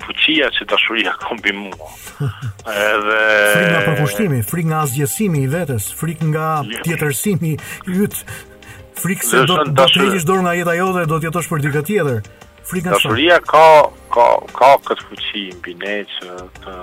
fuqia 0.06 0.48
që 0.54 0.66
dashuria 0.70 1.12
shuria 1.12 1.18
kombi 1.24 1.54
Edhe 2.64 3.18
frik 3.34 3.68
nga 3.72 3.82
përpushtimi, 3.88 4.40
frik 4.50 4.66
nga 4.70 4.80
azgjesimi 4.86 5.42
i 5.46 5.50
vetës, 5.52 5.88
frik 5.98 6.22
nga 6.30 6.48
jo. 6.68 6.80
tjetërsimi 6.86 7.52
i 7.58 7.98
yt, 8.06 8.16
frik 9.00 9.24
se 9.26 9.44
do 9.48 9.60
të 9.64 9.74
dashurish 9.80 10.26
dorë 10.28 10.44
nga 10.46 10.56
jeta 10.60 10.76
jote 10.80 11.02
dhe 11.02 11.10
do 11.12 11.20
të 11.20 11.28
jetosh 11.28 11.50
për 11.52 11.64
diçka 11.66 11.82
tjetër. 11.90 12.20
Frik 12.70 12.86
nga 12.86 12.94
dashuria 12.96 13.40
ka 13.50 13.66
ka 14.14 14.26
ka 14.56 14.70
këtë 14.88 15.08
fuqi 15.10 15.42
mbi 15.58 15.74
ne 15.82 15.96
që 16.14 16.38
të 16.60 16.76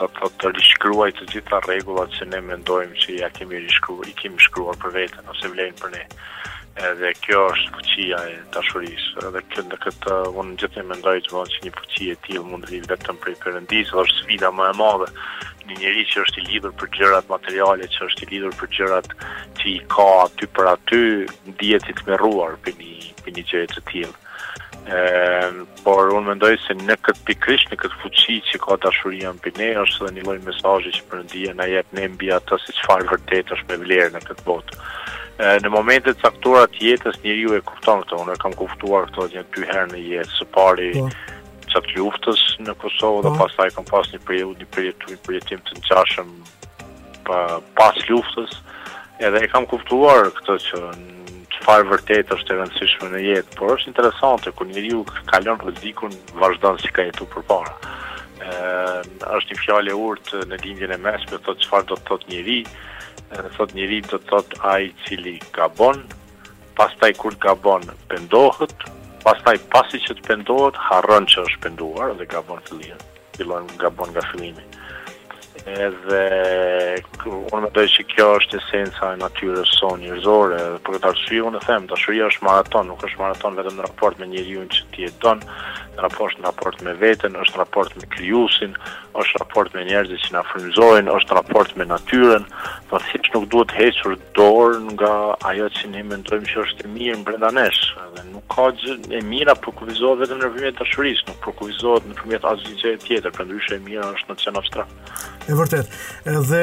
të 0.00 0.08
të, 0.16 0.30
të 0.42 0.54
rishkruaj 0.58 1.10
të 1.18 1.28
gjitha 1.34 1.60
rregullat 1.68 2.16
që 2.18 2.30
ne 2.32 2.40
mendojmë 2.50 2.98
se 3.04 3.18
ja 3.20 3.28
kemi 3.36 3.60
rishkruar, 3.66 4.08
i 4.10 4.16
kemi 4.18 4.40
shkruar 4.48 4.80
për 4.82 4.96
veten 4.96 5.28
ose 5.34 5.52
vlen 5.52 5.76
për 5.82 5.94
ne 5.94 6.06
edhe 6.88 7.10
kjo 7.24 7.40
është 7.52 7.70
fuqia 7.74 8.20
e 8.30 8.36
dashurisë. 8.54 9.24
Edhe 9.28 9.40
kjo 9.52 9.64
në 9.68 9.78
këtë 9.84 10.14
unë 10.42 10.56
gjithë 10.62 10.78
një 10.80 10.84
mendoj 10.90 11.14
që 11.26 11.42
që 11.54 11.60
një 11.66 11.72
fuqia 11.78 12.14
e 12.16 12.20
tjilë 12.26 12.44
mund 12.50 12.66
dhe 12.70 12.80
vetëm 12.92 13.18
për 13.22 13.32
i 13.32 13.36
përëndisë, 13.44 13.90
dhe 13.96 14.02
është 14.04 14.22
sfida 14.22 14.52
më 14.56 14.68
e 14.70 14.78
madhe 14.80 15.10
një 15.68 15.76
njëri 15.82 16.06
që 16.12 16.24
është 16.24 16.40
i 16.40 16.46
lidur 16.52 16.72
për 16.80 16.92
gjërat 16.96 17.28
materiale, 17.34 17.90
që 17.96 18.00
është 18.08 18.24
i 18.26 18.30
lidur 18.32 18.56
për 18.60 18.72
gjërat 18.78 19.12
që 19.60 19.66
i 19.74 19.76
ka 19.94 20.08
aty 20.24 20.48
për 20.56 20.72
aty, 20.72 21.02
në 21.48 21.54
djetë 21.64 21.90
i 21.94 21.98
të 22.00 22.08
për 22.08 22.26
një, 22.80 22.96
për 23.26 23.34
një 23.36 23.46
gjëjtë 23.52 23.76
të 23.76 23.86
tjilë. 23.90 24.16
Ehm, 24.90 25.58
por 25.84 26.08
unë 26.16 26.30
mendoj 26.32 26.54
se 26.66 26.74
në 26.80 26.96
këtë 27.04 27.24
pikrish, 27.28 27.66
në 27.70 27.76
këtë 27.82 27.98
fuqi 28.00 28.38
që 28.48 28.60
ka 28.64 28.76
të 28.80 28.88
ashurin 28.90 29.40
për 29.44 29.52
ne, 29.60 29.68
është 29.84 30.06
dhe 30.06 30.14
një 30.16 30.24
lojnë 30.26 30.58
që 30.96 31.02
Perëndia 31.10 31.52
na 31.60 31.66
jep 31.68 31.86
ne 31.92 32.08
mbi 32.14 32.32
atë 32.38 32.56
të 32.56 32.96
vërtet 33.12 33.52
është 33.56 33.66
me 33.70 33.80
vlerë 33.84 34.10
në 34.16 34.20
këtë 34.30 34.46
botë 34.48 34.78
në 35.64 35.70
momentet 35.72 36.18
caktuara 36.20 36.68
të 36.74 36.82
jetës 36.90 37.18
njeriu 37.24 37.54
e 37.56 37.60
kupton 37.64 38.02
këto, 38.04 38.18
Unë 38.24 38.34
kam 38.42 38.54
kuftuar 38.58 39.06
këto 39.08 39.26
një 39.32 39.44
dy 39.54 39.68
herë 39.68 39.86
në 39.94 40.00
jetë 40.12 40.34
së 40.38 40.48
pari 40.56 40.90
po. 40.98 41.10
të 41.70 41.82
luftës 41.96 42.40
në 42.66 42.74
Kosovë 42.82 43.22
dhe 43.24 43.30
po. 43.30 43.38
pastaj 43.44 43.68
kam 43.76 43.84
pas 43.90 44.10
një 44.12 44.20
periudhë 44.28 44.58
një 44.60 45.20
periudhë 45.26 45.48
një 45.52 45.62
të 45.68 45.78
ngjashëm 45.78 46.34
pa 47.28 47.38
pas 47.78 48.02
luftës. 48.10 48.58
Edhe 49.24 49.42
e 49.44 49.50
kam 49.52 49.66
kuftuar 49.70 50.30
këtë 50.38 50.58
që 50.66 50.82
çfarë 51.56 51.88
vërtet 51.90 52.34
është 52.36 52.54
e 52.54 52.58
rëndësishme 52.60 53.10
në 53.14 53.22
jetë, 53.30 53.56
por 53.58 53.74
është 53.78 53.90
interesante 53.92 54.52
kur 54.56 54.68
njeriu 54.70 55.02
kalon 55.32 55.60
rrezikun 55.64 56.14
vazhdon 56.40 56.78
si 56.80 56.92
ka 56.92 57.06
jetuar 57.08 57.30
përpara. 57.34 57.74
Ëh 58.44 59.26
është 59.40 59.50
një 59.54 59.60
fjalë 59.64 59.98
urt 60.08 60.32
në 60.52 60.60
lindjen 60.64 60.96
e 60.96 61.00
mesme, 61.08 61.36
thotë 61.44 61.64
çfarë 61.66 61.88
do 61.92 62.00
të 62.00 62.08
thotë 62.12 62.32
njeriu 62.32 62.64
thot 63.56 63.72
njëri 63.76 64.00
do 64.10 64.18
të 64.18 64.28
thot 64.30 64.56
ai 64.74 64.90
cili 65.06 65.36
ka 65.56 65.68
bon 65.78 66.00
pas 66.78 66.92
taj 67.02 67.12
kur 67.18 67.36
ka 67.44 67.54
bon 67.66 67.84
pëndohët 68.10 68.86
pas 69.24 69.42
taj 69.46 69.56
pasi 69.74 70.00
që 70.06 70.18
të 70.18 70.26
pëndohët 70.30 70.78
harën 70.88 71.28
që 71.34 71.44
është 71.48 71.62
pënduar 71.66 72.14
dhe 72.18 72.26
ka 72.32 72.40
bon 72.48 72.62
fillim. 72.66 73.00
Fillon 73.36 73.66
nga 73.76 73.90
bon 73.96 74.10
nga 74.14 74.22
fillimi. 74.32 74.64
edhe 75.60 76.20
unë 77.28 77.60
me 77.62 77.68
dojë 77.76 77.90
që 77.94 78.04
kjo 78.12 78.26
është 78.36 78.56
esenca 78.62 79.10
e 79.12 79.18
natyre 79.20 79.64
së 79.68 79.90
njërzore 80.02 80.60
për 80.86 80.94
këtë 80.96 81.08
arsui 81.10 81.40
unë 81.48 81.60
e 81.60 81.66
them, 81.66 81.84
dashuria 81.90 82.30
është 82.32 82.46
maraton 82.46 82.88
nuk 82.88 83.04
është 83.08 83.20
maraton 83.20 83.58
vetëm 83.60 83.76
në 83.76 83.84
raport 83.90 84.16
me 84.18 84.30
njëri 84.30 84.56
unë 84.62 84.72
që 84.76 84.86
ti 84.94 85.04
e 85.04 85.12
donë 85.20 85.44
raport 86.02 86.38
në 86.40 86.46
raport 86.48 86.80
me 86.84 86.92
veten, 86.98 87.36
është 87.38 87.58
raport 87.60 87.94
me 88.00 88.08
krijuesin, 88.14 88.74
është 89.20 89.40
raport 89.42 89.74
me 89.76 89.84
njerëzit 89.88 90.24
që 90.26 90.34
na 90.36 90.42
frymzojnë, 90.48 91.14
është 91.18 91.36
raport 91.38 91.74
me 91.78 91.86
natyrën, 91.90 92.46
do 92.90 92.96
të 92.96 93.10
thotë 93.12 93.34
nuk 93.36 93.46
duhet 93.52 93.74
hequr 93.76 94.16
dorë 94.36 94.80
nga 94.96 95.12
ajo 95.50 95.68
që 95.78 95.90
ne 95.94 96.02
mendojmë 96.10 96.48
që 96.50 96.62
është 96.64 96.86
e 96.88 96.92
mirë 96.94 97.18
brenda 97.26 97.52
nesh, 97.54 97.82
dhe 98.16 98.24
nuk 98.32 98.46
ka 98.52 98.66
gjë 98.80 98.96
e 99.18 99.22
mira 99.26 99.54
për 99.62 99.76
kuvizohet 99.80 100.24
vetëm 100.24 100.40
në 100.42 100.50
vëmendje 100.50 100.72
dashurisë, 100.80 101.26
nuk 101.30 101.52
kuvizohet 101.60 102.08
në 102.10 102.18
përmjet 102.22 102.48
asgjë 102.52 102.78
gjë 102.82 102.96
tjetër, 103.04 103.36
prandaj 103.36 103.60
e 103.74 103.80
mira 103.84 104.10
është 104.16 104.30
në 104.32 104.38
çën 104.42 104.58
abstrakt. 104.58 105.16
E 105.50 105.56
vërtet. 105.58 105.94
Edhe 106.30 106.60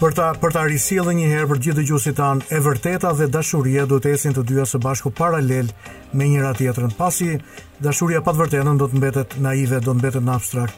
për 0.00 0.16
ta 0.18 0.26
për 0.42 0.52
ta 0.52 0.64
risjellë 0.68 1.12
një 1.16 1.28
herë 1.32 1.48
për 1.52 1.60
gjithë 1.66 1.78
dëgjuesit 1.80 2.16
tan, 2.18 2.42
e 2.52 2.58
vërteta 2.60 3.12
dhe 3.16 3.28
dashuria 3.32 3.86
duhet 3.88 4.04
të 4.06 4.12
ecin 4.16 4.34
të 4.36 4.42
dyja 4.50 4.64
së 4.68 4.80
bashku 4.82 5.12
paralel 5.16 5.70
me 6.16 6.24
njëra 6.28 6.52
tjetrën. 6.56 6.90
Pasi 6.98 7.28
dashuria 7.84 8.22
pa 8.24 8.32
të 8.32 8.40
vërtetën 8.40 8.78
do 8.80 8.86
të 8.88 8.98
mbetet 9.00 9.36
naive, 9.44 9.80
do 9.84 9.92
të 9.92 9.98
mbetet 10.00 10.24
në 10.26 10.34
abstrakt. 10.34 10.76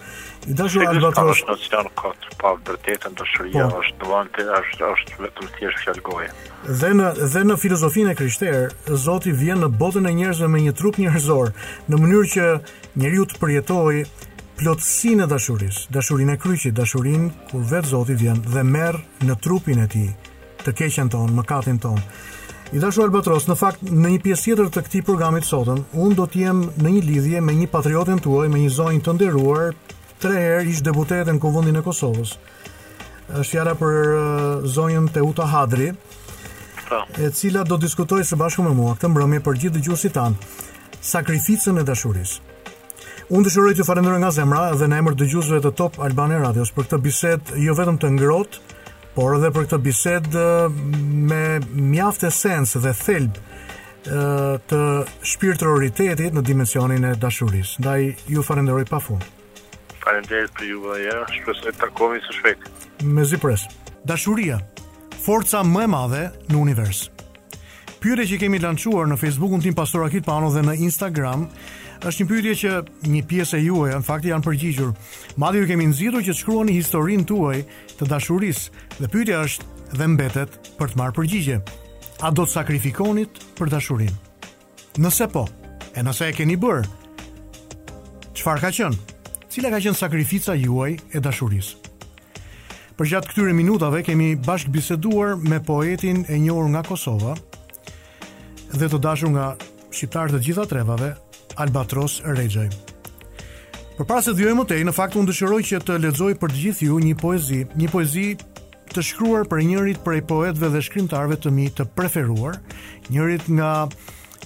I 0.51 0.57
dashur 0.59 0.85
albatros, 0.89 1.43
po 1.47 1.57
të 1.59 1.71
thonë 1.73 1.93
kot, 2.03 2.27
pa 2.43 2.53
të 2.59 2.73
vërtetën 2.75 3.17
dashuria 3.21 3.67
po, 3.71 3.81
është 3.83 3.99
domante, 4.05 4.47
është 4.61 4.91
është 4.95 5.19
vetëm 5.25 5.51
thjesht 5.57 5.83
fjalgoje. 5.85 6.31
Dhe 6.83 6.93
në 7.01 7.11
dhe 7.35 7.45
në 7.51 7.59
filozofinë 7.65 8.15
krishterë, 8.19 8.63
Zoti 9.07 9.33
vjen 9.43 9.63
në 9.65 9.71
botën 9.81 10.09
e 10.11 10.15
njerëzve 10.21 10.49
me 10.53 10.63
një 10.67 10.75
trup 10.81 10.99
njerëzor, 11.03 11.53
në 11.89 12.01
mënyrë 12.03 12.33
që 12.35 12.49
njeriu 13.03 13.29
të 13.31 13.43
përjetojë 13.43 14.07
plotësinë 14.59 15.23
e 15.27 15.31
dashurisë, 15.31 15.85
dashurinë 15.95 16.35
e 16.35 16.39
kryqit, 16.43 16.75
dashurinë 16.75 17.29
kur 17.53 17.63
vetë 17.71 17.93
Zoti 17.93 18.17
vjen 18.25 18.41
dhe 18.43 18.65
merr 18.67 18.99
në 19.29 19.37
trupin 19.45 19.79
e 19.79 19.87
tij 19.93 20.09
të 20.65 20.75
keqen 20.81 21.13
ton, 21.13 21.31
mëkatin 21.39 21.79
ton. 21.79 22.01
I 22.69 22.77
dashur 22.83 23.07
Albatros, 23.09 23.47
në 23.49 23.55
fakt 23.57 23.85
në 23.89 24.11
një 24.13 24.17
pjesë 24.27 24.43
tjetër 24.45 24.67
të 24.75 24.81
këtij 24.85 25.01
programi 25.09 25.39
të 25.41 25.49
sotëm, 25.49 25.79
unë 26.05 26.17
do 26.19 26.25
të 26.29 26.41
jem 26.43 26.59
në 26.85 26.91
një 26.95 27.01
lidhje 27.07 27.41
me 27.41 27.55
një 27.57 27.69
patriotin 27.73 28.19
tuaj, 28.21 28.51
me 28.53 28.61
një 28.61 28.73
zonjë 28.77 29.01
të 29.07 29.15
nderuar, 29.17 29.71
tre 30.21 30.35
herë 30.37 30.67
ish 30.75 30.83
deputetën 30.85 31.33
në 31.33 31.41
Kuvendin 31.41 31.79
e 31.81 31.85
Kosovës. 31.87 32.35
Është 33.29 33.47
fjala 33.49 33.73
për 33.81 33.97
uh, 34.19 34.69
zonjën 34.75 35.09
Teuta 35.17 35.47
Hadri, 35.49 35.95
po. 36.91 37.01
e 37.25 37.31
cila 37.41 37.65
do 37.65 37.81
diskutoj 37.81 38.21
së 38.29 38.37
bashku 38.43 38.67
me 38.69 38.75
mua 38.77 38.99
këtë 39.01 39.15
mbrëmje 39.15 39.41
për 39.49 39.63
gjithë 39.65 39.79
dëgjuesit 39.81 40.19
tan. 40.21 40.37
Sakrificën 41.15 41.81
e 41.81 41.89
dashurisë. 41.89 42.53
Unë 43.33 43.49
dëshiroj 43.49 43.75
të 43.81 43.85
falenderoj 43.89 44.21
nga 44.27 44.35
zemra 44.43 44.65
dhe 44.77 44.91
në 44.93 45.01
emër 45.01 45.17
dëgjuesve 45.23 45.65
të 45.65 45.73
Top 45.81 45.97
Albane 46.05 46.37
Radios 46.45 46.77
për 46.77 46.85
këtë 46.91 47.01
bisedë 47.09 47.65
jo 47.65 47.81
vetëm 47.81 47.97
të 48.03 48.13
ngrohtë, 48.19 48.65
por 49.19 49.35
edhe 49.35 49.49
për 49.51 49.65
këtë 49.67 49.79
bised 49.83 50.37
me 51.31 51.39
mjaft 51.75 52.23
e 52.29 52.29
sens 52.31 52.77
dhe 52.79 52.93
thelb 52.95 53.41
të 54.71 54.79
shpirë 55.33 55.57
të 55.59 56.31
në 56.37 56.43
dimensionin 56.47 57.03
e 57.09 57.17
dashuris. 57.19 57.73
Ndaj, 57.83 58.05
ju 58.31 58.43
farenderoj 58.47 58.85
pa 58.87 59.01
fun. 59.03 59.19
Farenderoj 60.05 60.47
për 60.61 60.69
ju 60.71 60.85
dhe 60.87 61.01
jena, 61.09 61.27
shpeset 61.35 61.67
të 61.67 61.75
tarkovi 61.81 62.23
së 62.29 62.37
shpejti. 62.39 62.71
Me 63.11 63.25
zipres. 63.27 63.67
Dashuria, 64.07 64.61
forca 65.27 65.65
më 65.67 65.83
e 65.83 65.91
madhe 65.97 66.23
në 66.53 66.61
univers. 66.63 67.09
Pyre 67.99 68.23
që 68.23 68.39
kemi 68.45 68.63
lanquar 68.63 69.11
në 69.11 69.19
facebook 69.19 69.59
t'im 69.65 69.75
pastora 69.75 70.07
kitë 70.15 70.29
pano 70.31 70.53
dhe 70.55 70.63
në 70.63 70.79
Instagram, 70.87 71.49
është 71.99 72.23
një 72.23 72.29
pyetje 72.29 72.55
që 72.55 72.73
një 73.11 73.23
pjesë 73.27 73.59
e 73.59 73.65
juaj 73.67 73.89
në 73.95 74.05
fakt 74.07 74.25
janë 74.29 74.45
përgjigjur. 74.47 74.91
Madje 75.41 75.61
ju 75.65 75.69
kemi 75.71 75.87
nxitur 75.91 76.23
që 76.23 76.31
të 76.33 76.39
shkruani 76.39 76.77
historinë 76.77 77.27
tuaj 77.27 77.61
të 77.99 78.09
dashurisë 78.09 78.71
dhe 79.01 79.09
pyetja 79.11 79.41
është 79.43 79.65
dhe 79.99 80.07
mbetet 80.07 80.53
për 80.79 80.93
të 80.93 80.99
marrë 81.01 81.17
përgjigje. 81.19 81.59
A 82.23 82.31
do 82.35 82.45
të 82.47 82.53
sakrifikonit 82.53 83.41
për 83.59 83.71
dashurinë? 83.75 84.17
Nëse 84.99 85.27
po, 85.33 85.47
e 85.95 86.03
nëse 86.03 86.29
e 86.31 86.35
keni 86.35 86.57
bërë, 86.59 86.87
çfarë 88.39 88.63
ka 88.65 88.71
qenë? 88.73 89.15
Cila 89.49 89.71
ka 89.73 89.83
qenë 89.83 89.99
sakrifica 89.99 90.55
juaj 90.59 90.97
e 91.15 91.23
dashurisë? 91.23 91.77
Për 92.99 93.07
gjatë 93.13 93.31
këtyre 93.31 93.53
minutave 93.55 94.03
kemi 94.07 94.33
bashkë 94.43 94.73
biseduar 94.75 95.37
me 95.39 95.61
poetin 95.63 96.25
e 96.29 96.39
njohur 96.43 96.67
nga 96.73 96.83
Kosova 96.87 97.35
dhe 98.75 98.87
të 98.91 98.99
dashur 99.07 99.31
nga 99.35 99.53
shqiptarët 99.95 100.35
e 100.35 100.41
gjitha 100.43 100.65
trevave, 100.67 101.13
Albatros 101.59 102.21
Regjaj. 102.37 102.71
Për 103.99 104.07
para 104.07 104.23
se 104.23 104.31
dhjojmë 104.39 104.65
të 104.71 104.77
e, 104.79 104.85
në 104.87 104.93
fakt 104.95 105.17
unë 105.19 105.31
dëshiroj 105.33 105.61
që 105.73 105.81
të 105.87 105.97
ledzoj 106.05 106.33
për 106.39 106.53
gjithë 106.61 106.87
ju 106.87 106.99
një 107.03 107.17
poezi, 107.19 107.65
një 107.81 107.89
poezi 107.91 108.27
të 108.93 109.05
shkruar 109.05 109.49
për 109.51 109.65
njërit 109.71 109.99
për 110.07 110.21
e 110.21 110.23
poetve 110.31 110.71
dhe 110.75 110.83
shkrimtarve 110.87 111.39
të 111.43 111.51
mi 111.53 111.67
të 111.75 111.89
preferuar, 111.99 112.61
njërit 113.11 113.51
nga 113.57 113.73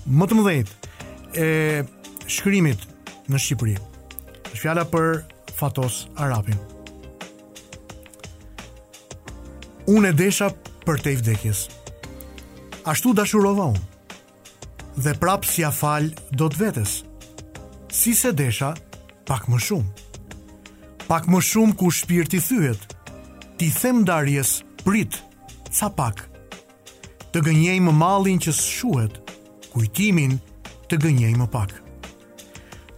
më 0.09 0.29
të 0.29 0.39
mëdhejt 0.39 1.37
e 1.45 1.51
shkrimit 2.33 2.89
në 3.29 3.41
Shqipëri. 3.45 3.77
Shë 4.55 4.63
fjala 4.65 4.89
për 4.89 5.21
Fatos 5.59 6.07
Arapin. 6.17 6.57
Unë 9.93 10.09
e 10.09 10.17
desha 10.23 10.49
për 10.87 11.01
te 11.05 11.13
i 11.15 11.21
vdekjes. 11.21 11.67
Ashtu 12.89 13.13
dashurova 13.15 13.69
unë 13.75 13.89
dhe 15.01 15.15
prapë 15.17 15.49
si 15.49 15.63
a 15.65 15.71
falë 15.73 16.13
do 16.37 16.49
të 16.53 16.61
vetës. 16.61 16.95
Si 17.93 18.13
se 18.17 18.33
desha, 18.37 18.73
pak 19.29 19.47
më 19.49 19.61
shumë. 19.67 21.09
Pak 21.09 21.29
më 21.29 21.41
shumë 21.49 21.77
ku 21.79 21.91
shpirti 21.93 22.41
thyhet, 22.41 22.85
ti 23.61 23.71
them 23.81 24.03
darjes 24.09 24.59
prit, 24.85 25.19
ca 25.73 25.89
pak. 25.93 26.25
Të 27.33 27.41
gënjej 27.47 27.79
më 27.81 27.93
malin 27.97 28.41
që 28.43 28.53
së 28.53 28.69
shuhet, 28.79 29.21
kujtimin 29.73 30.39
të 30.91 30.99
gënjej 31.05 31.33
më 31.41 31.49
pak. 31.53 31.77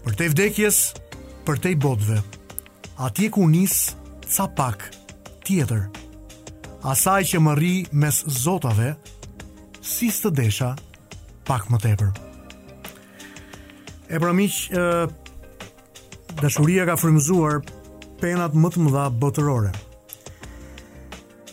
Për 0.05 0.19
te 0.19 0.31
vdekjes, 0.33 0.79
për 1.47 1.61
te 1.63 1.73
i 1.75 1.79
bodve, 1.81 2.19
atje 3.07 3.31
ku 3.35 3.47
nisë 3.51 3.95
ca 4.35 4.49
pak 4.59 4.89
tjetër. 5.47 5.87
Asaj 6.85 7.23
që 7.31 7.39
më 7.41 7.55
ri 7.61 7.75
mes 7.97 8.19
zotave, 8.45 8.93
si 9.85 10.11
së 10.13 10.27
të 10.27 10.31
desha 10.41 10.73
pak 11.45 11.69
më 11.71 11.79
tepër. 11.85 12.13
E 14.15 14.21
pra 14.21 14.33
miq, 14.37 14.59
ë 14.73 14.85
dashuria 16.41 16.87
ka 16.89 16.97
frymëzuar 16.99 17.61
penat 18.21 18.57
më 18.59 18.71
të 18.75 18.85
mëdha 18.85 19.07
botërore. 19.21 19.73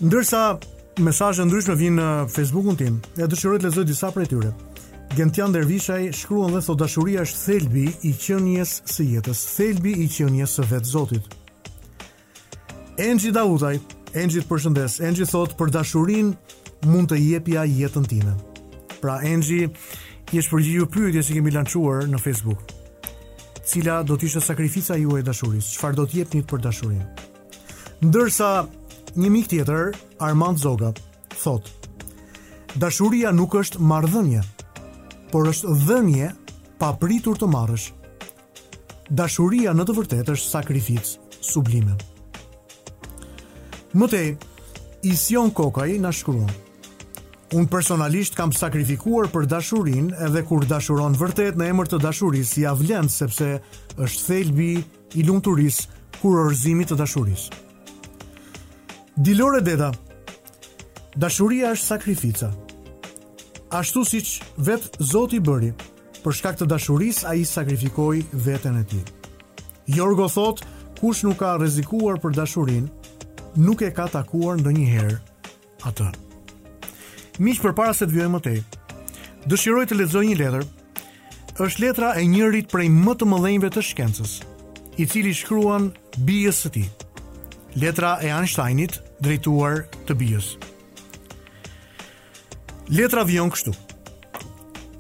Ndërsa 0.02 0.44
mesazhe 1.06 1.46
ndryshme 1.46 1.76
vijnë 1.78 1.98
në 2.00 2.10
Facebookun 2.34 2.78
tim, 2.80 2.98
e 3.20 3.28
dëshiroj 3.30 3.60
të 3.62 3.68
lexoj 3.70 3.86
disa 3.88 4.10
prej 4.14 4.32
tyre. 4.34 4.52
Gentian 5.16 5.52
Dervishaj 5.52 6.10
shkruan 6.16 6.54
dhe 6.56 6.62
thot 6.64 6.80
dashuria 6.80 7.26
është 7.28 7.40
thelbi 7.46 7.86
i 8.08 8.12
qenies 8.16 8.78
së 8.88 9.04
jetës, 9.16 9.42
thelbi 9.58 9.94
i 10.00 10.08
qenies 10.12 10.56
së 10.58 10.66
vetë 10.72 10.88
Zotit. 10.88 11.36
Enxhi 13.02 13.32
Davudaj, 13.36 13.78
Enxhi 14.22 14.42
përshëndes, 14.48 14.98
Enxhi 15.08 15.28
thotë 15.28 15.56
për 15.60 15.72
dashurinë 15.72 16.90
mund 16.92 17.12
të 17.12 17.20
jepja 17.22 17.64
jetën 17.70 18.08
time. 18.12 18.34
Pra 19.02 19.18
Enxhi 19.26 19.64
i 20.32 20.40
është 20.40 20.52
përgjigjur 20.54 20.88
pyetjes 20.94 21.28
që 21.30 21.40
kemi 21.40 21.52
lançuar 21.56 22.06
në 22.10 22.20
Facebook. 22.22 22.70
Cila 23.68 23.98
do 24.08 24.16
të 24.18 24.28
ishte 24.30 24.42
sakrifica 24.46 24.96
juaj 25.00 25.22
e 25.22 25.26
dashurisë? 25.28 25.74
Çfarë 25.76 25.98
do 25.98 26.06
të 26.08 26.18
jepni 26.22 26.42
për 26.48 26.62
dashurinë? 26.66 27.08
Ndërsa 28.06 28.50
një 29.22 29.30
mik 29.34 29.50
tjetër, 29.52 29.96
Armand 30.24 30.58
Zoga, 30.62 30.92
thotë: 31.36 31.78
Dashuria 32.82 33.34
nuk 33.36 33.58
është 33.60 33.82
marrëdhënie, 33.92 34.44
por 35.34 35.50
është 35.52 35.74
dhënie 35.88 36.30
pa 36.80 36.94
pritur 37.02 37.38
të 37.42 37.50
marrësh. 37.52 37.90
Dashuria 39.12 39.74
në 39.76 39.86
të 39.90 39.98
vërtetë 39.98 40.36
është 40.38 40.54
sakrificë 40.56 41.44
sublime. 41.44 41.98
Mutej, 44.00 44.38
i 45.10 45.14
Sion 45.20 45.52
Kokaj 45.52 45.90
në 46.00 46.14
shkruan, 46.16 46.54
Unë 47.52 47.68
personalisht 47.68 48.38
kam 48.40 48.54
sakrifikuar 48.56 49.26
për 49.32 49.44
dashurin 49.52 50.06
edhe 50.24 50.40
kur 50.48 50.64
dashuron 50.70 51.18
vërtet 51.20 51.58
në 51.60 51.66
emër 51.74 51.90
të 51.92 51.98
dashuris 52.00 52.54
ja 52.62 52.72
vlen 52.80 53.10
sepse 53.12 53.48
është 53.98 54.24
thelbi 54.24 54.68
i 55.20 55.26
lunturis 55.28 55.82
kur 56.22 56.38
orëzimi 56.46 56.88
të 56.88 56.96
dashuris. 57.02 57.50
Dilore 59.20 59.60
deda, 59.68 59.90
dashuria 61.20 61.74
është 61.76 61.90
sakrifica. 61.92 62.54
Ashtu 63.82 64.06
si 64.08 64.24
që 64.30 64.48
vetë 64.72 65.10
zoti 65.12 65.44
bëri, 65.44 65.74
për 66.24 66.40
shkak 66.40 66.62
të 66.62 66.70
dashuris 66.72 67.24
a 67.28 67.36
i 67.36 67.44
sakrifikoi 67.46 68.24
vetën 68.48 68.80
e 68.80 68.86
ti. 68.94 69.04
Jorgo 70.00 70.32
thot, 70.32 70.64
kush 71.02 71.28
nuk 71.28 71.44
ka 71.44 71.58
rezikuar 71.60 72.24
për 72.24 72.38
dashurin, 72.42 72.88
nuk 73.60 73.84
e 73.84 73.92
ka 73.92 74.08
takuar 74.16 74.56
në 74.64 74.78
njëherë 74.80 75.16
atërë 75.92 76.31
miq 77.40 77.62
përpara 77.64 77.94
se 77.96 78.08
të 78.08 78.16
vijë 78.16 78.30
më 78.34 78.40
tej. 78.44 78.62
Dëshiroj 79.50 79.86
të 79.90 79.98
lexoj 80.00 80.24
një 80.28 80.38
letër. 80.42 80.66
Është 81.62 81.84
letra 81.84 82.14
e 82.20 82.26
njërit 82.28 82.70
prej 82.72 82.88
më 82.92 83.14
të 83.20 83.28
mëdhenjve 83.30 83.70
të 83.74 83.84
shkencës, 83.86 84.34
i 85.02 85.06
cili 85.06 85.34
shkruan 85.36 85.92
bijës 86.26 86.64
së 86.66 86.72
tij. 86.78 86.90
Letra 87.80 88.18
e 88.24 88.32
Einsteinit 88.36 89.00
drejtuar 89.24 89.84
të 90.08 90.16
bijës. 90.22 90.56
Letra 92.92 93.24
vjen 93.26 93.52
kështu. 93.54 93.76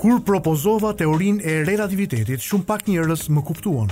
Kur 0.02 0.22
propozova 0.26 0.94
teorinë 0.98 1.44
e 1.46 1.60
relativitetit, 1.68 2.42
shumë 2.42 2.66
pak 2.68 2.88
njerëz 2.90 3.28
më 3.30 3.44
kuptuan. 3.48 3.92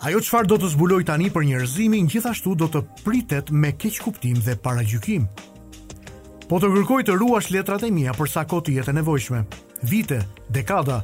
Ajo 0.00 0.20
çfarë 0.24 0.48
do 0.48 0.56
të 0.60 0.70
zbuloj 0.74 1.02
tani 1.08 1.28
për 1.32 1.46
njerëzimin, 1.48 2.08
gjithashtu 2.08 2.54
do 2.56 2.68
të 2.72 2.82
pritet 3.04 3.50
me 3.52 3.70
keq 3.76 4.00
kuptim 4.04 4.38
dhe 4.46 4.56
paragjykim, 4.56 5.26
po 6.50 6.58
të 6.58 6.66
kërkoj 6.74 7.02
të 7.06 7.14
ruash 7.14 7.52
letrat 7.54 7.84
e 7.86 7.92
mia 7.94 8.10
për 8.18 8.26
sa 8.28 8.42
kohë 8.50 8.64
të 8.66 8.72
jetë 8.80 8.92
nevojshme. 8.96 9.44
Vite, 9.86 10.16
dekada, 10.50 10.96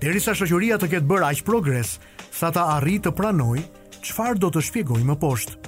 derisa 0.00 0.32
shoqëria 0.32 0.78
të 0.80 0.88
ketë 0.94 1.10
bërë 1.10 1.26
aq 1.28 1.42
progres 1.44 1.98
sa 2.32 2.48
ta 2.54 2.70
arrijë 2.78 3.02
të 3.04 3.12
pranoj 3.18 3.58
çfarë 4.00 4.40
do 4.40 4.48
të 4.54 4.62
shpjegoj 4.70 5.02
më 5.10 5.18
poshtë. 5.20 5.58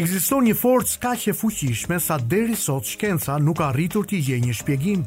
Ekziston 0.00 0.48
një 0.48 0.54
forcë 0.62 0.96
kaq 1.02 1.26
e 1.28 1.34
fuqishme 1.36 1.98
sa 2.00 2.16
deri 2.20 2.56
sot 2.56 2.88
shkenca 2.88 3.36
nuk 3.40 3.58
ka 3.60 3.66
arritur 3.68 4.08
të 4.08 4.16
gjejë 4.24 4.46
një 4.46 4.56
shpjegim. 4.62 5.04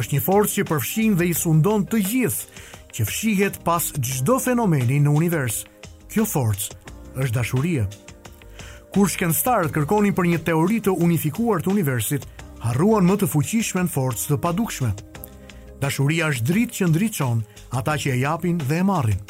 Është 0.00 0.16
një 0.16 0.24
forcë 0.30 0.56
që 0.60 0.66
përfshin 0.72 1.20
dhe 1.20 1.28
i 1.28 1.36
sundon 1.36 1.84
të 1.84 2.00
gjithë, 2.08 2.56
që 2.94 3.08
fshihet 3.10 3.60
pas 3.68 3.92
çdo 4.00 4.38
fenomeni 4.40 5.02
në 5.04 5.12
univers. 5.20 5.66
Kjo 6.08 6.24
forcë 6.24 6.72
është 7.12 7.32
dashuria. 7.36 7.84
Kur 8.92 9.04
shkencëtarët 9.12 9.72
kërkonin 9.76 10.16
për 10.16 10.30
një 10.32 10.40
teori 10.48 10.78
të 10.84 10.94
unifikuar 10.96 11.60
të 11.62 11.68
universit, 11.72 12.24
harruan 12.64 13.06
më 13.06 13.18
të 13.22 13.28
fuqishme 13.30 13.84
në 13.86 13.92
forcë 13.92 14.32
të 14.32 14.38
padukshme. 14.42 14.90
Dashuria 15.78 16.30
është 16.32 16.46
dritë 16.48 16.76
që 16.78 16.88
ndriçon 16.90 17.42
ata 17.78 17.94
që 18.00 18.14
e 18.14 18.20
japin 18.24 18.58
dhe 18.58 18.80
e 18.82 18.86
marrin. 18.88 19.20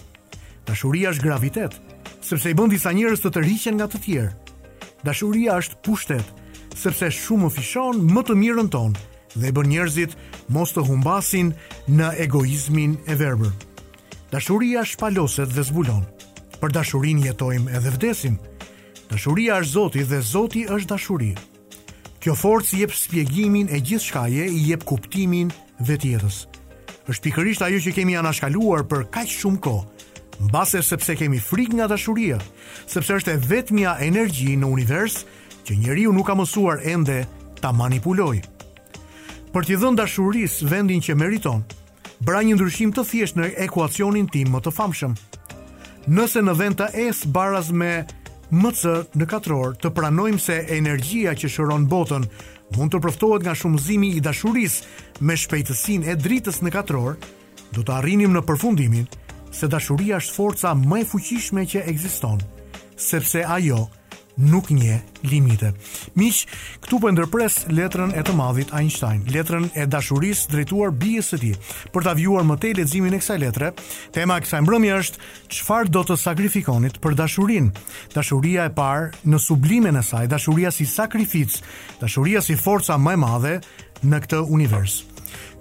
Dashuria 0.68 1.10
është 1.12 1.24
gravitet, 1.26 1.74
sepse 2.24 2.50
i 2.50 2.56
bën 2.56 2.72
disa 2.72 2.92
njerëz 2.92 3.20
të 3.24 3.32
tërhiqen 3.36 3.76
nga 3.78 3.88
të 3.92 4.00
tjerë. 4.04 4.30
Dashuria 5.04 5.58
është 5.60 5.78
pushtet, 5.84 6.26
sepse 6.76 7.10
shumë 7.12 7.46
më 7.48 7.54
fishon 7.58 8.02
më 8.12 8.24
të 8.28 8.38
mirën 8.42 8.70
tonë 8.72 9.08
dhe 9.38 9.46
e 9.48 9.52
bën 9.54 9.70
njerëzit 9.74 10.16
mos 10.54 10.72
të 10.72 10.86
humbasin 10.88 11.52
në 11.88 12.08
egoizmin 12.24 12.96
e 13.06 13.14
verbër. 13.20 13.52
Dashuria 14.32 14.84
shpaloset 14.84 15.52
dhe 15.52 15.64
zbulon. 15.68 16.04
Për 16.58 16.72
dashurinë 16.74 17.28
jetojmë 17.28 17.70
edhe 17.76 17.92
vdesim. 17.94 18.38
Dashuria 19.12 19.60
është 19.62 19.72
Zoti 19.76 20.02
dhe 20.04 20.18
Zoti 20.26 20.64
është 20.66 20.88
dashuria. 20.94 21.38
Kjo 22.18 22.34
forcë 22.34 22.80
jep 22.80 22.90
shpjegimin 22.98 23.68
e 23.70 23.78
gjithë 23.78 24.04
shkaje, 24.08 24.46
i 24.50 24.60
jep 24.72 24.84
kuptimin 24.86 25.52
dhe 25.86 25.98
tjetës. 26.02 26.46
është 27.08 27.24
pikërisht 27.24 27.62
ajo 27.62 27.78
që 27.80 27.92
kemi 27.96 28.16
anashkaluar 28.20 28.82
për 28.84 29.06
kaq 29.14 29.28
shumë 29.32 29.58
kohë, 29.64 29.86
mbase 30.44 30.82
sepse 30.84 31.14
kemi 31.16 31.38
frikë 31.40 31.74
nga 31.78 31.86
dashuria, 31.88 32.36
sepse 32.86 33.14
është 33.16 33.32
e 33.32 33.36
vetmja 33.48 33.94
energji 34.04 34.56
në 34.60 34.66
univers 34.68 35.22
që 35.64 35.78
njeriu 35.78 36.12
nuk 36.12 36.26
ka 36.28 36.34
mësuar 36.36 36.82
ende 36.84 37.22
ta 37.62 37.72
manipulojë. 37.72 38.42
Për 39.54 39.64
t'i 39.64 39.78
dhënë 39.80 39.96
dashurisë 40.02 40.68
vendin 40.68 41.00
që 41.00 41.14
meriton, 41.16 41.64
bëra 42.20 42.42
një 42.44 42.58
ndryshim 42.58 42.92
të 42.92 43.06
thjeshtë 43.10 43.40
në 43.40 43.46
ekuacionin 43.64 44.28
tim 44.28 44.52
më 44.52 44.60
të 44.68 44.74
famshëm. 44.76 45.14
Nëse 46.12 46.44
në 46.44 46.56
vend 46.60 46.76
të 46.80 46.90
S 47.08 47.24
barazme 47.24 47.78
me 47.78 47.92
më 48.50 48.70
të 48.72 48.92
në 49.20 49.26
katror 49.28 49.74
të 49.76 49.90
pranojmë 49.92 50.40
se 50.40 50.54
energjia 50.72 51.34
që 51.36 51.50
shëron 51.52 51.84
botën 51.90 52.24
mund 52.78 52.92
të 52.92 53.00
përftohet 53.04 53.44
nga 53.44 53.52
shumëzimi 53.56 54.14
i 54.16 54.22
dashuris 54.24 54.78
me 55.20 55.36
shpejtësin 55.36 56.06
e 56.08 56.14
dritës 56.16 56.62
në 56.64 56.72
katror, 56.72 57.18
do 57.74 57.82
të 57.84 57.98
arrinim 58.00 58.32
në 58.32 58.44
përfundimin 58.48 59.06
se 59.52 59.68
dashuria 59.68 60.16
është 60.20 60.34
forca 60.36 60.72
më 60.76 61.02
e 61.02 61.04
fuqishme 61.10 61.66
që 61.68 61.84
eksiston, 61.92 62.40
sepse 62.96 63.44
ajo 63.44 63.84
nuk 64.38 64.68
nje 64.70 65.00
limite. 65.26 65.72
Miq, 66.14 66.44
këtu 66.84 67.00
po 67.02 67.10
ndërpres 67.10 67.64
letrën 67.74 68.12
e 68.16 68.22
të 68.22 68.34
madhit 68.38 68.70
Einstein, 68.76 69.24
letrën 69.34 69.66
e 69.78 69.86
dashurisë 69.90 70.52
drejtuar 70.52 70.92
bijës 70.94 71.32
së 71.34 71.40
tij. 71.42 71.56
Për 71.94 72.06
ta 72.06 72.14
vjuar 72.16 72.46
më 72.46 72.58
tej 72.62 72.76
leximin 72.78 73.16
e 73.18 73.20
kësaj 73.20 73.40
letre, 73.42 73.72
tema 74.14 74.38
e 74.38 74.44
kësaj 74.46 74.62
mbrëmje 74.64 74.94
është 75.00 75.24
çfarë 75.58 75.92
do 75.96 76.04
të 76.06 76.16
sakrifikonit 76.22 77.00
për 77.02 77.18
dashurinë. 77.18 77.72
Dashuria 78.14 78.68
e 78.70 78.74
parë 78.78 79.26
në 79.26 79.42
sublimen 79.42 79.98
e 79.98 80.04
saj, 80.06 80.26
dashuria 80.30 80.70
si 80.74 80.86
sakrificë, 80.86 81.62
dashuria 82.02 82.42
si 82.42 82.56
forca 82.56 82.96
më 82.98 83.16
e 83.18 83.22
madhe 83.24 83.56
në 84.06 84.22
këtë 84.26 84.44
univers. 84.54 85.00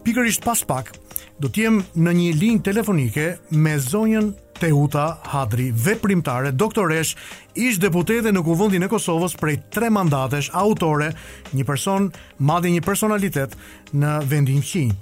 Pikërisht 0.05 0.45
pas 0.45 0.61
pak 0.67 0.93
do 1.41 1.49
të 1.49 1.63
jem 1.65 1.81
në 1.97 2.13
një 2.17 2.29
linjë 2.39 2.65
telefonike 2.69 3.25
me 3.57 3.73
zonjën 3.81 4.29
Teuta 4.59 5.05
Hadri, 5.29 5.69
veprimtare, 5.85 6.49
doktoresh, 6.55 7.15
ish 7.57 7.77
deputete 7.81 8.31
në 8.33 8.41
kuvëndin 8.45 8.85
e 8.87 8.89
Kosovës 8.89 9.35
prej 9.39 9.59
tre 9.73 9.89
mandatesh, 9.93 10.49
autore, 10.57 11.11
një 11.53 11.65
person, 11.67 12.09
madhe 12.41 12.71
një 12.73 12.81
personalitet 12.85 13.53
në 13.93 14.13
vendin 14.31 14.63
qinë. 14.69 14.95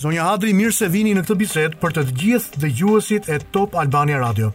Zonja 0.00 0.28
Hadri, 0.30 0.54
mirë 0.56 0.76
se 0.78 0.88
vini 0.88 1.14
në 1.16 1.24
këtë 1.26 1.38
biset 1.42 1.78
për 1.82 1.96
të 1.98 2.06
gjithë 2.22 2.60
dhe 2.62 2.72
gjuhësit 2.80 3.30
e 3.34 3.40
Top 3.54 3.74
Albania 3.78 4.20
Radio. 4.22 4.52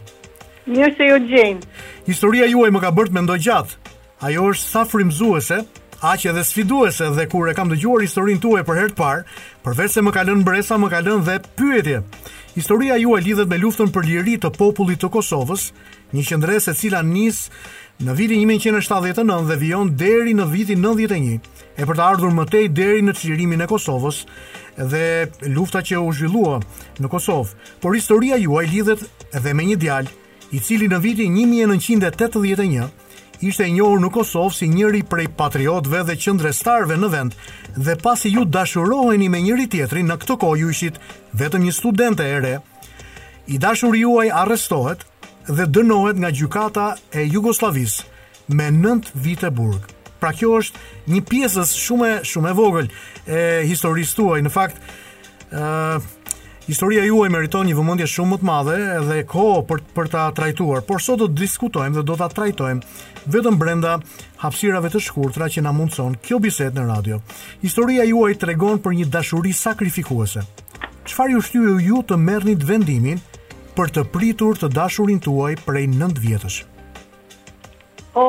Mirë 0.66 0.94
se 0.98 1.08
ju 1.12 1.18
gjenë. 1.30 1.72
Historia 2.08 2.48
juaj 2.50 2.72
më 2.74 2.82
ka 2.86 2.94
bërt 2.96 3.14
me 3.14 3.22
ndoj 3.26 3.38
gjatë. 3.48 3.76
Ajo 4.26 4.48
është 4.50 4.66
sa 4.72 4.86
frimzuese 4.88 5.60
aq 6.02 6.26
edhe 6.28 6.44
sfiduese 6.44 7.06
dhe 7.16 7.24
kur 7.30 7.48
e 7.48 7.54
kam 7.56 7.68
dëgjuar 7.70 8.02
historinë 8.04 8.40
tuaj 8.42 8.62
për 8.68 8.76
herë 8.80 8.92
të 8.92 8.96
parë, 8.98 9.22
përveç 9.64 9.92
se 9.94 10.00
më 10.04 10.12
ka 10.12 10.24
lënë 10.26 10.42
mbresa, 10.42 10.78
më 10.78 10.88
ka 10.92 11.00
lënë 11.06 11.24
dhe 11.28 11.36
pyetje. 11.56 12.02
Historia 12.56 12.96
juaj 13.00 13.22
lidhet 13.24 13.48
me 13.50 13.58
luftën 13.60 13.88
për 13.92 14.04
liri 14.08 14.36
të 14.40 14.50
popullit 14.56 15.00
të 15.00 15.08
Kosovës, 15.12 15.70
një 16.16 16.22
qendresë 16.24 16.72
e 16.72 16.74
cila 16.80 17.02
nis 17.04 17.46
në 18.00 18.14
vitin 18.16 18.42
1979 18.76 19.48
dhe 19.48 19.56
vijon 19.60 19.94
deri 20.00 20.34
në 20.36 20.46
vitin 20.52 20.82
91, 20.82 21.40
e 21.76 21.82
për 21.84 21.96
të 22.00 22.04
ardhur 22.06 22.30
më 22.36 22.46
tej 22.52 22.68
deri 22.76 23.02
në 23.04 23.16
çlirimin 23.18 23.64
e 23.64 23.68
Kosovës 23.68 24.22
dhe 24.76 25.30
lufta 25.52 25.80
që 25.84 25.98
u 26.04 26.12
zhvillua 26.12 26.58
në 27.00 27.08
Kosovë. 27.12 27.54
Por 27.80 27.96
historia 27.96 28.36
juaj 28.40 28.66
lidhet 28.72 29.08
edhe 29.36 29.52
me 29.54 29.64
një 29.68 29.80
djalë 29.80 30.52
i 30.56 30.60
cili 30.60 30.88
në 30.88 31.00
vitin 31.04 31.36
1981 31.36 32.92
ishte 33.44 33.64
e 33.66 33.72
njohur 33.74 34.00
në 34.00 34.10
Kosovë 34.14 34.54
si 34.54 34.68
njëri 34.72 35.02
prej 35.08 35.26
patriotëve 35.38 36.02
dhe 36.08 36.16
qendrestarëve 36.24 36.96
në 37.00 37.10
vend 37.12 37.34
dhe 37.76 37.96
pasi 38.02 38.30
ju 38.32 38.44
dashuroheni 38.44 39.28
me 39.28 39.40
njëri 39.44 39.66
tjetrin 39.72 40.08
në 40.10 40.16
këtë 40.22 40.38
kohë 40.40 40.60
ju 40.62 40.70
ishit 40.72 40.98
vetëm 41.36 41.66
një 41.66 41.74
studente 41.76 42.24
e 42.24 42.40
re. 42.40 42.54
I 43.46 43.58
dashuri 43.62 44.00
juaj 44.04 44.30
arrestohet 44.44 45.04
dhe 45.48 45.66
dënohet 45.68 46.18
nga 46.18 46.30
gjykata 46.30 46.88
e 47.12 47.26
Jugosllavisë 47.28 48.56
me 48.56 48.70
9 48.72 49.12
vite 49.14 49.50
burg. 49.50 49.84
Pra 50.20 50.32
kjo 50.32 50.56
është 50.62 51.12
një 51.12 51.20
pjesës 51.28 51.74
shumë 51.76 52.12
shumë 52.26 52.50
e 52.50 52.54
vogël 52.56 52.88
e 53.28 53.40
historisë 53.68 54.16
tuaj. 54.16 54.40
Në 54.46 54.50
fakt, 54.54 54.80
uh, 55.52 56.00
Historia 56.66 57.04
juaj 57.06 57.28
meriton 57.30 57.62
një 57.68 57.76
vëmendje 57.78 58.08
shumë 58.10 58.32
më 58.32 58.36
të 58.42 58.46
madhe 58.48 58.76
dhe 59.06 59.20
kohë 59.30 59.58
për 59.68 59.82
për 59.94 60.08
ta 60.10 60.24
trajtuar, 60.34 60.80
por 60.82 60.98
sot 61.00 61.20
do 61.20 61.28
të 61.30 61.36
diskutojmë 61.38 61.94
dhe 61.94 62.02
do 62.08 62.16
ta 62.18 62.26
trajtojmë 62.26 63.28
vetëm 63.36 63.58
brenda 63.60 63.92
hapësirave 64.42 64.90
të 64.90 65.00
shkurtra 65.06 65.46
që 65.46 65.62
na 65.62 65.70
mundson 65.76 66.16
kjo 66.26 66.40
biset 66.42 66.74
në 66.74 66.88
radio. 66.88 67.20
Historia 67.62 68.02
juaj 68.10 68.32
tregon 68.42 68.82
për 68.82 68.96
një 68.98 69.06
dashuri 69.14 69.52
sakrifikuese. 69.54 70.42
Çfarë 71.06 71.36
ju 71.36 71.44
shtyu 71.46 71.76
ju 71.86 72.02
të 72.10 72.18
merrni 72.26 72.56
vendimin 72.66 73.22
për 73.78 73.92
të 73.94 74.04
pritur 74.16 74.58
të 74.58 74.72
dashurin 74.74 75.22
tuaj 75.22 75.52
prej 75.68 75.84
9 75.94 76.18
vjetësh? 76.26 76.58
O, 78.18 78.24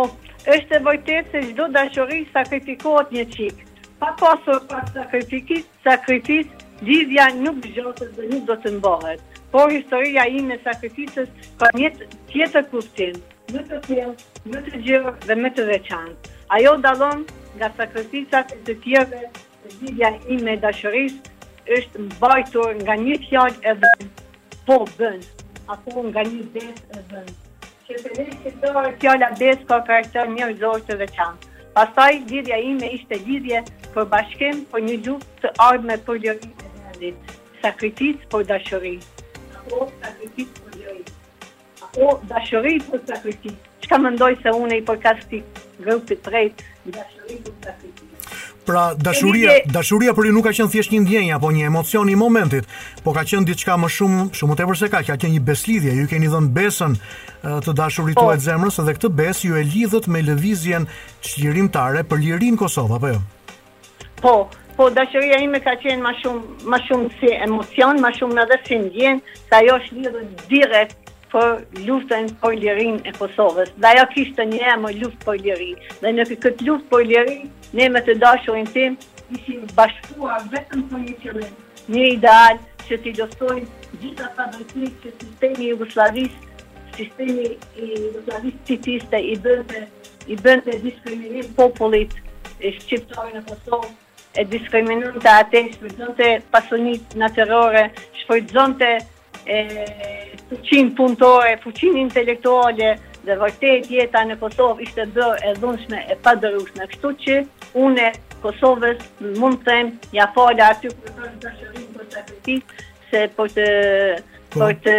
është 0.46 0.78
e 0.78 0.84
vojtet 0.86 1.34
se 1.34 1.42
çdo 1.50 1.72
dashuri 1.74 2.22
sakrifikohet 2.38 3.18
një 3.18 3.26
çik. 3.34 3.66
Pa 3.98 4.14
pasur 4.22 4.62
pa 4.70 4.86
sakrifikit, 4.94 5.66
sakrificë 5.82 6.57
Lidhja 6.86 7.24
nuk 7.42 7.64
gjotës 7.74 8.12
dhe 8.16 8.28
nuk 8.30 8.44
do 8.48 8.56
të 8.64 8.72
mbohet, 8.78 9.22
por 9.54 9.72
historia 9.74 10.26
i 10.38 10.42
me 10.50 10.58
sakrificës 10.66 11.30
ka 11.62 11.70
një 11.76 11.90
tjetër 12.34 12.68
kuftin, 12.74 13.16
më 13.56 13.64
të 13.70 13.80
tjelë, 13.88 14.14
më 14.54 14.62
të 14.68 14.82
gjërë 14.88 15.14
dhe 15.26 15.38
më 15.42 15.50
të 15.58 15.66
veçanë. 15.70 16.14
Ajo 16.58 16.76
dalon 16.84 17.24
nga 17.58 17.72
sakrificat 17.80 18.54
të 18.68 18.78
dhe 18.86 19.24
lidhja 19.82 20.12
i 20.30 20.38
me 20.48 20.56
dashëris 20.66 21.16
është 21.80 22.04
mbajtur 22.04 22.76
nga 22.86 22.96
një 23.06 23.18
fjallë 23.26 23.58
e 23.72 23.74
dhënë, 23.82 24.08
po 24.68 24.78
bënë, 25.00 25.26
apo 25.74 26.04
nga 26.12 26.24
një 26.30 26.44
besë 26.54 26.86
e 26.94 27.02
dhe 27.12 27.24
që 27.90 27.98
të 28.06 28.14
rejtë 28.20 28.40
këtë 28.44 28.86
fjalla 29.02 29.32
besë 29.42 29.66
ka 29.74 29.82
karakter 29.90 30.30
një 30.38 30.54
rëzorë 30.54 30.86
të 30.92 31.02
veçanë. 31.02 31.36
Pastaj, 31.78 32.14
lidhja 32.30 32.58
ime 32.70 32.92
ishte 33.00 33.20
lidhje 33.26 33.64
për 33.96 34.08
bashkim 34.14 34.64
për 34.72 34.86
një 34.90 34.96
luft 35.08 35.44
të 35.44 35.54
ardhme 35.72 35.98
për 36.08 36.24
ljërinë 36.24 36.67
vendit. 37.00 37.16
Sakritis 37.62 38.18
për 38.32 38.46
dashëri. 38.52 38.96
Apo 39.58 39.90
sakritis 40.02 40.48
për 40.48 40.78
dashëri. 40.78 41.06
Apo 41.82 42.20
dashëri 42.34 42.76
për 42.90 43.08
sakritis. 43.12 43.54
më 43.92 43.98
mendoj 44.04 44.34
se 44.44 44.52
une 44.52 44.76
i 44.78 44.82
përkasti 44.84 45.38
grupit 45.80 46.22
tret, 46.22 46.64
dashëri 46.86 47.36
për 47.46 47.54
sakritis. 47.64 48.04
Pra 48.68 48.94
dashuria, 48.96 49.52
dashuria 49.72 50.12
për 50.14 50.28
ju 50.28 50.32
nuk 50.36 50.44
ka 50.44 50.52
qenë 50.52 50.70
thjesht 50.72 50.92
një 50.92 51.00
ndjenjë 51.06 51.36
apo 51.38 51.52
një 51.56 51.66
emocion 51.72 52.10
i 52.12 52.16
momentit, 52.20 52.68
po 53.04 53.14
ka 53.16 53.24
qenë 53.24 53.48
diçka 53.48 53.78
më 53.80 53.88
shumë, 53.96 54.26
shumë 54.36 54.52
më 54.52 54.58
tepër 54.60 54.78
se 54.78 54.90
ka, 54.92 55.02
ka 55.08 55.16
qenë 55.18 55.38
një 55.38 55.44
beslidhje. 55.50 55.94
Ju 56.02 56.08
keni 56.12 56.28
dhënë 56.28 56.52
besën 56.58 57.00
të 57.64 57.74
dashurit 57.80 58.16
po. 58.20 58.28
tuaj 58.28 58.38
të 58.42 58.46
zemrës 58.50 58.80
dhe 58.86 58.94
këtë 59.00 59.14
besë 59.22 59.48
ju 59.48 59.56
e 59.56 59.64
lidhët 59.64 60.08
me 60.12 60.20
lëvizjen 60.30 60.84
çlirimtare 61.24 62.04
për 62.04 62.18
lirinë 62.26 62.58
Kosovë, 62.60 62.96
apo 63.00 63.08
jo? 63.16 63.20
Po, 64.22 64.36
po 64.78 64.86
dashuria 64.96 65.38
ime 65.42 65.58
ka 65.66 65.74
qenë 65.82 66.02
më 66.04 66.10
shumë 66.22 66.66
më 66.72 66.78
shumë 66.86 67.10
si 67.20 67.30
emocion, 67.48 68.02
më 68.04 68.12
shumë 68.20 68.42
edhe 68.44 68.58
si 68.68 68.78
ndjen, 68.84 69.22
se 69.50 69.56
ajo 69.60 69.78
është 69.82 70.04
lidhur 70.04 70.28
direkt 70.52 71.14
për 71.32 71.50
luftën 71.88 72.28
për 72.44 72.58
lirin 72.62 73.00
e 73.10 73.14
Kosovës. 73.18 73.72
Dhe 73.82 73.90
ajo 73.94 74.04
kishtë 74.14 74.46
një 74.52 74.62
e 74.76 74.78
më 74.84 74.92
luftë 75.00 75.28
për 75.30 75.42
lirin. 75.48 75.82
Dhe 76.04 76.12
në 76.18 76.28
këtë 76.46 76.68
luftë 76.70 76.90
për 76.94 77.06
lirin, 77.10 77.50
ne 77.80 77.88
me 77.96 78.04
të 78.06 78.16
dashurin 78.22 78.70
tim, 78.78 78.98
ishim 79.40 79.66
bashkuar 79.80 80.46
vetëm 80.54 80.86
për 80.94 81.02
një 81.08 81.18
qëllim, 81.24 81.58
një 81.96 82.06
ideal 82.14 82.62
që 82.86 83.02
t'i 83.04 83.16
lëftojnë 83.18 83.68
gjitha 84.04 84.30
sa 84.38 84.46
dërkri 84.54 84.94
që 85.04 85.14
sistemi 85.20 85.64
i 85.66 85.72
Jugoslavis, 85.74 86.34
sistemi 87.00 87.50
i 87.82 87.90
Jugoslavis 88.08 88.62
titiste 88.70 89.24
i 89.34 89.36
bëndë 89.42 89.86
i 90.28 90.36
bëndë 90.46 90.80
diskriminim 90.86 91.52
popullit 91.60 92.14
e 92.62 92.72
shqiptarën 92.80 93.40
e 93.40 93.44
Kosovë, 93.52 93.90
e 94.38 94.46
diskriminon 94.52 95.18
të 95.22 95.30
atë, 95.42 95.62
shpërëzën 95.76 96.14
të 96.20 96.28
pasonit 96.54 97.16
në 97.18 97.30
tërore, 97.38 97.84
shpërëzën 98.22 98.76
të 98.82 98.90
fuqin 100.52 100.92
punëtore, 100.98 101.56
fuqin 101.64 101.98
intelektuale, 102.04 102.92
dhe 103.28 103.36
vërtet 103.42 103.90
jeta 103.92 104.22
në 104.30 104.38
Kosovë 104.40 104.86
ishte 104.86 105.04
bërë 105.16 105.50
e 105.50 105.54
dhunshme 105.64 106.04
e 106.14 106.16
pa 106.24 106.36
dërushme. 106.44 106.86
Kështu 106.94 107.12
që 107.24 107.38
une 107.86 108.08
Kosovës 108.46 109.02
mund 109.42 109.60
të 109.64 109.68
temë 109.68 110.14
një 110.14 110.24
afale 110.28 110.64
aty 110.70 110.94
për 111.02 111.34
të 111.42 111.56
shërin 111.58 111.58
për 111.58 111.58
të 111.58 111.58
shërin 111.58 111.88
për 111.96 112.06
të 112.06 112.42
shërin 112.46 112.64
se 113.10 113.24
për 113.36 113.54
të 113.58 113.68
për 114.54 114.62
po. 114.62 114.70
të 114.84 114.96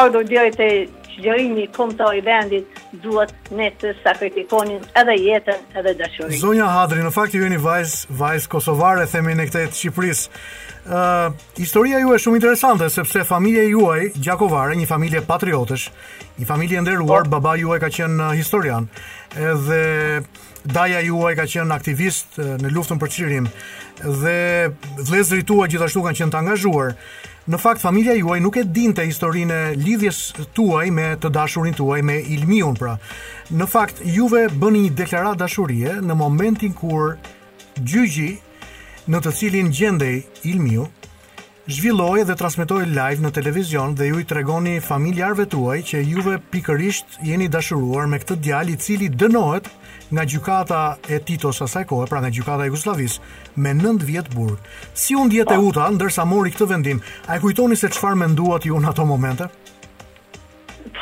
ardhur 0.00 0.26
deri 0.32 0.54
te 0.56 0.70
gjërimi 1.18 1.68
komtar 1.76 2.14
i 2.16 2.22
vendit 2.24 2.80
duhet 3.02 3.34
ne 3.58 3.68
të 3.80 3.94
sakrifikonin 4.04 4.80
edhe 5.02 5.14
jetën 5.18 5.58
edhe 5.80 5.94
dashurinë. 5.98 6.38
Zonja 6.40 6.68
Hadri, 6.72 7.02
në 7.04 7.12
fakt 7.14 7.34
ju 7.34 7.42
jeni 7.44 7.56
vajz 7.62 7.96
vajz 8.20 8.46
kosovare 8.50 9.06
themi 9.10 9.34
ne 9.38 9.48
këtë 9.48 9.66
të 9.72 9.78
Shqipërisë. 9.80 10.42
Ë, 10.88 10.98
uh, 10.98 11.46
historia 11.60 11.98
juaj 12.00 12.18
është 12.18 12.24
shumë 12.28 12.38
interesante 12.40 12.88
sepse 12.90 13.24
familja 13.28 13.66
juaj 13.68 14.06
Gjakovare, 14.24 14.76
një 14.78 14.86
familje 14.88 15.22
patriotësh, 15.28 15.88
një 16.38 16.48
familje 16.48 16.80
nderuar, 16.84 17.26
oh. 17.26 17.32
baba 17.34 17.56
juaj 17.60 17.80
ka 17.84 17.90
qenë 17.98 18.30
historian, 18.38 18.88
edhe 19.36 19.82
Daja 20.68 20.98
juaj 21.00 21.36
ka 21.38 21.44
qenë 21.48 21.72
aktivist 21.74 22.34
në 22.40 22.72
luftën 22.74 22.98
për 23.00 23.12
çirim 23.14 23.46
dhe 24.02 24.38
vëllezërit 24.98 25.46
tuaj 25.48 25.68
gjithashtu 25.72 26.02
kanë 26.04 26.18
qenë 26.18 26.34
të 26.34 26.40
angazhuar. 26.42 26.90
Në 27.48 27.56
fakt 27.56 27.80
familja 27.80 28.12
juaj 28.18 28.42
nuk 28.44 28.58
e 28.60 28.62
dinte 28.76 29.04
historinë 29.08 29.58
e 29.70 29.76
lidhjes 29.80 30.16
tuaj 30.56 30.82
me 30.92 31.04
të 31.22 31.30
dashurin 31.32 31.72
tuaj 31.78 32.02
me 32.04 32.18
Ilmiun 32.34 32.74
pra. 32.76 32.92
Në 33.50 33.66
fakt 33.72 34.02
juve 34.04 34.42
bëni 34.52 34.82
një 34.84 34.90
deklaratë 34.98 35.40
dashurie 35.40 35.94
në 36.04 36.16
momentin 36.20 36.74
kur 36.76 37.14
gjyqi 37.80 38.28
në 39.08 39.22
të 39.24 39.32
cilin 39.38 39.72
gjendej 39.78 40.18
Ilmiu 40.52 40.84
zhvilloi 41.68 42.26
dhe 42.28 42.36
transmetoi 42.40 42.82
live 42.92 43.24
në 43.24 43.32
televizion 43.40 43.96
dhe 43.96 44.10
ju 44.10 44.20
i 44.20 44.28
tregoni 44.28 44.76
familjarëve 44.84 45.48
tuaj 45.54 45.78
që 45.92 46.04
juve 46.04 46.36
pikërisht 46.52 47.16
jeni 47.30 47.48
dashuruar 47.52 48.08
me 48.12 48.20
këtë 48.22 48.40
djalë 48.44 48.74
i 48.74 48.76
cili 48.84 49.08
dënohet 49.08 49.72
nga 50.14 50.24
gjykata 50.24 50.96
e 51.08 51.20
Titos 51.22 51.60
asaj 51.62 51.84
kohe, 51.88 52.06
pra 52.06 52.20
nga 52.22 52.30
gjykata 52.32 52.64
e 52.64 52.68
Jugosllavis, 52.70 53.18
me 53.56 53.74
9 53.74 54.04
vjet 54.04 54.28
burg. 54.34 54.58
Si 54.94 55.16
u 55.16 55.24
ndjet 55.24 55.50
e 55.50 55.58
Uta 55.58 55.88
ndërsa 55.90 56.24
mori 56.24 56.52
këtë 56.54 56.68
vendim? 56.70 57.00
A 57.28 57.36
e 57.36 57.40
kujtoni 57.44 57.76
se 57.76 57.88
çfarë 57.92 58.20
menduat 58.24 58.64
ju 58.66 58.76
në 58.78 58.90
ato 58.90 59.04
momente? 59.04 59.48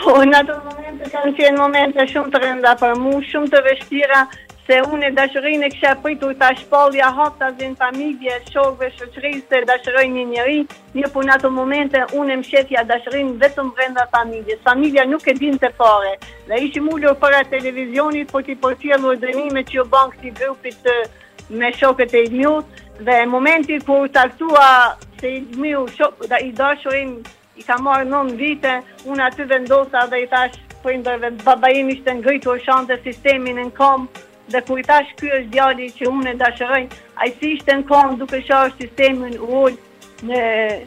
Po, 0.00 0.18
në 0.26 0.38
ato 0.42 0.58
momente 0.66 1.10
kanë 1.10 1.34
qenë 1.38 1.58
momente 1.58 2.06
shumë 2.06 2.32
të 2.34 2.42
rënda 2.42 2.74
për 2.82 2.98
mua, 3.00 3.22
shumë 3.30 3.50
të 3.54 3.62
vështira, 3.70 4.20
se 4.66 4.76
unë 4.90 5.08
e 5.10 5.10
dashërin 5.14 5.62
e 5.62 5.68
kësha 5.74 5.90
pritur 6.02 6.32
të 6.40 6.46
shpallja 6.60 7.08
hapë 7.14 7.38
të 7.40 7.50
zinë 7.60 7.76
familje, 7.80 8.38
shokve, 8.50 8.88
shëqërisë, 8.96 9.44
se 9.52 9.60
dashërin 9.70 10.16
një 10.16 10.24
njëri, 10.30 10.56
një 10.98 11.10
punë 11.14 11.32
atë 11.36 11.50
momente, 11.54 12.00
unë 12.18 12.34
e 12.34 12.38
mshetja 12.40 12.82
dashërin 12.88 13.28
vetëm 13.42 13.70
vrenda 13.76 14.06
familje. 14.16 14.56
Familja 14.66 15.04
nuk 15.06 15.28
e 15.30 15.36
dinë 15.38 15.60
të 15.62 15.70
fare, 15.78 16.16
dhe 16.50 16.58
ishi 16.66 16.82
mullur 16.82 17.14
para 17.22 17.44
televizionit, 17.52 18.32
po 18.32 18.42
ti 18.48 18.58
përfjellu 18.64 19.12
po 19.12 19.14
e 19.14 19.20
dënime 19.22 19.62
që 19.70 19.86
bank 19.94 20.18
t'i 20.24 20.34
grupit 20.42 20.82
të, 20.86 20.96
me 21.62 21.70
shokët 21.78 22.14
e 22.14 22.24
i 22.26 22.44
dhe 23.06 23.16
momenti 23.34 23.78
kur 23.86 24.08
u 24.08 24.10
aktua 24.26 24.68
se 25.20 25.34
i 25.36 25.40
dmiu, 25.52 25.86
da 26.30 26.38
i 26.40 26.50
dashërin, 26.58 27.18
i 27.56 27.62
ka 27.62 27.76
marrë 27.86 28.08
nën 28.10 28.34
vite, 28.40 28.74
unë 29.06 29.26
aty 29.30 29.44
vendosa 29.52 30.06
dhe 30.10 30.24
i 30.24 30.30
thash, 30.32 30.58
prindërve, 30.82 31.30
baba 31.44 31.68
im 31.76 31.88
ishte 31.94 32.14
ngritur 32.18 32.58
shante 32.64 32.96
sistemin 33.04 33.58
në 33.60 33.70
dhe 34.52 34.60
ku 34.66 34.78
i 34.78 34.82
ky 34.82 35.30
është 35.38 35.50
djali 35.54 35.88
që 35.98 36.06
unë 36.10 36.34
dashuroj, 36.42 36.82
ai 37.22 37.30
si 37.38 37.50
ishte 37.56 37.72
në 37.78 37.86
kohë 37.90 38.18
duke 38.20 38.40
shohur 38.48 38.74
sistemin 38.80 39.34
u 39.38 39.48
ul 39.62 39.74
në 40.28 40.42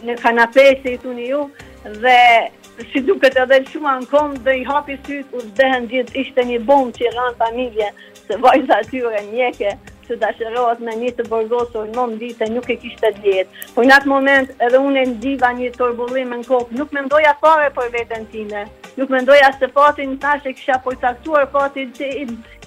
në 0.07 0.15
kanape 0.21 0.67
i 0.83 0.95
thuni 1.03 1.25
ju 1.31 1.41
dhe 2.05 2.17
si 2.91 3.03
duket 3.09 3.35
edhe 3.43 3.59
shumë 3.71 3.95
në 4.01 4.09
kohë 4.13 4.39
dhe 4.47 4.55
i 4.61 4.65
hapi 4.71 4.97
syt 5.07 5.35
u 5.39 5.43
zdehen 5.49 5.89
gjithë 5.91 6.19
ishte 6.23 6.47
një 6.51 6.61
bomë 6.71 6.95
që 6.99 7.13
ran 7.17 7.37
familje 7.43 7.91
se 8.27 8.39
vajza 8.47 8.79
tyre 8.91 9.23
mjeke 9.33 9.75
që 10.09 10.17
dashërohet 10.21 10.79
me 10.85 10.95
një 10.99 11.09
të 11.17 11.25
borgosur 11.31 11.89
në 11.93 12.05
ditë 12.09 12.19
vite 12.23 12.45
nuk 12.53 12.69
e 12.73 12.77
kishte 12.81 13.11
djetë. 13.19 13.65
Por 13.75 13.85
në 13.87 13.95
atë 13.99 14.09
moment 14.11 14.53
edhe 14.67 14.81
unë 14.89 15.01
e 15.05 15.09
ndiva 15.13 15.51
një 15.59 15.69
torbulim 15.77 16.33
në 16.33 16.41
kokë, 16.47 16.77
nuk 16.79 16.95
me 16.97 17.03
ndoja 17.07 17.33
fare 17.43 17.69
për 17.77 17.91
vetën 17.95 18.25
time. 18.33 18.63
Nuk 18.97 19.13
me 19.13 19.21
ndoja 19.23 19.51
se 19.59 19.69
fatin 19.75 20.15
tash 20.23 20.49
e 20.51 20.55
kisha 20.57 20.79
përcaktuar 20.85 21.45
fatin 21.53 21.93
që 21.99 22.09
i 22.23 22.25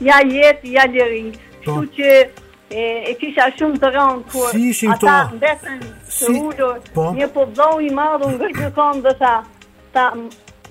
ja 0.09 0.21
jetë, 0.37 0.73
ja 0.79 0.87
liri. 0.95 1.27
Po. 1.65 1.77
shtu 1.79 1.97
që 1.97 2.15
e, 2.19 2.85
e 3.11 3.17
kisha 3.21 3.45
shumë 3.59 3.79
të 3.83 3.91
rëndë 3.97 4.33
kur 4.33 4.63
si 4.75 4.89
ata 4.91 5.15
në 5.35 5.53
të 5.61 5.75
si... 6.11 6.31
ullur, 6.33 6.81
po? 6.95 7.11
një 7.19 7.29
po 7.35 7.47
i 7.79 7.91
madhë 7.99 8.31
në 8.33 8.39
gërgjë 8.41 8.71
kom 8.79 8.99
dhe 9.05 9.13
tha, 9.21 9.35
ta 9.95 10.07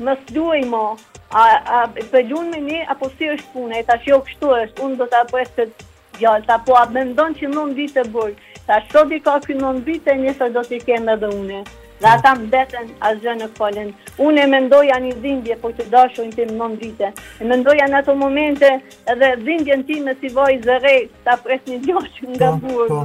më 0.07 0.15
sduaj 0.25 0.59
mo, 0.73 0.83
a, 1.29 1.43
a 1.43 1.85
pëllun 2.11 2.51
me 2.51 2.59
një, 2.65 2.81
apo 2.91 3.07
si 3.15 3.29
është 3.37 3.53
punë, 3.53 3.77
e 3.79 3.85
ta 3.91 3.95
shjo 4.03 4.19
kështu 4.27 4.51
është, 4.57 4.83
unë 4.89 4.99
do 5.03 5.07
të 5.13 5.21
apresë 5.23 5.67
ta 6.47 6.57
po 6.65 6.73
a 6.77 6.87
mendon 6.91 7.33
që 7.39 7.47
nëmë 7.47 7.73
ditë 7.75 8.03
e 8.03 8.09
bërë, 8.13 8.35
ta 8.67 8.79
shtodi 8.87 9.19
ka 9.23 9.35
kë 9.43 9.55
nëmë 9.59 9.83
ditë 9.85 10.11
e 10.11 10.15
njësër 10.21 10.51
do 10.53 10.61
t'i 10.67 10.79
kemë 10.79 11.13
edhe 11.15 11.27
une. 11.35 11.63
Dhe 12.01 12.07
ata 12.09 12.33
mm. 12.33 12.43
mbeten 12.47 12.87
asgjë 13.09 13.35
në 13.39 13.47
këpallin. 13.53 13.91
Unë 14.25 14.41
e 14.43 14.47
mendoja 14.49 14.97
një 15.03 15.13
dhimbje, 15.21 15.55
po 15.61 15.69
të 15.71 15.85
dasho 15.93 16.23
në 16.25 16.33
tim 16.35 16.53
nëmë 16.57 16.79
vite. 16.81 17.11
E 17.39 17.43
mendoja 17.45 17.85
në 17.91 17.97
ato 17.99 18.15
momente 18.17 18.71
edhe 19.13 19.29
dhimbje 19.45 19.77
në 19.81 19.85
tim 19.91 20.07
e 20.07 20.15
si 20.21 20.33
vaj 20.33 20.51
zëre, 20.65 20.95
ta 21.27 21.37
pres 21.45 21.61
një 21.69 21.79
që 21.85 22.27
nga 22.35 22.51
po, 22.51 22.67
burë. 22.67 22.89
Po. 22.89 23.03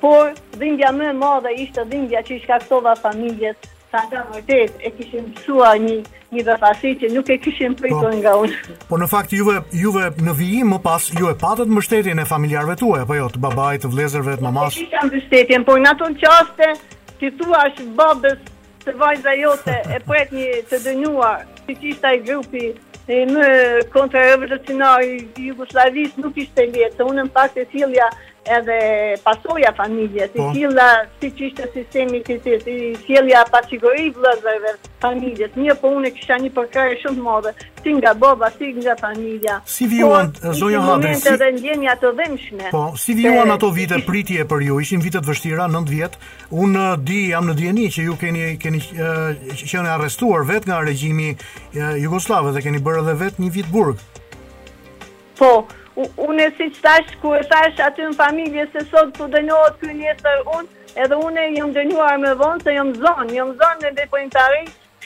Por, 0.00 0.34
dhimbja 0.60 0.92
më 0.94 1.12
madhe 1.18 1.50
ishte 1.58 1.82
dhimbja 1.90 2.20
që 2.22 2.34
i 2.34 2.40
shkaktova 2.44 2.92
familjes, 2.98 3.56
Sa 3.88 4.02
da 4.12 4.20
vërtet, 4.30 4.74
e 4.84 4.90
kishim 4.98 5.28
sua 5.40 5.70
një, 5.80 5.94
një 6.36 6.42
dhefasi 6.44 6.90
që 7.00 7.08
nuk 7.14 7.30
e 7.32 7.38
kishim 7.40 7.72
pritur 7.78 8.10
po, 8.10 8.16
nga 8.20 8.34
unë. 8.42 8.58
Po 8.90 8.98
në 9.00 9.06
fakt, 9.08 9.32
juve, 9.32 9.62
juve 9.80 10.10
në 10.26 10.34
vijim 10.36 10.68
më 10.74 10.78
pas, 10.84 11.06
ju 11.16 11.30
e 11.30 11.36
patët 11.42 11.72
mështetjen 11.72 12.20
e 12.20 12.26
familjarve 12.28 12.76
tuaj, 12.82 13.06
apo 13.06 13.16
jo, 13.16 13.30
të 13.32 13.40
babaj, 13.46 13.78
të 13.86 13.90
vlezërve, 13.94 14.34
të 14.36 14.44
mamas? 14.44 14.76
Në 14.76 14.90
kishim 14.90 15.12
mështetjen, 15.14 15.64
por 15.70 15.80
në 15.80 15.94
ato 15.94 16.10
në 16.12 16.20
qaste, 16.26 16.70
që 17.22 17.32
tu 17.40 17.56
ashtë 17.62 17.88
babës 18.02 18.52
të 18.84 18.96
vajza 19.00 19.34
jote 19.40 19.78
e 19.96 20.02
pret 20.12 20.36
një 20.36 20.50
të 20.68 20.82
dënuar, 20.84 21.48
që 21.64 21.78
kishtaj 21.80 22.14
grupi 22.28 22.66
në 23.08 23.48
kontra 23.94 24.20
revolucionari 24.34 25.22
Jugoslavis 25.40 26.20
nuk 26.20 26.36
ishte 26.44 26.68
mjetë, 26.74 27.00
se 27.00 27.06
unë 27.08 27.24
në 27.24 27.32
pak 27.38 27.56
e 27.56 27.64
cilja, 27.72 28.12
edhe 28.44 29.14
pasoja 29.24 29.72
familje, 29.76 30.28
si 30.32 30.38
po. 30.38 30.52
si 31.20 31.30
që 31.30 31.46
ishte 31.48 31.66
sistemi, 31.74 32.20
si 32.26 32.36
të 32.44 32.56
si, 32.64 32.74
sjelja 33.06 33.42
si, 33.46 33.52
pasigori 33.52 34.08
vlëzëve 34.14 34.74
familjes, 35.02 35.54
një 35.56 35.74
për 35.74 35.80
po 35.82 35.90
unë 35.98 36.12
kësha 36.16 36.38
një 36.44 36.50
përkare 36.56 36.96
shumë 37.02 37.22
modë 37.24 37.52
si 37.84 37.92
nga 37.98 38.12
boba, 38.18 38.48
si 38.56 38.72
nga 38.78 38.94
familja. 39.00 39.58
Si 39.68 39.86
vijuan, 39.90 40.32
po, 40.34 40.46
eh, 40.50 40.56
zonjo 40.60 40.82
Hadre, 40.86 41.14
si... 41.20 41.34
Dhe 41.42 41.50
ndjenja 41.58 41.94
të 42.00 42.12
dhemshme. 42.20 42.70
Po, 42.74 42.82
si 42.98 43.14
vijuan 43.18 43.52
ato 43.54 43.70
vite 43.74 44.00
si, 44.00 44.06
pritje 44.08 44.46
për 44.50 44.64
ju, 44.68 44.78
ishin 44.84 45.02
vitet 45.04 45.26
vështira, 45.28 45.66
nëndë 45.72 45.94
vjetë, 45.94 46.22
unë 46.62 46.84
eh, 46.92 46.98
di, 47.10 47.18
jam 47.34 47.48
në 47.50 47.58
djeni 47.60 47.88
që 47.96 48.06
ju 48.08 48.16
keni, 48.22 48.44
keni 48.62 48.80
uh, 48.84 49.58
që 49.58 49.84
në 49.84 49.90
arrestuar 49.96 50.42
vet 50.48 50.66
nga 50.68 50.80
regjimi 50.84 51.30
uh, 51.34 51.94
Jugoslave 52.00 52.52
dhe 52.54 52.62
keni 52.64 52.80
bërë 52.84 53.04
dhe 53.08 53.14
vet 53.20 53.38
një 53.42 53.50
vit 53.54 53.68
burg. 53.72 54.00
Po, 55.38 55.52
unë 56.22 56.44
e 56.46 56.50
si 56.56 56.66
që 56.74 56.82
tash, 56.84 57.14
ku 57.22 57.32
e 57.34 57.40
tash 57.50 57.80
aty 57.82 58.04
në 58.06 58.16
familje, 58.18 58.66
se 58.72 58.84
sot 58.90 59.10
të 59.16 59.28
dënjohet 59.34 59.78
kërë 59.80 59.96
njetër 59.98 60.44
unë, 60.54 60.68
edhe 61.04 61.16
unë 61.26 61.40
e 61.40 61.48
jëmë 61.56 61.74
dënjohar 61.78 62.20
me 62.22 62.34
vonë, 62.42 62.62
se 62.66 62.74
jëmë 62.76 62.98
zonë, 63.02 63.34
jëmë 63.38 63.56
zonë 63.62 63.84
në 63.88 63.92
bepojnë 63.96 64.30
të 64.34 64.44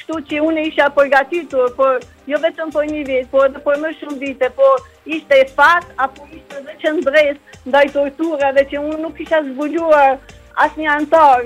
shtu 0.03 0.19
që 0.29 0.41
unë 0.49 0.63
isha 0.67 0.87
përgatitur, 0.97 1.73
por 1.77 2.03
jo 2.27 2.39
vetëm 2.43 2.71
për 2.75 2.87
një 2.93 3.03
vitë, 3.09 3.31
por 3.33 3.47
edhe 3.49 3.63
për 3.67 3.81
më 3.85 3.91
shumë 4.01 4.19
vite, 4.23 4.49
por 4.57 4.85
ishte 5.17 5.39
e 5.45 5.49
fat, 5.57 5.87
apo 6.07 6.27
ishte 6.33 6.63
dhe 6.67 6.75
që 6.83 6.93
ndres, 6.97 7.41
ndaj 7.69 7.85
tortura, 7.97 8.51
dhe 8.57 8.65
që 8.73 8.83
unë 8.83 9.01
nuk 9.05 9.21
isha 9.23 9.43
zbuluar 9.49 10.17
asë 10.65 10.83
një 10.83 10.91
antar 10.97 11.45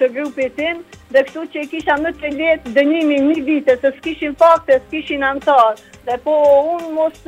të 0.00 0.08
grupi 0.16 0.46
tim, 0.58 0.84
dhe 1.12 1.24
kështu 1.26 1.44
që 1.54 1.64
i 1.64 1.70
kisha 1.72 1.96
më 2.04 2.12
të 2.20 2.30
letë 2.36 2.74
dënimi 2.78 3.18
një 3.28 3.40
vite, 3.48 3.76
se 3.82 3.90
s'kishin 3.96 4.36
fakte, 4.44 4.78
s'kishin 4.86 5.26
antar, 5.32 5.80
dhe 6.06 6.20
po 6.24 6.36
unë 6.76 6.92
mos 7.00 7.18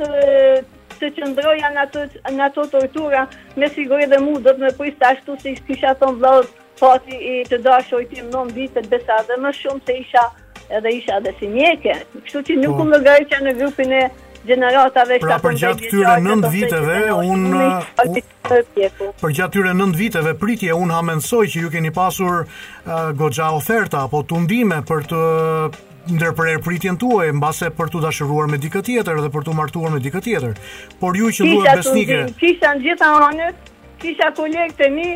se 1.03 1.11
që 1.17 1.27
ndroja 1.33 1.69
nga 1.75 1.83
ato, 1.87 2.03
në 2.37 2.45
ato 2.47 2.65
tortura, 2.71 3.25
me 3.59 3.69
sigurit 3.73 4.11
dhe 4.13 4.19
mu, 4.23 4.37
do 4.41 4.53
të 4.53 4.63
me 4.67 4.71
prist 4.79 5.03
ashtu 5.09 5.35
si 5.41 5.53
ishtë 5.55 5.67
kisha 5.71 5.93
thonë 6.01 6.19
vlaut, 6.21 6.51
pati 6.79 7.17
i 7.17 7.33
të 7.49 7.59
da 7.67 7.77
shojtim 7.89 8.31
në 8.31 8.45
në 8.53 8.85
besa 8.91 9.19
dhe 9.29 9.37
më 9.45 9.51
shumë 9.59 9.85
se 9.87 9.97
isha 10.05 10.25
edhe 10.79 10.93
isha 10.99 11.19
dhe 11.25 11.33
si 11.39 11.47
mjeke. 11.47 11.97
Kështu 12.25 12.41
që 12.49 12.57
nuk 12.63 12.79
unë 12.85 12.97
lëgari 12.99 13.27
që 13.33 13.39
në 13.45 13.53
grupin 13.59 13.91
e 13.99 14.03
generatave 14.47 15.19
pra 15.23 15.37
për 15.39 15.55
gjatë 15.61 15.85
këtyre 15.85 16.15
nëndë 16.25 16.49
viteve 16.53 16.97
unë 17.13 17.67
për 19.21 19.31
gjatë 19.37 19.41
këtyre 19.53 19.71
nëndë 19.77 19.99
viteve 20.01 20.33
pritje 20.41 20.75
unë 20.75 20.97
hamensoj 20.97 21.43
që 21.53 21.63
ju 21.63 21.69
keni 21.75 21.93
pasur 21.95 22.41
uh, 22.43 22.43
eh, 22.43 23.09
gogja 23.21 23.53
oferta 23.55 24.01
apo 24.07 24.23
tundime 24.33 24.81
për 24.89 25.07
të 25.13 25.21
ndër 26.11 26.33
për 26.35 26.49
erpritjen 26.57 26.97
tuaj 26.99 27.29
mbase 27.37 27.69
për 27.77 27.91
tu 27.93 28.01
dashuruar 28.03 28.49
me 28.51 28.57
dikë 28.59 28.81
tjetër 28.87 29.21
dhe 29.23 29.29
për 29.35 29.45
tu 29.47 29.53
martuar 29.55 29.93
me 29.93 29.99
dikë 30.03 30.21
tjetër. 30.25 30.57
Por 30.99 31.17
ju 31.19 31.31
që 31.31 31.49
duhet 31.51 31.79
besnike. 31.79 32.19
Kisha 32.41 32.73
të 32.77 32.85
gjitha 32.87 33.11
anët, 33.29 33.71
kisha 34.01 34.31
kolegët 34.35 34.81
e 34.83 34.89
mi, 34.91 35.09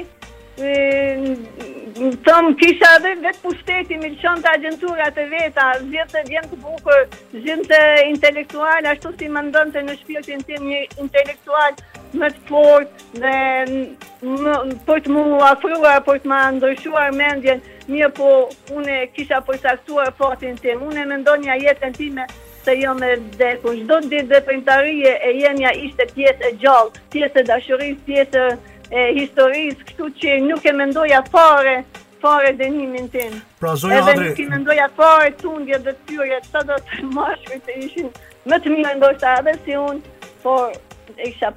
Në 0.59 2.13
të 2.25 2.35
kisha 2.59 2.89
dhe 3.03 3.11
vetë 3.21 3.41
pushteti, 3.43 3.97
mi 4.01 4.09
lëshon 4.09 4.41
të 4.41 4.49
agentura 4.55 5.05
të 5.13 5.23
veta, 5.29 5.65
vjetë 5.85 6.13
të 6.15 6.21
vjenë 6.31 6.49
të 6.53 6.57
bukur, 6.63 7.03
zhjën 7.33 7.61
të 7.69 7.81
intelektual, 8.09 8.87
ashtu 8.89 9.11
si 9.19 9.27
më 9.35 9.43
ndonë 9.51 9.73
të 9.75 9.83
në 9.89 9.95
shpirtin 10.01 10.41
tim 10.49 10.63
një 10.71 10.79
intelektual 11.05 11.77
më 12.21 12.29
të 12.33 12.45
fort, 12.49 13.03
dhe 13.21 13.35
më, 13.69 14.55
për 14.87 15.03
të 15.05 15.13
mu 15.13 15.27
afruar, 15.51 16.01
për 16.07 16.23
të 16.23 16.31
më 16.33 16.39
ndryshuar 16.57 17.13
mendjen, 17.21 17.61
mirë 17.93 18.11
po 18.17 18.31
une 18.79 18.97
kisha 19.13 19.43
përsaftuar 19.49 20.09
fortin 20.17 20.57
tim, 20.63 20.81
une 20.89 21.05
më 21.11 21.19
ndonë 21.21 21.45
një 21.51 21.59
jetën 21.67 21.93
time, 22.01 22.25
se 22.65 22.79
jo 22.81 22.95
me 22.97 23.13
dhe 23.37 23.51
kushtë 23.61 23.85
të 23.93 24.09
ditë 24.15 24.31
dhe 24.33 24.41
përmëtarije 24.49 25.13
e 25.29 25.35
jenja 25.43 25.75
ishte 25.85 26.09
pjesë 26.17 26.49
e 26.49 26.55
gjallë, 26.65 26.97
pjesë 27.13 27.43
e 27.43 27.47
dashurisë, 27.53 28.05
pjesë 28.09 28.47
e 28.47 28.57
e 28.91 29.09
historisë, 29.17 29.81
kështu 29.89 30.09
që 30.21 30.35
nuk 30.47 30.65
e 30.69 30.73
mendoja 30.75 31.19
fare, 31.31 31.77
fare 32.21 32.53
dënimin 32.59 33.09
tim. 33.13 33.35
Pra 33.61 33.73
zonja 33.79 34.03
Adri, 34.05 34.29
nuk 34.31 34.39
e 34.43 34.47
mendoja 34.53 34.87
fare 34.97 35.33
tundjet 35.41 35.83
dhe 35.85 35.93
tyre, 36.09 36.39
sa 36.51 36.63
do 36.69 36.77
të 36.87 37.01
mashkujt 37.17 37.67
të 37.67 37.77
ishin 37.85 38.11
më 38.47 38.61
të 38.63 38.75
mirë 38.75 38.93
ndoshta 39.01 39.33
edhe 39.43 39.57
si 39.65 39.81
unë, 39.83 40.19
por 40.43 40.75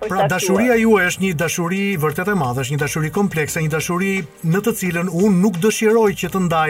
Pra 0.09 0.25
dashuria 0.31 0.77
juaj 0.79 1.09
është 1.09 1.23
një 1.25 1.31
dashuri 1.41 1.81
vërtet 2.01 2.29
e 2.33 2.37
madhe, 2.39 2.63
është 2.63 2.73
një 2.73 2.79
dashuri 2.81 3.09
komplekse, 3.13 3.61
një 3.61 3.73
dashuri 3.75 4.13
në 4.55 4.61
të 4.65 4.73
cilën 4.79 5.11
unë 5.11 5.33
nuk 5.41 5.59
dëshiroj 5.61 6.07
që 6.23 6.31
të 6.33 6.43
ndaj 6.47 6.69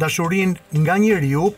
dashurinë 0.00 0.78
nga 0.80 0.96
njeriu 1.02 1.50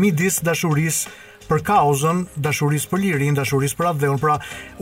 midis 0.00 0.38
dashurisë 0.46 1.10
për 1.50 1.64
kauzën 1.66 2.24
dashurisë 2.46 2.90
për 2.92 3.02
lirin, 3.04 3.36
dashurisë 3.38 3.76
për 3.80 3.88
atë 3.90 4.10
pra 4.22 4.36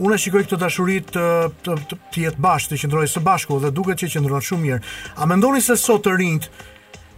unë 0.05 0.15
e 0.17 0.21
shikoj 0.21 0.43
këtë 0.45 0.59
dashuri 0.61 0.99
të 1.09 1.25
të 1.65 2.25
jetë 2.25 2.43
bashkë, 2.45 2.73
të 2.75 2.81
qëndrojë 2.83 3.11
së 3.15 3.23
bashku 3.25 3.57
dhe 3.63 3.71
duket 3.79 4.01
që 4.03 4.11
qëndron 4.13 4.45
shumë 4.45 4.65
mirë. 4.65 4.81
A 5.17 5.25
mendoni 5.31 5.61
se 5.65 5.77
sot 5.81 6.05
të 6.05 6.13
rinjt, 6.21 6.49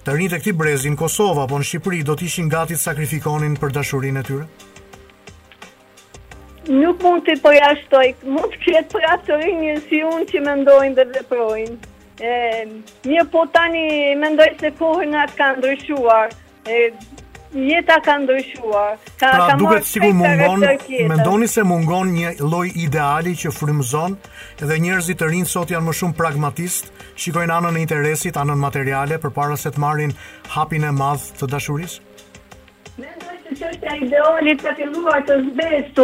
të 0.05 0.15
rinjt 0.17 0.35
e 0.37 0.41
këtij 0.41 0.55
brezi 0.61 0.91
në 0.93 0.99
Kosovë 1.01 1.43
apo 1.45 1.59
në 1.59 1.67
Shqipëri 1.69 2.01
do 2.07 2.15
të 2.17 2.27
ishin 2.29 2.51
gati 2.53 2.77
të 2.79 2.85
sakrifikonin 2.85 3.59
për 3.61 3.75
dashurinë 3.75 4.23
e 4.23 4.27
tyre? 4.29 4.47
Nuk 6.71 7.01
mund 7.03 7.23
të 7.27 7.35
përjashtoj, 7.43 8.11
po 8.21 8.35
mund 8.37 8.51
të 8.55 8.63
kjetë 8.63 8.91
për 8.95 9.01
po 9.01 9.13
atë 9.15 9.27
të 9.29 9.39
rinjë 9.43 9.77
si 9.89 10.03
unë 10.07 10.27
që 10.31 10.43
me 10.47 10.57
dhe 10.95 11.05
dhe 11.15 11.23
projnë. 11.33 11.77
Një 13.11 13.27
po 13.33 13.47
tani 13.55 13.87
me 14.21 14.31
se 14.61 14.69
kohën 14.79 15.09
nga 15.15 15.23
ka 15.39 15.55
ndryshuar, 15.57 16.29
Jeta 17.53 17.97
ka 17.99 18.13
ndryshuar. 18.15 18.95
Ka 19.19 19.27
pra, 19.33 19.47
ka 19.51 19.57
duket 19.59 19.83
sikur 19.85 20.13
mungon. 20.15 20.63
Mendoni 21.11 21.47
se 21.51 21.63
mungon 21.67 22.07
një 22.15 22.31
lloj 22.39 22.69
ideali 22.79 23.33
që 23.35 23.51
frymëzon 23.51 24.15
dhe 24.63 24.77
njerëzit 24.79 25.19
të 25.19 25.27
rinj 25.33 25.49
sot 25.51 25.73
janë 25.75 25.89
më 25.91 25.95
shumë 25.99 26.15
pragmatist, 26.19 26.87
shikojnë 27.19 27.57
anën 27.57 27.79
e 27.79 27.83
interesit, 27.83 28.39
anën 28.39 28.61
materiale 28.63 29.19
përpara 29.19 29.59
se 29.59 29.71
të 29.75 29.83
marrin 29.83 30.15
hapin 30.55 30.87
e 30.87 30.95
madh 30.95 31.27
të 31.41 31.51
dashurisë. 31.51 32.07
Mendoj 33.03 33.37
se 33.43 33.59
çështja 33.59 33.97
e 33.97 33.99
ideolit 34.07 34.63
të 34.63 34.75
filluar 34.79 35.27
të 35.27 35.41
zbehet. 35.49 35.99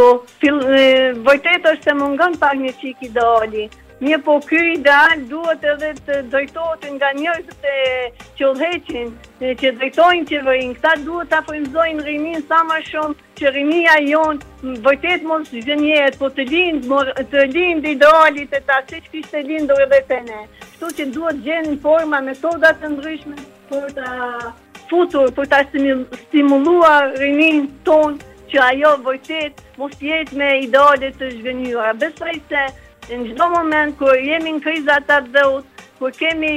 vojtet 1.28 1.72
është 1.74 1.84
se 1.84 1.94
mungon 2.04 2.36
pak 2.44 2.60
një 2.60 2.76
çik 2.82 3.08
ideali. 3.08 3.70
Mje 4.02 4.18
po 4.20 4.38
ky 4.46 4.60
ideal 4.78 5.22
duhet 5.30 5.64
edhe 5.70 5.88
të 6.08 6.18
dojtojt 6.30 6.84
nga 6.98 7.08
njërës 7.20 7.48
të 7.64 7.72
qëllheqin, 8.42 9.08
që 9.62 9.72
dojtojnë 9.80 10.28
që 10.32 10.42
vëjnë, 10.48 10.76
këta 10.78 10.92
duhet 11.08 11.32
të 11.32 11.38
apërmëzojnë 11.40 12.04
rrimin 12.06 12.44
sa 12.52 12.60
ma 12.70 12.78
shumë, 12.92 13.18
që 13.42 13.54
rrimia 13.56 13.96
jonë 14.10 14.76
vërtet 14.90 15.26
mos 15.32 15.50
zënjet, 15.66 16.20
po 16.22 16.30
të 16.38 16.46
lindë, 16.52 17.02
të 17.34 17.48
lindë 17.58 17.94
idealit 17.96 18.54
e 18.54 18.62
ta, 18.70 18.78
se 18.86 19.02
që 19.02 19.10
kishtë 19.16 19.34
të 19.40 19.44
lindë 19.50 19.72
dojë 19.74 19.90
dhe 19.96 20.02
të 20.14 20.22
ne. 20.30 20.42
Shtu 20.78 20.94
që 21.00 21.10
duhet 21.18 21.42
gjenë 21.50 21.76
forma, 21.88 22.22
metodat 22.30 22.78
të 22.84 22.94
ndryshme, 22.94 23.38
për 23.74 23.90
të 23.98 24.32
futur, 24.94 25.34
për 25.40 25.52
të 25.54 25.68
stimuluar 26.28 27.10
rrimin 27.18 27.66
tonë, 27.82 28.34
që 28.52 28.60
ajo 28.72 28.94
vërtet 29.10 29.66
mos 29.82 29.94
jetë 30.10 30.38
me 30.44 30.54
idealit 30.70 31.18
të 31.24 31.34
zhvenjura. 31.40 31.94
Besrej 32.04 32.38
se, 32.54 32.68
në 33.10 33.32
gjdo 33.32 33.48
moment 33.54 33.96
kër 34.00 34.20
jemi 34.24 34.54
në 34.58 34.64
krizat 34.66 35.12
atë 35.12 35.34
dëut, 35.36 35.74
kër 36.00 36.14
kemi 36.18 36.52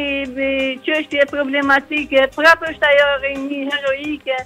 qështje 0.84 1.26
problematike, 1.30 2.26
prapë 2.34 2.72
është 2.74 2.88
ajo 2.90 3.06
rinjë 3.24 3.60
heroike, 3.70 4.38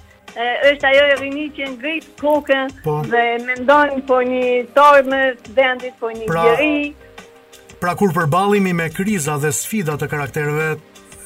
është 0.71 0.91
ajo 0.93 1.09
rini 1.23 1.47
që 1.55 1.69
ngritë 1.73 2.13
kukën 2.21 2.73
po, 2.85 2.99
dhe 3.11 3.25
mendojnë 3.45 4.03
po 4.07 4.19
një 4.21 4.45
tormës, 4.75 5.43
vendit 5.57 5.97
po 6.01 6.13
një 6.15 6.29
pra, 6.29 6.45
Pra 7.81 7.91
kur 7.99 8.13
përbalimi 8.15 8.71
me 8.73 8.87
kriza 8.89 9.35
dhe 9.43 9.51
sfida 9.53 9.97
të 9.99 10.07
karakterëve 10.07 10.69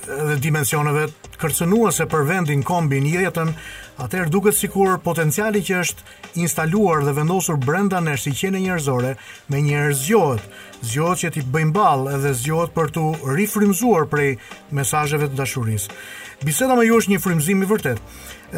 dhe 0.10 0.38
dimensioneve 0.42 1.06
kërcenuese 1.40 2.08
për 2.10 2.24
vendin, 2.28 2.64
kombin, 2.66 3.06
jetën, 3.06 3.54
atëherë 4.00 4.32
duket 4.32 4.56
sikur 4.56 4.96
potenciali 5.04 5.62
që 5.66 5.80
është 5.84 6.06
instaluar 6.40 7.04
dhe 7.06 7.14
vendosur 7.18 7.58
brenda 7.60 8.00
në 8.04 8.14
si 8.22 8.32
qene 8.36 8.62
njerëzore 8.64 9.14
me 9.52 9.60
njerëz 9.66 10.04
zgjohet, 10.06 10.46
zgjohet 10.88 11.22
që 11.24 11.32
ti 11.36 11.44
bëjmë 11.54 11.76
balë 11.76 12.14
edhe 12.16 12.32
zgjohet 12.42 12.74
për 12.78 12.94
të 12.96 13.06
rifrymzuar 13.40 14.08
prej 14.12 14.32
mesazheve 14.80 15.30
të 15.34 15.40
dashurisë. 15.42 15.92
Biseda 16.48 16.76
me 16.80 16.86
ju 16.88 17.02
është 17.02 17.12
një 17.16 17.20
frymzim 17.26 17.64
i 17.64 17.68
vërtet. 17.68 18.00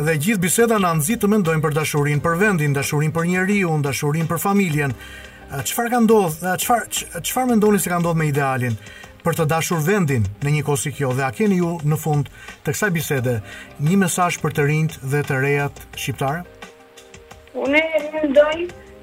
Dhe 0.05 0.13
gjithë 0.23 0.43
biseda 0.45 0.77
na 0.79 0.93
nxit 0.99 1.23
të 1.23 1.29
mendojmë 1.33 1.65
për 1.65 1.75
dashurinë, 1.79 2.21
për 2.23 2.37
vendin, 2.39 2.75
dashurinë 2.77 3.13
për 3.15 3.29
njeriu, 3.31 3.73
dashurinë 3.83 4.29
për 4.29 4.39
familjen. 4.43 4.93
Çfarë 5.67 5.89
ka 5.91 6.01
ndodhur? 6.05 6.59
Çfarë 6.61 7.23
çfarë 7.27 7.49
mendoni 7.55 7.81
se 7.83 7.91
ka 7.91 7.97
ndodhur 7.99 8.21
me 8.21 8.29
idealin? 8.29 8.77
për 9.25 9.37
të 9.41 9.45
dashur 9.53 9.81
vendin 9.85 10.23
në 10.43 10.51
një 10.57 10.61
kosi 10.67 10.91
kjo 10.97 11.11
dhe 11.17 11.25
a 11.27 11.31
keni 11.37 11.57
ju 11.61 11.71
në 11.91 11.97
fund 12.03 12.29
të 12.65 12.73
kësaj 12.75 12.91
bisede 12.97 13.37
një 13.87 13.99
mesazh 14.05 14.39
për 14.43 14.55
të 14.57 14.65
rinjt 14.71 14.97
dhe 15.13 15.21
të 15.29 15.39
rejat 15.45 15.83
shqiptare? 16.03 16.41
Unë 17.57 17.77
e 17.99 18.21
ndoj, 18.31 18.55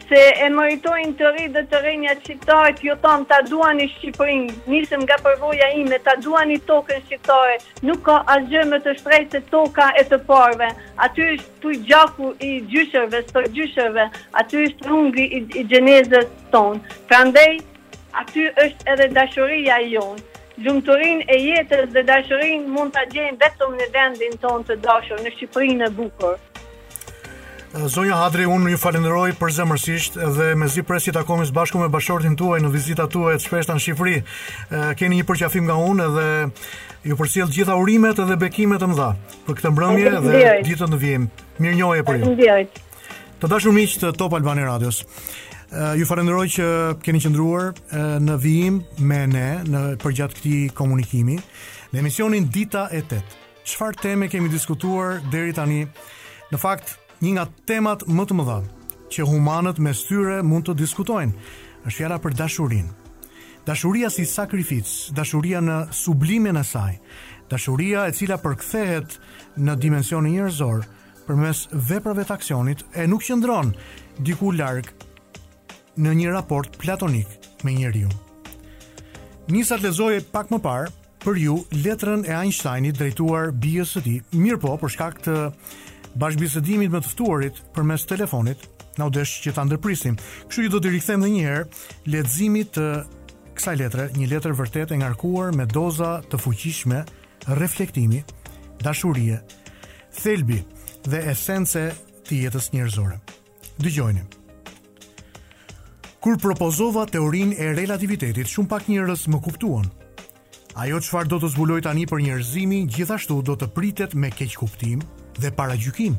se 0.09 0.21
e 0.43 0.49
mëritojnë 0.57 1.13
të 1.21 1.31
rinjt 1.37 1.55
dhe 1.59 1.63
të 1.73 1.81
rinjat 1.87 2.23
shqiptare 2.25 2.71
të 2.79 2.87
jutan 2.89 3.25
të 3.29 3.37
aduani 3.45 3.87
Shqipërin, 3.95 4.47
nisëm 4.73 5.03
nga 5.07 5.19
përvoja 5.27 5.67
ime, 5.77 5.99
të 6.03 6.15
aduani 6.17 6.57
tokën 6.71 7.03
shqiptare, 7.07 7.59
nuk 7.87 8.01
ka 8.09 8.17
asgjë 8.37 8.63
më 8.73 8.79
të 8.87 8.97
shprejt 9.03 9.37
se 9.39 9.43
toka 9.53 9.91
e 10.01 10.07
të 10.11 10.23
parve, 10.31 10.71
aty 11.07 11.27
është 11.33 11.67
të 11.67 11.77
gjaku 11.93 12.33
i 12.49 12.55
gjyshërve, 12.73 13.23
së 13.29 13.37
të 13.41 13.53
gjyshërve, 13.61 14.09
aty 14.43 14.63
është 14.71 14.93
rungi 14.95 15.29
i, 15.39 15.45
i 15.61 15.67
gjenezës 15.75 16.33
tonë. 16.57 16.97
Prandej, 17.13 17.53
aty 18.23 18.47
është 18.65 18.93
edhe 18.95 19.09
dashuria 19.15 19.79
jonë. 19.93 20.25
Gjumëtërin 20.59 21.21
e 21.31 21.37
jetës 21.39 21.91
dhe 21.95 22.03
dashurin 22.09 22.65
mund 22.75 22.91
të 22.97 23.05
gjenë 23.13 23.39
vetëm 23.39 23.77
në 23.79 23.87
vendin 23.95 24.33
tonë 24.43 24.65
të 24.67 24.77
dashur, 24.83 25.21
në 25.23 25.31
Shqipërinë 25.37 25.87
e 25.87 25.91
bukur. 25.95 26.35
Zonja 27.93 28.17
Hadri, 28.19 28.47
unë 28.51 28.73
ju 28.73 28.81
falenderoj 28.81 29.29
për 29.39 29.55
zemërsisht 29.59 30.17
dhe 30.39 30.49
me 30.59 30.67
zi 30.73 30.83
presi 30.89 31.13
të 31.15 31.21
akomis 31.23 31.53
bashku 31.55 31.79
me 31.79 31.87
bashortin 31.93 32.35
tuaj 32.41 32.59
në 32.65 32.73
vizita 32.75 33.05
tuaj 33.13 33.37
të 33.37 33.45
shpeshta 33.47 33.77
në 33.79 33.85
Shqipëri. 33.85 34.17
Keni 34.99 35.21
një 35.21 35.29
përqafim 35.31 35.69
nga 35.69 35.79
unë 35.93 36.11
dhe 36.17 36.27
ju 37.13 37.19
përcjell 37.21 37.55
gjitha 37.55 37.79
urimet 37.79 38.19
dhe 38.19 38.39
bekimet 38.43 38.83
të 38.83 38.91
mdha 38.97 39.11
për 39.47 39.61
këtë 39.61 39.75
mbrëmje 39.77 40.13
dhe 40.27 40.55
ditën 40.73 40.99
e 40.99 41.05
vjetër. 41.05 41.43
Mirënjohje 41.63 42.07
për 42.09 42.17
ju. 42.17 42.55
Të 43.39 43.51
dashur 43.53 43.71
miq 43.77 43.95
të 44.03 44.11
Top 44.19 44.35
Albani 44.35 44.67
Radios 44.67 45.05
ju 45.95 46.05
falenderoj 46.09 46.49
që 46.57 46.67
keni 47.05 47.21
qëndruar 47.21 47.75
në 48.25 48.37
vijim 48.41 48.79
me 49.05 49.19
ne 49.29 49.49
në 49.69 49.83
përgjatë 50.03 50.39
këti 50.39 50.55
komunikimi 50.77 51.35
në 51.93 52.01
emisionin 52.01 52.47
Dita 52.53 52.87
e 52.93 53.03
8. 53.05 53.19
Qëfar 53.69 53.97
teme 54.01 54.29
kemi 54.33 54.49
diskutuar 54.49 55.19
deri 55.31 55.53
tani? 55.53 55.83
Në 56.51 56.61
fakt, 56.63 56.95
një 57.21 57.33
nga 57.37 57.45
temat 57.69 58.05
më 58.09 58.25
të 58.31 58.37
mëdha 58.39 58.59
që 59.15 59.27
humanët 59.29 59.81
me 59.85 59.93
styre 59.97 60.39
mund 60.45 60.69
të 60.71 60.77
diskutojnë 60.77 61.53
është 61.85 61.97
fjala 61.99 62.19
për 62.25 62.37
dashurin. 62.41 62.89
Dashuria 63.69 64.09
si 64.11 64.25
sakrificë, 64.25 65.13
dashuria 65.13 65.61
në 65.61 65.79
sublime 65.93 66.51
e 66.57 66.65
saj, 66.65 66.95
dashuria 67.53 68.07
e 68.09 68.13
cila 68.17 68.39
përkthehet 68.41 69.19
në 69.61 69.77
dimensionin 69.85 70.33
njerëzor 70.39 70.85
përmes 71.29 71.67
veprave 71.73 72.25
të 72.25 72.35
aksionit 72.39 72.85
e 72.97 73.05
nuk 73.07 73.23
qëndron 73.29 73.75
diku 74.25 74.53
larg 74.57 74.89
në 75.99 76.13
një 76.15 76.33
raport 76.33 76.79
platonik 76.81 77.29
me 77.67 77.73
njeriu. 77.75 78.09
Nisa 79.51 79.79
të 79.81 79.89
lezoje 79.89 80.23
pak 80.33 80.51
më 80.53 80.61
parë 80.63 80.93
për 81.25 81.39
ju 81.43 81.57
letrën 81.83 82.23
e 82.29 82.35
Einsteinit 82.39 82.99
drejtuar 83.01 83.51
bijës 83.53 83.97
së 83.97 84.03
tij. 84.05 84.19
Mirpo, 84.39 84.77
për 84.79 84.93
shkak 84.95 85.19
të 85.27 85.37
bashkëbisedimit 86.21 86.93
me 86.93 87.01
tëftuarit 87.05 87.59
për 87.73 87.81
përmes 87.81 88.07
telefonit, 88.09 88.67
na 88.99 89.07
që 89.15 89.53
ta 89.55 89.65
ndërprisim. 89.67 90.17
Kështu 90.51 90.67
që 90.67 90.71
do 90.77 90.81
t'i 90.83 90.91
rikthejmë 90.95 91.23
dhe 91.27 91.33
një 91.35 91.43
herë 91.47 91.67
leximit 92.15 92.73
të 92.77 92.89
kësaj 93.59 93.77
letre, 93.81 94.09
një 94.15 94.27
letër 94.33 94.57
vërtet 94.59 94.93
e 94.95 94.99
ngarkuar 95.01 95.55
me 95.59 95.67
doza 95.67 96.19
të 96.31 96.39
fuqishme 96.39 97.03
reflektimi, 97.59 98.23
dashurie, 98.85 99.39
thelbi 100.23 100.63
dhe 101.09 101.23
esence 101.33 101.87
të 102.29 102.43
jetës 102.47 102.71
njerëzore. 102.75 103.19
Dëgjojmë 103.79 104.38
kur 106.21 106.39
propozova 106.41 107.07
teorin 107.07 107.55
e 107.55 107.71
relativitetit, 107.79 108.49
shumë 108.51 108.69
pak 108.71 108.87
njërës 108.91 109.27
më 109.31 109.39
kuptuan. 109.45 109.87
Ajo 110.79 110.99
qëfar 111.03 111.29
do 111.31 111.39
të 111.41 111.51
zbuloj 111.55 111.81
tani 111.87 112.05
për 112.11 112.23
njërzimi, 112.27 112.81
gjithashtu 112.91 113.39
do 113.47 113.55
të 113.59 113.69
pritet 113.75 114.15
me 114.19 114.31
keq 114.31 114.57
kuptim 114.61 115.03
dhe 115.39 115.51
para 115.55 115.75
gjykim. 115.79 116.17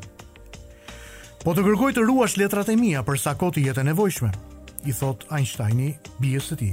Po 1.43 1.53
të 1.55 1.63
kërkoj 1.67 1.93
të 1.95 2.03
ruash 2.07 2.35
letrat 2.39 2.69
e 2.69 2.75
mia 2.79 3.03
për 3.07 3.19
sa 3.19 3.35
koti 3.39 3.63
jetë 3.67 3.83
e 3.83 3.87
nevojshme, 3.91 4.31
i 4.87 4.95
thot 4.95 5.25
Einsteini 5.35 5.93
bjes 6.23 6.49
të 6.51 6.57
ti. 6.59 6.69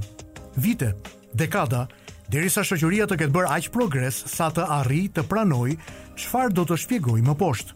Vite, 0.62 0.92
dekada, 1.38 1.84
derisa 2.30 2.64
shëqëria 2.66 3.06
të 3.10 3.18
ketë 3.24 3.34
bërë 3.34 3.50
aqë 3.56 3.72
progres 3.74 4.22
sa 4.34 4.48
të 4.54 4.66
arri 4.80 5.04
të 5.14 5.26
pranoj 5.30 5.72
qëfar 6.18 6.54
do 6.56 6.66
të 6.66 6.78
shpjegoj 6.82 7.18
më 7.26 7.34
poshtë. 7.42 7.74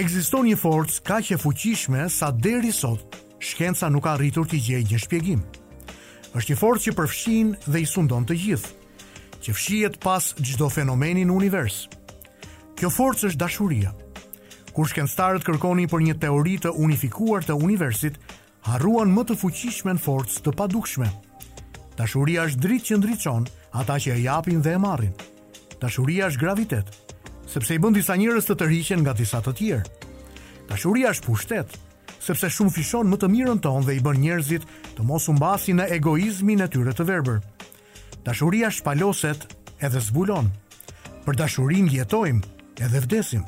Ekziston 0.00 0.46
një 0.46 0.56
forcë 0.62 1.00
ka 1.06 1.18
që 1.18 1.38
fuqishme 1.42 2.06
sa 2.10 2.30
deri 2.30 2.70
sot 2.74 3.18
shkenca 3.40 3.88
nuk 3.88 4.04
ka 4.04 4.14
rritur 4.20 4.46
të 4.46 4.60
gjejë 4.60 4.88
një 4.92 4.98
shpjegim. 5.00 5.40
është 6.36 6.52
një 6.52 6.58
forë 6.60 6.80
që 6.84 6.92
përfshin 6.94 7.48
dhe 7.66 7.80
i 7.80 7.86
sundon 7.88 8.22
të 8.26 8.36
gjithë, 8.42 8.70
që 9.42 9.50
fshijet 9.54 9.96
pas 10.04 10.28
gjithdo 10.38 10.68
fenomenin 10.70 11.26
në 11.28 11.34
univers. 11.34 11.88
Kjo 12.78 12.90
forë 12.94 13.18
është 13.30 13.40
dashuria. 13.40 13.90
Kur 14.72 14.86
shkenstarët 14.86 15.42
kërkoni 15.42 15.88
për 15.90 16.04
një 16.06 16.14
teori 16.22 16.54
të 16.62 16.70
unifikuar 16.70 17.42
të 17.42 17.56
universit, 17.58 18.20
haruan 18.62 19.10
më 19.10 19.24
të 19.26 19.38
fuqishme 19.42 19.92
në 19.94 19.98
forës 20.04 20.38
të 20.44 20.54
padukshme. 20.54 21.10
Dashuria 21.98 22.46
është 22.46 22.62
dritë 22.62 22.86
që 22.86 22.98
ndriqon 23.00 23.50
ata 23.80 23.98
që 23.98 24.10
e 24.14 24.22
japin 24.28 24.62
dhe 24.62 24.76
e 24.76 24.78
marrin. 24.78 25.14
Dashuria 25.82 26.28
është 26.30 26.40
gravitet, 26.44 26.86
sepse 27.50 27.74
i 27.74 27.82
bënd 27.82 27.98
disa 27.98 28.14
njërës 28.14 28.46
të 28.46 28.54
të 28.54 29.00
nga 29.02 29.12
disa 29.12 29.40
të 29.42 29.52
tjerë. 29.54 29.90
Dashuria 30.70 31.10
është 31.10 31.26
pushtet, 31.26 31.68
sepse 32.20 32.50
shumë 32.52 32.72
fishon 32.76 33.08
më 33.10 33.18
të 33.22 33.28
mirën 33.32 33.60
tonë 33.64 33.86
dhe 33.86 33.94
i 33.96 34.00
bën 34.04 34.18
njerëzit 34.20 34.66
të 34.98 35.04
mos 35.08 35.26
u 35.28 35.34
mbasin 35.34 35.80
në 35.80 35.86
egoizmin 35.96 36.60
e 36.62 36.66
tyre 36.72 36.92
të 36.94 37.06
verbër. 37.08 37.38
Dashuria 38.26 38.68
shpaloset 38.70 39.46
edhe 39.80 40.02
zbulon. 40.08 40.50
Për 41.24 41.38
dashurinë 41.40 41.92
jetojmë 41.96 42.64
edhe 42.84 43.02
vdesim. 43.06 43.44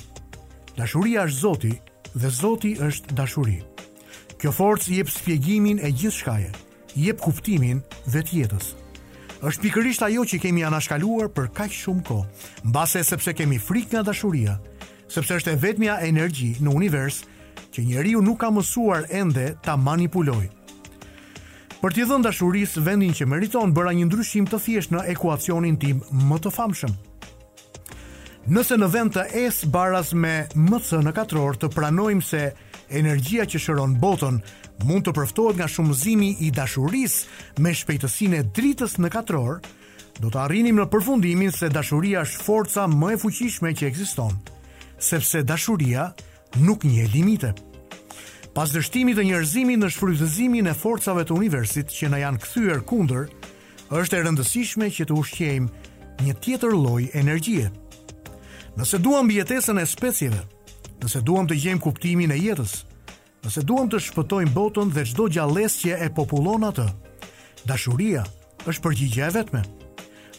Dashuria 0.79 1.27
është 1.29 1.43
Zoti 1.43 1.73
dhe 2.17 2.31
Zoti 2.33 2.75
është 2.89 3.17
dashuri. 3.19 3.59
Kjo 4.41 4.53
forcë 4.57 4.97
jep 4.97 5.11
shpjegimin 5.13 5.79
e 5.85 5.93
gjithçkaje, 5.93 6.51
jep 6.99 7.21
kuptimin 7.23 7.85
vetë 8.13 8.41
jetës 8.43 8.73
është 9.43 9.63
pikërisht 9.65 10.05
ajo 10.07 10.23
që 10.31 10.37
kemi 10.39 10.63
anashkaluar 10.63 11.27
për 11.35 11.49
kaq 11.51 11.73
shumë 11.75 12.03
kohë, 12.07 12.27
mbase 12.71 13.01
sepse 13.03 13.33
kemi 13.35 13.57
frikë 13.59 13.97
nga 13.97 14.03
dashuria, 14.07 14.53
sepse 15.11 15.35
është 15.41 15.51
e 15.51 15.59
vetmja 15.65 15.97
energji 16.07 16.53
në 16.63 16.71
univers 16.71 17.17
që 17.73 17.85
njeriu 17.89 18.21
nuk 18.23 18.39
ka 18.43 18.51
mësuar 18.53 19.07
ende 19.21 19.55
ta 19.65 19.77
manipulojë. 19.81 20.51
Për 21.83 21.95
t'i 21.97 22.05
dhënë 22.07 22.23
dashurisë 22.29 22.83
vendin 22.87 23.15
që 23.17 23.27
meriton 23.27 23.73
bëra 23.75 23.95
një 23.97 24.05
ndryshim 24.07 24.45
të 24.47 24.61
thjesht 24.65 24.93
në 24.95 25.07
ekuacionin 25.17 25.79
tim 25.83 26.03
më 26.29 26.39
të 26.45 26.53
famshëm. 26.55 26.93
Nëse 28.55 28.77
në 28.79 28.89
vend 28.91 29.15
të 29.17 29.25
S 29.41 29.63
baras 29.75 30.13
me 30.19 30.35
MC 30.59 31.01
në 31.07 31.13
katror 31.15 31.59
të 31.63 31.73
pranojmë 31.75 32.23
se 32.27 32.43
energjia 32.93 33.45
që 33.51 33.59
shëron 33.65 33.97
botën 34.03 34.39
mund 34.87 35.07
të 35.07 35.13
përftohet 35.19 35.59
nga 35.61 35.69
shumëzimi 35.71 36.33
i 36.47 36.51
dashurisë 36.55 37.63
me 37.63 37.75
shpejtësinë 37.79 38.39
e 38.41 38.47
dritës 38.57 38.99
në 39.03 39.11
katror, 39.15 39.61
do 40.21 40.31
të 40.31 40.39
arrinim 40.43 40.79
në 40.83 40.89
përfundimin 40.91 41.55
se 41.55 41.71
dashuria 41.71 42.23
është 42.27 42.45
forca 42.47 42.87
më 42.91 43.15
e 43.15 43.21
fuqishme 43.23 43.75
që 43.79 43.91
ekziston, 43.91 44.35
sepse 45.03 45.43
dashuria 45.43 46.13
është 46.13 46.31
nuk 46.61 46.85
një 46.85 47.09
limite. 47.15 47.53
Pas 48.53 48.69
dështimit 48.75 49.17
të 49.17 49.25
njerëzimit 49.31 49.81
në 49.81 49.89
shfrytëzimin 49.95 50.69
e 50.69 50.75
forcave 50.77 51.25
të 51.25 51.37
universit 51.39 51.93
që 51.93 52.11
na 52.13 52.19
janë 52.27 52.41
kthyer 52.45 52.83
kundër, 52.89 53.29
është 53.97 54.19
e 54.19 54.25
rëndësishme 54.27 54.89
që 54.93 55.07
të 55.09 55.17
ushqejmë 55.17 56.27
një 56.27 56.35
tjetër 56.45 56.75
lloj 56.77 57.07
energjie. 57.17 57.71
Nëse 58.77 59.01
duam 59.05 59.25
mbijetesën 59.29 59.81
e 59.81 59.87
specieve, 59.89 60.41
nëse 61.03 61.23
duam 61.25 61.49
të 61.49 61.59
gjejmë 61.61 61.83
kuptimin 61.85 62.33
e 62.33 62.39
jetës, 62.41 62.75
nëse 63.45 63.65
duam 63.69 63.89
të 63.91 64.01
shpëtojmë 64.11 64.53
botën 64.57 64.93
dhe 64.95 65.07
çdo 65.11 65.29
që 65.33 65.97
e 65.99 66.09
popullon 66.15 66.65
atë, 66.69 66.87
dashuria 67.69 68.25
është 68.69 68.83
përgjigjja 68.85 69.27
e 69.27 69.31
vetme. 69.35 69.63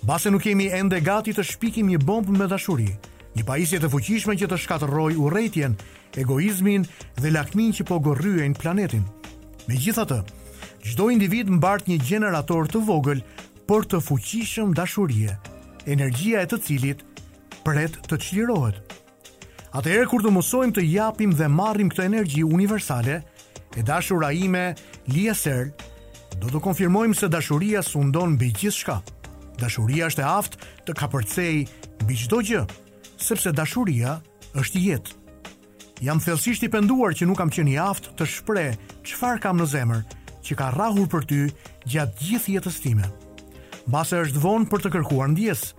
Base 0.03 0.29
nuk 0.31 0.41
kemi 0.43 0.67
ende 0.73 0.99
gati 1.01 1.31
të 1.33 1.43
shpikim 1.43 1.87
një 1.87 1.99
bombë 2.03 2.33
me 2.37 2.47
dashuri, 2.47 2.89
një 3.37 3.43
pajisje 3.47 3.79
të 3.79 3.89
fuqishme 3.89 4.35
që 4.35 4.47
të 4.51 4.57
shkatërrojë 4.59 5.17
urrëtitjen 5.23 5.77
egoizmin 6.17 6.85
dhe 7.21 7.31
lakmin 7.33 7.71
që 7.73 7.85
po 7.87 7.97
gorryejnë 8.05 8.59
planetin. 8.59 9.03
Megjithatë, 9.69 10.19
çdo 10.83 11.09
individ 11.13 11.51
mbart 11.55 11.87
një 11.89 11.97
gjenerator 12.05 12.67
të 12.71 12.81
vogël 12.87 13.21
por 13.69 13.85
të 13.87 14.01
fuqishëm 14.03 14.73
dashurie, 14.75 15.33
energjia 15.87 16.43
e 16.43 16.49
të 16.49 16.59
cilit 16.67 17.05
pret 17.63 17.95
të 18.09 18.19
çlirohet. 18.19 18.79
Atëherë 19.73 20.09
kur 20.11 20.21
të 20.21 20.29
mësojmë 20.35 20.75
të 20.77 20.83
japim 20.91 21.31
dhe 21.33 21.47
marrim 21.49 21.89
këtë 21.89 22.05
energji 22.05 22.43
universale, 22.45 23.21
e 23.73 23.81
dashura 23.81 24.29
ime, 24.37 24.73
Lia 25.09 25.33
Serl, 25.35 25.71
do 26.43 26.51
të 26.51 26.61
konfirmojmë 26.65 27.17
se 27.17 27.29
dashuria 27.31 27.81
sundon 27.83 28.35
mbi 28.35 28.51
gjithçka. 28.53 28.99
Dashuria 29.59 30.11
është 30.11 30.21
e 30.23 30.29
aftë 30.29 30.69
të 30.85 30.97
kapërcej 30.99 31.55
mbi 32.03 32.19
çdo 32.23 32.43
gjë, 32.45 32.63
sepse 33.23 33.53
dashuria 33.55 34.19
është 34.59 34.83
jetë. 34.85 35.22
Jam 36.01 36.17
thellësisht 36.19 36.63
i 36.65 36.69
penduar 36.73 37.13
që 37.13 37.27
nuk 37.27 37.37
kam 37.37 37.51
qenë 37.53 37.75
i 37.75 37.79
aftë 37.81 38.15
të 38.17 38.25
shpreh 38.29 38.71
çfarë 39.07 39.41
kam 39.43 39.59
në 39.61 39.67
zemër, 39.69 39.99
që 40.43 40.55
ka 40.59 40.71
rrahur 40.73 41.07
për 41.11 41.25
ty 41.29 41.41
gjatë 41.85 42.25
gjithë 42.25 42.55
jetës 42.57 42.79
time. 42.83 43.07
Mbase 43.87 44.23
është 44.25 44.41
vonë 44.43 44.69
për 44.71 44.81
të 44.85 44.91
kërkuar 44.97 45.29
ndjes, 45.33 45.71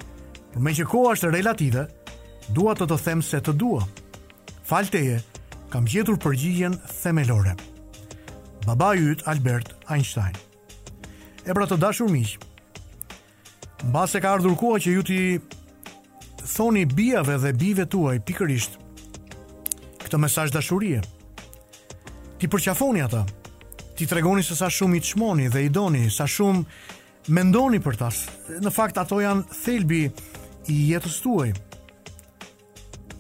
por 0.55 0.63
me 0.63 0.73
që 0.77 0.87
koha 0.89 1.17
është 1.17 1.33
relative, 1.35 1.87
dua 2.55 2.77
të 2.77 2.87
të 2.93 2.99
them 3.05 3.23
se 3.27 3.41
të 3.43 3.53
dua. 3.61 3.83
Falteje, 4.69 5.19
kam 5.73 5.89
gjetur 5.91 6.17
përgjigjen 6.23 6.79
themelore. 7.03 7.57
Baba 8.65 8.95
yt 8.97 9.27
Albert 9.29 9.75
Einstein. 9.93 10.37
E 11.45 11.53
pra 11.53 11.67
të 11.69 11.77
dashur 11.83 12.09
miq, 12.09 12.37
mbase 13.91 14.23
ka 14.25 14.37
ardhur 14.39 14.55
koha 14.57 14.81
që 14.81 14.95
ju 14.95 15.03
ti 15.05 15.19
thoni 16.45 16.87
bijave 16.89 17.37
dhe 17.45 17.51
bive 17.53 17.85
tuaj 17.93 18.23
pikërisht 18.25 18.79
këtë 20.15 20.21
mesaj 20.21 20.51
dashurie. 20.55 21.01
Ti 22.39 22.47
përqafoni 22.47 23.01
ata, 23.03 23.25
ti 23.97 24.07
tregoni 24.07 24.45
se 24.47 24.55
sa 24.55 24.69
shumë 24.71 24.97
i 24.97 25.01
të 25.03 25.09
shmoni 25.15 25.47
dhe 25.51 25.63
i 25.65 25.69
doni, 25.75 26.05
sa 26.11 26.25
shumë 26.27 27.31
mendoni 27.35 27.81
për 27.83 27.97
tas. 27.99 28.21
Në 28.63 28.71
fakt, 28.77 28.99
ato 29.01 29.19
janë 29.19 29.43
thelbi 29.65 30.05
i 30.71 30.77
jetës 30.93 31.19
tuaj. 31.25 31.51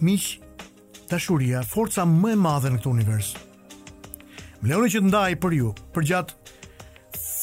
Mish, 0.06 0.36
dashuria, 1.10 1.64
forca 1.66 2.04
më 2.06 2.32
e 2.32 2.36
madhe 2.38 2.70
në 2.70 2.78
këtë 2.78 2.90
univers. 2.92 3.32
Më 4.62 4.70
leoni 4.70 4.92
që 4.94 5.00
të 5.02 5.10
ndaj 5.10 5.34
për 5.42 5.56
ju, 5.58 5.72
përgjatë 5.96 6.36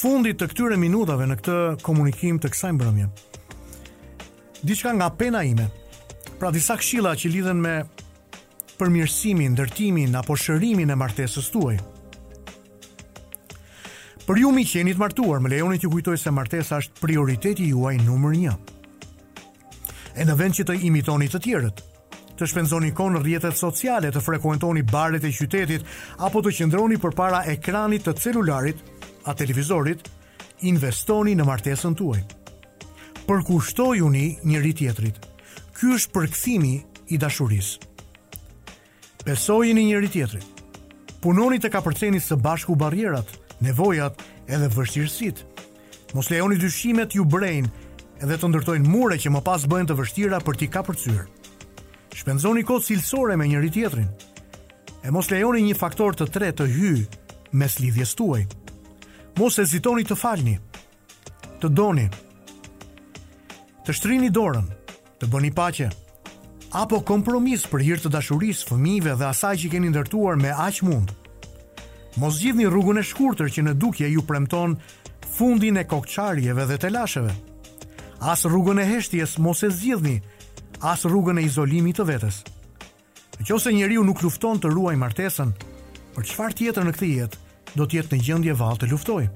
fundit 0.01 0.39
të 0.39 0.47
këtyre 0.53 0.77
minutave 0.81 1.27
në 1.29 1.39
këtë 1.41 1.57
komunikim 1.85 2.39
të 2.41 2.53
kësaj 2.55 2.71
mbrëmje. 2.77 3.09
Diçka 4.63 4.95
nga 4.95 5.11
pena 5.17 5.43
ime. 5.45 5.67
Pra 6.39 6.49
disa 6.55 6.77
këshilla 6.79 7.11
që 7.17 7.29
lidhen 7.35 7.59
me 7.61 7.75
përmirësimin, 8.81 9.53
ndërtimin 9.53 10.15
apo 10.17 10.33
shërimin 10.41 10.89
e 10.89 10.95
martesës 10.97 11.51
tuaj. 11.53 11.75
Për 14.25 14.39
ju 14.41 14.51
mi 14.53 14.63
qenit 14.65 14.97
martuar, 15.01 15.41
më 15.43 15.51
lejoni 15.55 15.79
të 15.81 15.89
kujtoj 15.91 16.15
se 16.17 16.33
martesa 16.33 16.79
është 16.81 17.01
prioriteti 17.03 17.67
juaj 17.71 17.93
numër 18.05 18.35
një. 18.41 18.55
E 20.15 20.25
në 20.27 20.35
vend 20.39 20.57
që 20.57 20.65
të 20.69 20.77
imitoni 20.87 21.29
të 21.31 21.41
tjerët, 21.45 21.81
të 22.37 22.47
shpenzoni 22.49 22.89
konë 22.97 23.21
rjetet 23.25 23.57
sociale, 23.59 24.09
të 24.11 24.21
frekuentoni 24.25 24.85
barët 24.89 25.25
e 25.29 25.33
qytetit, 25.35 25.85
apo 26.25 26.41
të 26.41 26.55
qëndroni 26.59 26.97
për 27.01 27.15
para 27.17 27.43
ekranit 27.53 28.07
të 28.07 28.15
celularit, 28.23 28.81
a 29.29 29.35
televizorit, 29.37 30.07
investoni 30.69 31.35
në 31.37 31.45
martesën 31.47 31.93
tuaj. 31.99 32.23
Për 33.27 33.45
kushtoj 33.47 33.99
uni 34.07 34.25
një 34.45 34.61
rritjetrit, 34.63 35.21
kjo 35.77 35.97
është 35.99 36.17
përkthimi 36.17 36.75
i 37.13 37.17
dashurisë 37.21 37.90
besojini 39.25 39.85
njëri 39.85 40.09
tjetrit. 40.11 40.45
Punoni 41.21 41.59
të 41.59 41.69
kapërceni 41.71 42.19
së 42.19 42.37
bashku 42.41 42.75
barrierat, 42.75 43.27
nevojat 43.61 44.21
edhe 44.49 44.67
vështirësit. 44.73 45.43
Mos 46.17 46.31
lejoni 46.33 46.57
dyshimet 46.59 47.13
ju 47.15 47.25
brejnë 47.29 47.69
edhe 48.21 48.37
të 48.37 48.49
ndërtojnë 48.49 48.89
mure 48.89 49.19
që 49.21 49.31
më 49.31 49.43
pas 49.45 49.65
bëjnë 49.69 49.91
të 49.91 49.97
vështira 49.99 50.41
për 50.45 50.57
t'i 50.59 50.69
kapërcyrë. 50.73 51.27
Shpenzoni 52.17 52.65
kohë 52.67 52.85
cilësore 52.89 53.37
me 53.39 53.47
njëri 53.47 53.69
tjetrin. 53.71 54.09
E 55.05 55.11
mos 55.13 55.29
lejoni 55.31 55.61
një 55.69 55.77
faktor 55.79 56.17
të 56.17 56.27
tre 56.33 56.51
të 56.53 56.67
hy 56.73 56.91
mes 57.53 57.79
lidhjes 57.79 58.15
tuaj. 58.17 58.45
Mos 59.39 59.57
hezitoni 59.61 60.03
të 60.05 60.17
falni, 60.19 60.57
të 61.61 61.69
doni, 61.71 62.09
të 63.85 63.95
shtrini 63.95 64.29
dorën, 64.29 64.67
të 64.67 64.69
bëni 64.71 64.73
pacje. 64.81 64.81
të 65.21 65.27
bëni 65.29 65.51
paqe, 65.53 65.87
apo 66.71 67.01
kompromis 67.03 67.65
për 67.67 67.81
hir 67.83 67.99
të 68.01 68.11
dashurisë, 68.13 68.67
fëmijëve 68.69 69.15
dhe 69.19 69.25
asaj 69.27 69.57
që 69.63 69.71
keni 69.75 69.89
ndërtuar 69.91 70.37
me 70.39 70.53
aq 70.55 70.77
mund. 70.87 71.09
Mos 72.19 72.37
gjithni 72.39 72.63
rrugën 72.71 72.99
e 72.99 73.03
shkurtër 73.07 73.49
që 73.51 73.65
në 73.67 73.73
dukje 73.79 74.07
ju 74.13 74.23
premton 74.27 74.77
fundin 75.35 75.77
e 75.77 75.83
kokçarjeve 75.87 76.65
dhe 76.69 76.77
telasheve. 76.79 77.33
As 78.23 78.43
rrugën 78.47 78.79
e 78.79 78.87
heshtjes 78.87 79.35
mos 79.39 79.63
e 79.67 79.71
zgjidhni, 79.71 80.19
as 80.83 81.03
rrugën 81.07 81.39
e 81.41 81.45
izolimit 81.47 81.99
të 81.99 82.07
vetes. 82.07 82.39
Në 83.41 83.47
qoftë 83.49 83.63
se 83.65 83.73
njeriu 83.75 84.03
nuk 84.07 84.21
lufton 84.23 84.59
të 84.61 84.71
ruaj 84.71 84.95
martesën, 85.03 85.51
për 86.15 86.27
çfarë 86.29 86.57
tjetër 86.61 86.87
në 86.87 86.93
këtë 86.95 87.09
jetë 87.15 87.39
do 87.75 87.85
të 87.87 87.97
jetë 87.99 88.11
në 88.11 88.23
gjendje 88.29 88.55
val 88.59 88.77
të 88.79 88.91
luftojë. 88.91 89.31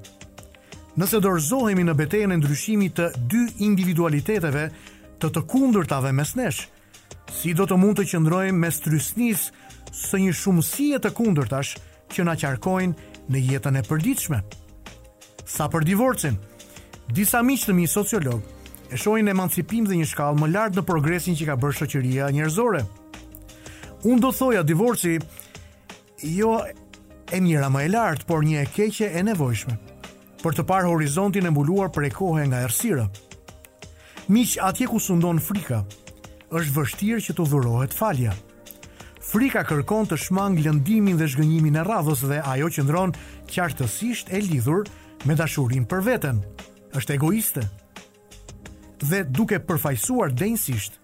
Nëse 0.95 1.19
dorëzohemi 1.23 1.83
në 1.83 1.93
betejën 1.99 2.31
e 2.35 2.39
ndryshimit 2.39 2.95
të 2.99 3.09
dy 3.31 3.45
individualiteteve 3.67 4.67
të 5.19 5.31
të 5.35 5.41
kundërtave 5.51 6.13
mes 6.15 6.31
nesh, 6.39 6.61
Si 7.33 7.53
do 7.57 7.65
të 7.67 7.77
mund 7.79 7.97
të 7.99 8.05
qëndrojmë 8.11 8.59
mes 8.61 8.77
strysnis 8.79 9.45
së 9.95 10.19
një 10.25 10.33
shumësie 10.39 10.99
të 11.01 11.11
kundërtash 11.17 11.75
që 12.13 12.25
na 12.27 12.35
qarkojnë 12.37 13.11
në 13.33 13.41
jetën 13.49 13.79
e 13.79 13.83
përditshme? 13.87 14.39
Sa 15.49 15.67
për 15.71 15.85
divorcin, 15.87 16.37
disa 17.15 17.41
miqë 17.45 17.69
të 17.69 17.75
mi 17.77 17.87
sociolog 17.89 18.45
e 18.93 18.97
shojnë 19.01 19.33
emancipim 19.33 19.87
dhe 19.89 19.97
një 19.99 20.07
shkallë 20.11 20.41
më 20.43 20.51
lartë 20.53 20.79
në 20.79 20.85
progresin 20.87 21.37
që 21.37 21.49
ka 21.49 21.57
bërë 21.61 21.79
shoqëria 21.81 22.29
njerëzore. 22.35 22.83
Unë 24.05 24.21
do 24.21 24.31
thoja 24.31 24.61
divorci 24.63 25.17
jo 26.23 26.59
e 27.33 27.41
mira 27.41 27.69
më 27.73 27.85
e 27.85 27.89
lartë, 27.91 28.25
por 28.29 28.43
një 28.45 28.61
e 28.61 28.65
keqe 28.75 29.09
e 29.09 29.21
nevojshme 29.25 29.77
për 30.43 30.57
të 30.59 30.63
parë 30.69 30.91
horizontin 30.93 31.47
e 31.49 31.49
mbuluar 31.51 31.89
e 32.05 32.09
kohë 32.13 32.45
nga 32.51 32.59
errësira. 32.67 33.09
Miq, 34.27 34.55
atje 34.61 34.85
ku 34.89 34.99
sundon 35.01 35.39
frika, 35.41 35.81
është 36.55 36.73
vështirë 36.75 37.21
që 37.25 37.33
të 37.35 37.45
dhurohet 37.51 37.93
falja. 37.95 38.31
Frika 39.25 39.63
kërkon 39.67 40.07
të 40.11 40.17
shmang 40.27 40.55
lëndimin 40.63 41.17
dhe 41.19 41.27
zhgënjimin 41.27 41.79
e 41.81 41.83
radhës 41.83 42.21
dhe 42.29 42.39
ajo 42.53 42.69
që 42.75 42.85
ndronë 42.85 43.19
qartësisht 43.49 44.29
e 44.31 44.39
lidhur 44.45 44.85
me 45.25 45.35
dashurin 45.35 45.87
për 45.89 46.03
veten. 46.05 46.43
Është 46.95 47.17
egoiste. 47.17 47.63
Dhe 49.03 49.25
duke 49.25 49.59
përfajsuar 49.67 50.31
densisht 50.39 51.01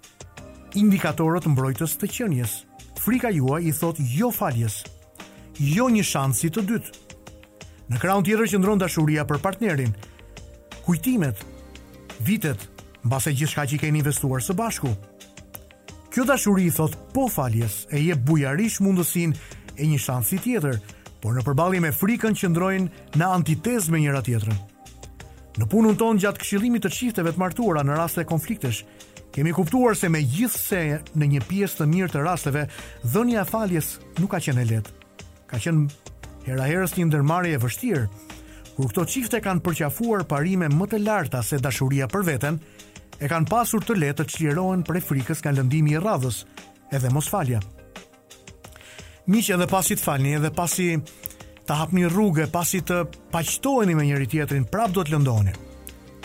indikatorët 0.80 1.50
mbrojtës 1.52 1.98
të 2.00 2.08
qenjes, 2.16 2.54
frika 3.02 3.32
jua 3.36 3.58
i 3.60 3.74
thot 3.76 4.00
jo 4.16 4.30
faljes, 4.32 4.78
jo 5.60 5.90
një 5.92 6.06
shansi 6.08 6.48
të 6.56 6.64
dytë. 6.70 6.94
Në 7.92 8.00
kraun 8.00 8.24
tjetër 8.24 8.54
që 8.54 8.62
ndronë 8.62 8.86
dashuria 8.86 9.26
për 9.28 9.42
partnerin, 9.44 9.92
kujtimet, 10.86 11.44
vitet, 12.24 12.70
mbase 13.04 13.34
gjithë 13.36 13.66
që 13.66 13.74
i 13.76 13.80
keni 13.84 14.00
investuar 14.00 14.40
së 14.46 14.56
bashku, 14.56 14.94
Kjo 16.12 16.26
dashuri 16.28 16.66
i 16.68 16.72
thot 16.76 16.98
po 17.16 17.30
faljes 17.32 17.86
e 17.96 18.02
je 18.04 18.16
bujarish 18.20 18.82
mundësin 18.84 19.32
e 19.80 19.86
një 19.88 20.00
shansi 20.06 20.42
tjetër, 20.44 20.82
por 21.24 21.38
në 21.38 21.44
përbali 21.48 21.80
me 21.80 21.94
frikën 21.96 22.36
që 22.36 22.50
ndrojnë 22.52 23.16
në 23.16 23.30
antitez 23.36 23.88
me 23.94 24.02
njëra 24.04 24.20
tjetërën. 24.26 24.58
Në 25.62 25.68
punën 25.72 25.96
tonë 26.02 26.24
gjatë 26.26 26.42
këshillimit 26.44 26.84
të 26.84 26.92
qifteve 26.98 27.32
të 27.32 27.40
martuara 27.40 27.86
në 27.88 27.96
raste 28.02 28.26
konfliktesh, 28.28 28.82
kemi 29.36 29.54
kuptuar 29.56 29.96
se 29.96 30.10
me 30.12 30.20
gjithë 30.20 30.58
se 30.60 30.82
në 31.16 31.32
një 31.38 31.42
pjesë 31.48 31.80
të 31.80 31.90
mirë 31.94 32.12
të 32.12 32.26
rasteve, 32.28 32.66
dhënja 33.14 33.46
e 33.46 33.48
faljes 33.54 33.94
nuk 34.20 34.36
ka 34.36 34.44
qenë 34.44 34.66
e 34.66 34.70
letë. 34.74 34.92
Ka 35.48 35.64
qenë 35.64 35.88
hera 36.50 36.68
herës 36.74 36.98
një 37.00 37.08
ndërmarje 37.08 37.56
e 37.56 37.64
vështirë, 37.64 38.04
kur 38.76 38.92
këto 38.92 39.08
qifte 39.14 39.40
kanë 39.48 39.64
përqafuar 39.64 40.28
parime 40.32 40.68
më 40.76 40.92
të 40.92 41.04
larta 41.08 41.40
se 41.44 41.64
dashuria 41.64 42.12
për 42.12 42.30
vetën, 42.34 42.60
e 43.22 43.30
kanë 43.30 43.50
pasur 43.52 43.84
të 43.86 43.98
letë 44.02 44.24
të 44.26 44.34
qlirohen 44.36 44.82
për 44.86 44.98
frikës 45.06 45.44
nga 45.46 45.52
lëndimi 45.56 45.94
i 45.94 46.00
radhës 46.02 46.40
edhe 46.92 47.10
mos 47.14 47.28
falja. 47.30 47.60
Miq 49.30 49.52
edhe 49.54 49.68
pasi 49.70 49.94
të 49.96 50.02
falni 50.04 50.32
edhe 50.40 50.50
pasi 50.58 50.88
të 51.00 51.78
hapni 51.78 52.08
rrugë, 52.10 52.48
pasi 52.52 52.82
të 52.82 52.98
paqtoheni 53.32 53.94
me 53.96 54.06
njëri 54.08 54.26
tjetrin, 54.32 54.66
prap 54.74 54.96
do 54.98 55.04
të 55.06 55.14
lëndoheni. 55.14 55.54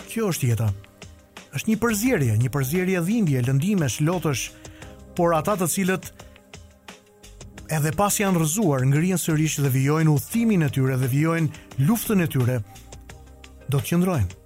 Kjo 0.09 0.31
është 0.33 0.49
jeta. 0.49 0.71
Është 1.55 1.69
një 1.69 1.77
përzierje, 1.81 2.37
një 2.41 2.49
përzierje 2.53 3.03
dhimbje, 3.05 3.43
lëndimesh, 3.45 3.99
lotësh, 4.07 4.47
por 5.17 5.35
ata 5.37 5.53
të 5.61 5.67
cilët 5.73 6.09
edhe 7.77 7.93
pas 7.99 8.17
janë 8.23 8.41
rëzuar, 8.41 8.87
ngërien 8.89 9.21
sërish 9.21 9.59
dhe 9.61 9.71
vjojnë 9.77 10.09
u 10.09 10.17
thimin 10.31 10.65
e 10.65 10.73
tyre 10.73 10.97
dhe 11.01 11.13
vjojnë 11.13 11.85
luftën 11.87 12.25
e 12.25 12.27
tyre, 12.33 12.59
do 13.69 13.77
të 13.77 13.85
qëndrojnë 13.91 14.36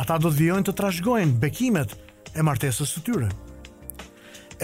ata 0.00 0.18
do 0.20 0.28
të 0.30 0.38
vijojnë 0.40 0.66
të 0.68 0.74
trashgojnë 0.76 1.38
bekimet 1.40 1.94
e 2.36 2.44
martesës 2.44 2.90
të 2.98 3.02
tyre. 3.08 3.28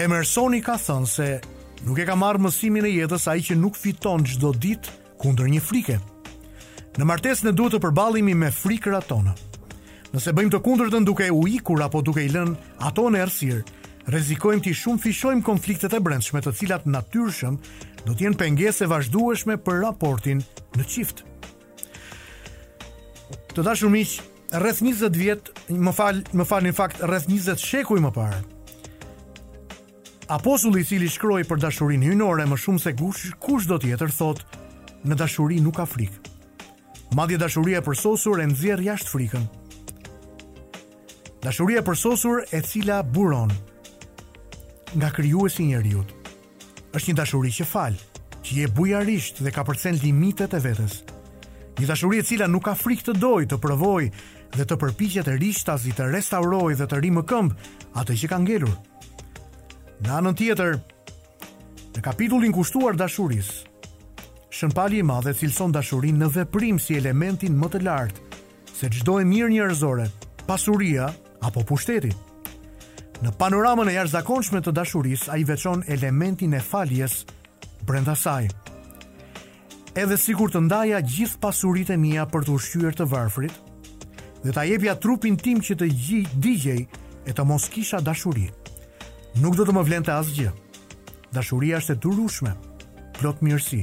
Emersoni 0.01 0.59
ka 0.65 0.75
thënë 0.81 1.09
se 1.09 1.29
nuk 1.87 1.99
e 2.01 2.05
ka 2.07 2.15
marrë 2.17 2.41
mësimin 2.47 2.87
e 2.87 2.93
jetës 2.97 3.25
ai 3.31 3.41
që 3.45 3.57
nuk 3.59 3.77
fiton 3.77 4.25
çdo 4.25 4.53
ditë 4.53 4.93
kundër 5.21 5.49
një 5.53 5.61
frike. 5.61 5.97
Në 6.97 7.05
martesën 7.09 7.49
e 7.49 7.55
duhet 7.57 7.73
të 7.77 7.81
përballemi 7.87 8.35
me 8.37 8.51
frikrat 8.53 9.09
tona. 9.09 9.33
Nëse 10.13 10.33
bëjmë 10.37 10.53
të 10.53 10.59
kundërtën 10.65 11.07
duke 11.07 11.29
u 11.33 11.43
ikur 11.49 11.81
apo 11.87 12.03
duke 12.05 12.21
i 12.21 12.29
lën 12.29 12.51
ato 12.85 13.07
në 13.09 13.23
errësirë, 13.25 13.63
rrezikojmë 14.13 14.61
të 14.65 14.73
shumë 14.77 15.01
fishojmë 15.01 15.45
konfliktet 15.47 15.93
e 15.97 16.01
brendshme, 16.03 16.41
të 16.43 16.53
cilat 16.59 16.85
natyrshëm 16.85 17.57
do 18.03 18.11
të 18.13 18.27
jenë 18.27 18.37
pengese 18.43 18.85
vazhdueshme 18.91 19.57
për 19.65 19.79
raportin 19.87 20.43
në 20.77 20.85
çift. 20.91 21.23
Të 23.53 23.65
dashur 23.65 23.89
miq, 23.93 24.19
rreth 24.53 24.81
20 24.85 25.17
vjet, 25.17 25.49
më 25.73 25.93
fal, 25.97 26.19
më 26.37 26.45
falni 26.45 26.71
në 26.73 26.77
fakt 26.77 27.01
rreth 27.09 27.25
20 27.29 27.55
shekuj 27.61 27.99
më 28.03 28.11
parë. 28.13 28.41
Apostulli 30.33 30.83
i 30.83 30.87
cili 30.87 31.09
shkroi 31.11 31.43
për 31.45 31.59
dashurinë 31.65 32.07
hyjnore 32.11 32.45
më 32.49 32.57
shumë 32.61 32.81
se 32.81 32.93
kush, 32.97 33.23
kush 33.43 33.65
do 33.67 33.79
tjetër 33.81 34.13
thot, 34.13 34.43
në 35.05 35.17
dashuri 35.19 35.57
nuk 35.61 35.77
ka 35.81 35.85
frikë. 35.89 36.21
Madje 37.17 37.37
dashuria 37.37 37.81
e 37.81 37.85
përsosur 37.85 38.41
e 38.41 38.45
nxjerr 38.49 38.81
jashtë 38.87 39.11
frikën. 39.11 39.43
Dashuria 41.43 41.81
e 41.83 41.85
përsosur 41.85 42.45
e 42.55 42.61
cila 42.65 43.01
buron 43.03 43.51
nga 44.95 45.09
krijuesi 45.13 45.63
i 45.63 45.67
njeriu. 45.73 46.05
Është 46.93 47.11
një 47.11 47.17
dashuri 47.19 47.51
që 47.51 47.67
fal, 47.67 47.97
që 48.45 48.59
je 48.61 48.71
bujarisht 48.77 49.41
dhe 49.43 49.51
ka 49.53 49.65
përcen 49.67 49.97
limitet 50.01 50.53
e 50.53 50.61
vetës. 50.63 50.95
Një 51.81 51.89
dashuri 51.89 52.21
e 52.23 52.25
cila 52.29 52.47
nuk 52.49 52.65
ka 52.69 52.73
frikë 52.77 53.11
të 53.11 53.17
dojë, 53.19 53.49
të 53.51 53.57
provojë, 53.61 54.09
dhe 54.57 54.65
të 54.69 54.75
përpikjet 54.79 55.27
e 55.31 55.37
rishtazi 55.41 55.93
të 55.97 56.11
restauroj 56.13 56.75
dhe 56.77 56.85
të 56.89 56.99
rimë 57.03 57.23
këmb 57.29 57.55
atë 58.01 58.17
që 58.21 58.29
ka 58.29 58.37
ngelur. 58.43 58.73
Në 60.05 60.11
anën 60.17 60.35
tjetër, 60.37 60.75
në 61.95 62.03
kapitullin 62.05 62.53
kushtuar 62.53 62.97
dashuris, 62.99 63.51
shënpalli 64.53 64.99
i 65.01 65.05
madhe 65.07 65.33
cilëson 65.37 65.73
dashurin 65.73 66.19
në 66.21 66.29
veprim 66.37 66.79
si 66.81 66.97
elementin 66.99 67.55
më 67.57 67.71
të 67.75 67.81
lartë, 67.85 68.39
se 68.73 68.89
gjdo 68.93 69.19
e 69.23 69.27
mirë 69.29 69.49
njërëzore, 69.55 70.07
pasuria 70.49 71.09
apo 71.45 71.63
pushteti. 71.69 72.11
Në 73.23 73.31
panoramën 73.39 73.89
e 73.89 73.95
jashtëzakonshme 73.97 74.59
të 74.65 74.73
dashuris, 74.75 75.29
a 75.31 75.37
i 75.39 75.45
veçon 75.47 75.81
elementin 75.87 76.53
e 76.53 76.59
faljes 76.61 77.23
brenda 77.87 78.13
saj. 78.15 78.49
Edhe 79.95 80.17
sikur 80.17 80.49
të 80.51 80.61
ndaja 80.65 80.99
gjithë 81.05 81.39
pasurit 81.41 81.89
e 81.93 81.97
mia 82.01 82.25
për 82.27 82.47
të 82.47 82.53
ushqyër 82.57 82.97
të 82.99 83.07
varfrit, 83.13 83.53
dhe 84.43 84.51
ta 84.51 84.63
jepja 84.67 84.95
trupin 84.99 85.37
tim 85.39 85.61
që 85.63 85.75
të 85.79 85.87
digjej 86.43 86.81
e 87.25 87.31
të 87.33 87.43
mos 87.47 87.69
kisha 87.71 88.01
dashuri. 88.03 88.49
Nuk 89.41 89.55
do 89.55 89.63
të 89.63 89.71
më 89.75 89.83
vlente 89.87 90.11
asgjë. 90.11 90.51
Dashuria 91.33 91.79
është 91.79 91.95
e 91.95 91.99
durushme, 92.03 92.51
plot 93.19 93.39
mirësi. 93.41 93.79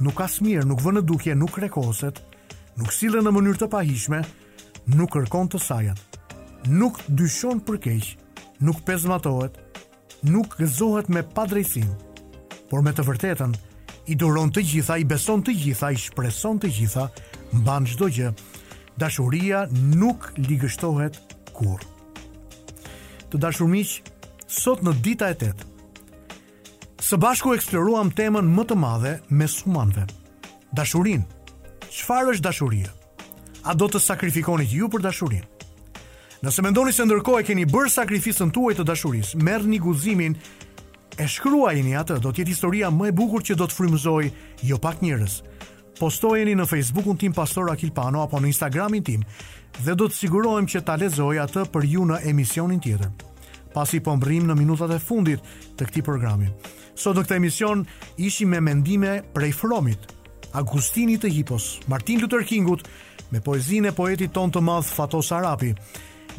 Nuk 0.00 0.16
ka 0.22 0.26
mirë, 0.40 0.64
nuk 0.64 0.80
vënë 0.80 1.02
dukje, 1.04 1.34
nuk 1.36 1.58
rekoset, 1.60 2.22
nuk 2.80 2.92
sile 2.92 3.20
në 3.20 3.30
mënyrë 3.30 3.60
të 3.60 3.68
pahishme, 3.70 4.22
nuk 4.96 5.12
kërkon 5.18 5.50
të 5.52 5.60
sajat, 5.60 6.18
nuk 6.72 6.96
dyshon 7.06 7.60
për 7.60 7.78
keq, 7.84 8.14
nuk 8.64 8.80
pezmatohet, 8.88 9.58
nuk 10.24 10.56
gëzohet 10.58 11.10
me 11.12 11.22
padrejsin, 11.36 11.90
por 12.70 12.80
me 12.82 12.96
të 12.96 13.04
vërtetën, 13.04 13.52
i 14.10 14.16
duron 14.18 14.48
të 14.50 14.64
gjitha, 14.64 14.96
i 14.98 15.04
beson 15.04 15.44
të 15.44 15.52
gjitha, 15.54 15.92
i 15.92 16.00
shpreson 16.00 16.58
të 16.64 16.72
gjitha, 16.72 17.06
mban 17.60 17.84
çdo 17.86 18.08
gjë, 18.08 18.32
dashuria 19.00 19.64
nuk 19.96 20.28
ligështohet 20.48 21.16
kur. 21.56 21.80
Të 23.30 23.40
dashur 23.42 23.70
miq, 23.70 23.98
sot 24.60 24.82
në 24.84 24.92
dita 25.04 25.30
e 25.32 25.36
tetë, 25.42 25.66
së 27.08 27.16
bashku 27.22 27.54
eksploruam 27.56 28.10
temën 28.12 28.48
më 28.56 28.64
të 28.68 28.76
madhe 28.78 29.12
me 29.38 29.46
sumanve. 29.48 30.04
Dashurin, 30.76 31.22
qëfar 31.88 32.28
është 32.34 32.44
dashuria? 32.44 32.90
A 33.70 33.72
do 33.74 33.86
të 33.90 33.98
që 33.98 34.64
ju 34.74 34.86
për 34.88 35.02
dashurin? 35.08 35.46
Nëse 36.42 36.62
mendoni 36.64 36.92
se 36.96 37.04
ndërkohë 37.04 37.40
e 37.42 37.46
keni 37.48 37.66
bërë 37.74 37.90
sakrificën 37.98 38.50
tuaj 38.54 38.74
të 38.78 38.84
dashurisë, 38.88 39.40
merrni 39.44 39.76
guximin 39.78 40.36
e 41.20 41.24
shkruajini 41.28 41.96
atë, 42.02 42.14
do 42.24 42.28
të 42.32 42.38
jetë 42.42 42.52
historia 42.54 42.88
më 42.90 43.08
e 43.08 43.12
bukur 43.16 43.42
që 43.44 43.56
do 43.60 43.66
të 43.68 43.76
frymëzoj 43.76 44.30
jo 44.68 44.76
pak 44.80 45.02
njerëz 45.04 45.34
postojeni 46.00 46.54
në 46.56 46.64
Facebookun 46.66 47.18
tim 47.20 47.32
Pastor 47.36 47.68
Akil 47.74 47.90
Pano 47.92 48.22
apo 48.24 48.40
në 48.40 48.48
Instagramin 48.54 49.04
tim 49.04 49.20
dhe 49.84 49.94
do 50.00 50.06
të 50.08 50.16
sigurohem 50.16 50.64
që 50.70 50.80
ta 50.88 50.96
lexoj 51.00 51.36
atë 51.42 51.66
për 51.74 51.84
ju 51.92 52.06
në 52.08 52.22
emisionin 52.30 52.80
tjetër. 52.80 53.10
Pasi 53.74 54.00
i 54.00 54.04
po 54.06 54.16
mbrim 54.16 54.48
në 54.48 54.56
minutat 54.58 54.94
e 54.96 54.98
fundit 54.98 55.42
të 55.76 55.90
këtij 55.90 56.04
programi. 56.08 56.48
Sot 56.98 57.18
në 57.20 57.26
këta 57.26 57.36
emision 57.38 57.84
ishim 58.28 58.50
me 58.56 58.62
mendime 58.64 59.18
prej 59.36 59.52
Fromit, 59.58 60.08
Agustini 60.60 61.18
të 61.20 61.30
Hipos, 61.34 61.66
Martin 61.88 62.22
Luther 62.24 62.42
Kingut, 62.48 62.82
me 63.30 63.38
poezinë 63.44 63.92
e 63.92 63.94
poetit 63.94 64.32
ton 64.34 64.50
të 64.50 64.64
madh 64.66 64.88
Fatos 64.90 65.30
Arapi. 65.36 65.74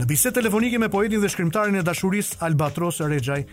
Në 0.02 0.08
bisedë 0.10 0.40
telefonike 0.42 0.80
me 0.82 0.90
poetin 0.92 1.22
dhe 1.22 1.30
shkrimtarin 1.32 1.78
e 1.80 1.86
dashurisë 1.88 2.42
Albatros 2.48 3.00
Rexhaj 3.04 3.44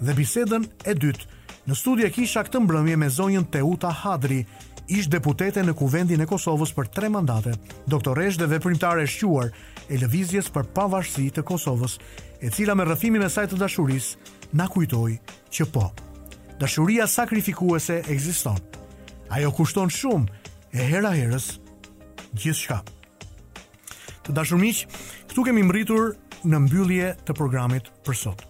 dhe 0.00 0.16
bisedën 0.16 0.66
e 0.88 0.94
dytë 0.94 1.68
në 1.68 1.76
studia 1.76 2.10
kisha 2.14 2.42
këtë 2.48 2.64
mbrëmje 2.64 2.96
me 3.04 3.08
zonjën 3.12 3.46
Teuta 3.52 3.92
Hadri, 4.02 4.42
ish 4.88 5.08
deputete 5.12 5.60
në 5.66 5.74
kuvendin 5.76 6.22
e 6.24 6.26
Kosovës 6.28 6.72
për 6.72 6.88
tre 6.94 7.08
mandate, 7.12 7.54
doktoresh 7.92 8.38
dhe 8.40 8.48
veprimtare 8.54 9.04
shquar 9.10 9.50
e 9.88 9.98
lëvizjes 10.00 10.48
për 10.52 10.66
pavarësi 10.76 11.28
të 11.36 11.44
Kosovës, 11.48 11.98
e 12.40 12.50
cila 12.54 12.74
me 12.78 12.86
rëfimin 12.88 13.24
e 13.24 13.28
saj 13.30 13.50
të 13.52 13.60
dashuris, 13.60 14.14
na 14.56 14.68
kujtoj 14.72 15.10
që 15.52 15.68
po. 15.74 15.88
Dashuria 16.58 17.06
sakrifikuese 17.06 18.00
egziston. 18.10 18.58
Ajo 19.30 19.52
kushton 19.54 19.92
shumë 19.92 20.40
e 20.74 20.88
hera 20.90 21.12
herës 21.14 21.52
gjithë 22.34 22.58
shka. 22.62 22.80
Të 24.24 24.34
dashur 24.40 24.58
këtu 25.28 25.44
kemi 25.44 25.62
mritur 25.62 26.14
në 26.48 26.58
mbyllje 26.66 27.12
të 27.28 27.36
programit 27.36 27.92
për 28.06 28.16
sotë. 28.16 28.47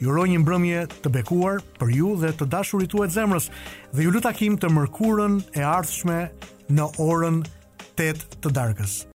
Juroj 0.00 0.28
një 0.32 0.38
mbrëmje 0.40 0.82
të 1.04 1.10
bekuar 1.12 1.60
për 1.76 1.90
ju 1.92 2.14
dhe 2.22 2.30
të 2.38 2.48
dashurit 2.54 2.90
tuaj 2.92 3.10
të 3.10 3.16
zemrës 3.18 3.50
dhe 3.92 4.06
ju 4.06 4.14
lutakim 4.16 4.56
të 4.60 4.72
mërkurën 4.78 5.36
e 5.60 5.66
ardhshme 5.74 6.18
në 6.72 6.88
orën 7.10 7.42
8 8.08 8.30
të 8.40 8.56
darkës. 8.60 9.02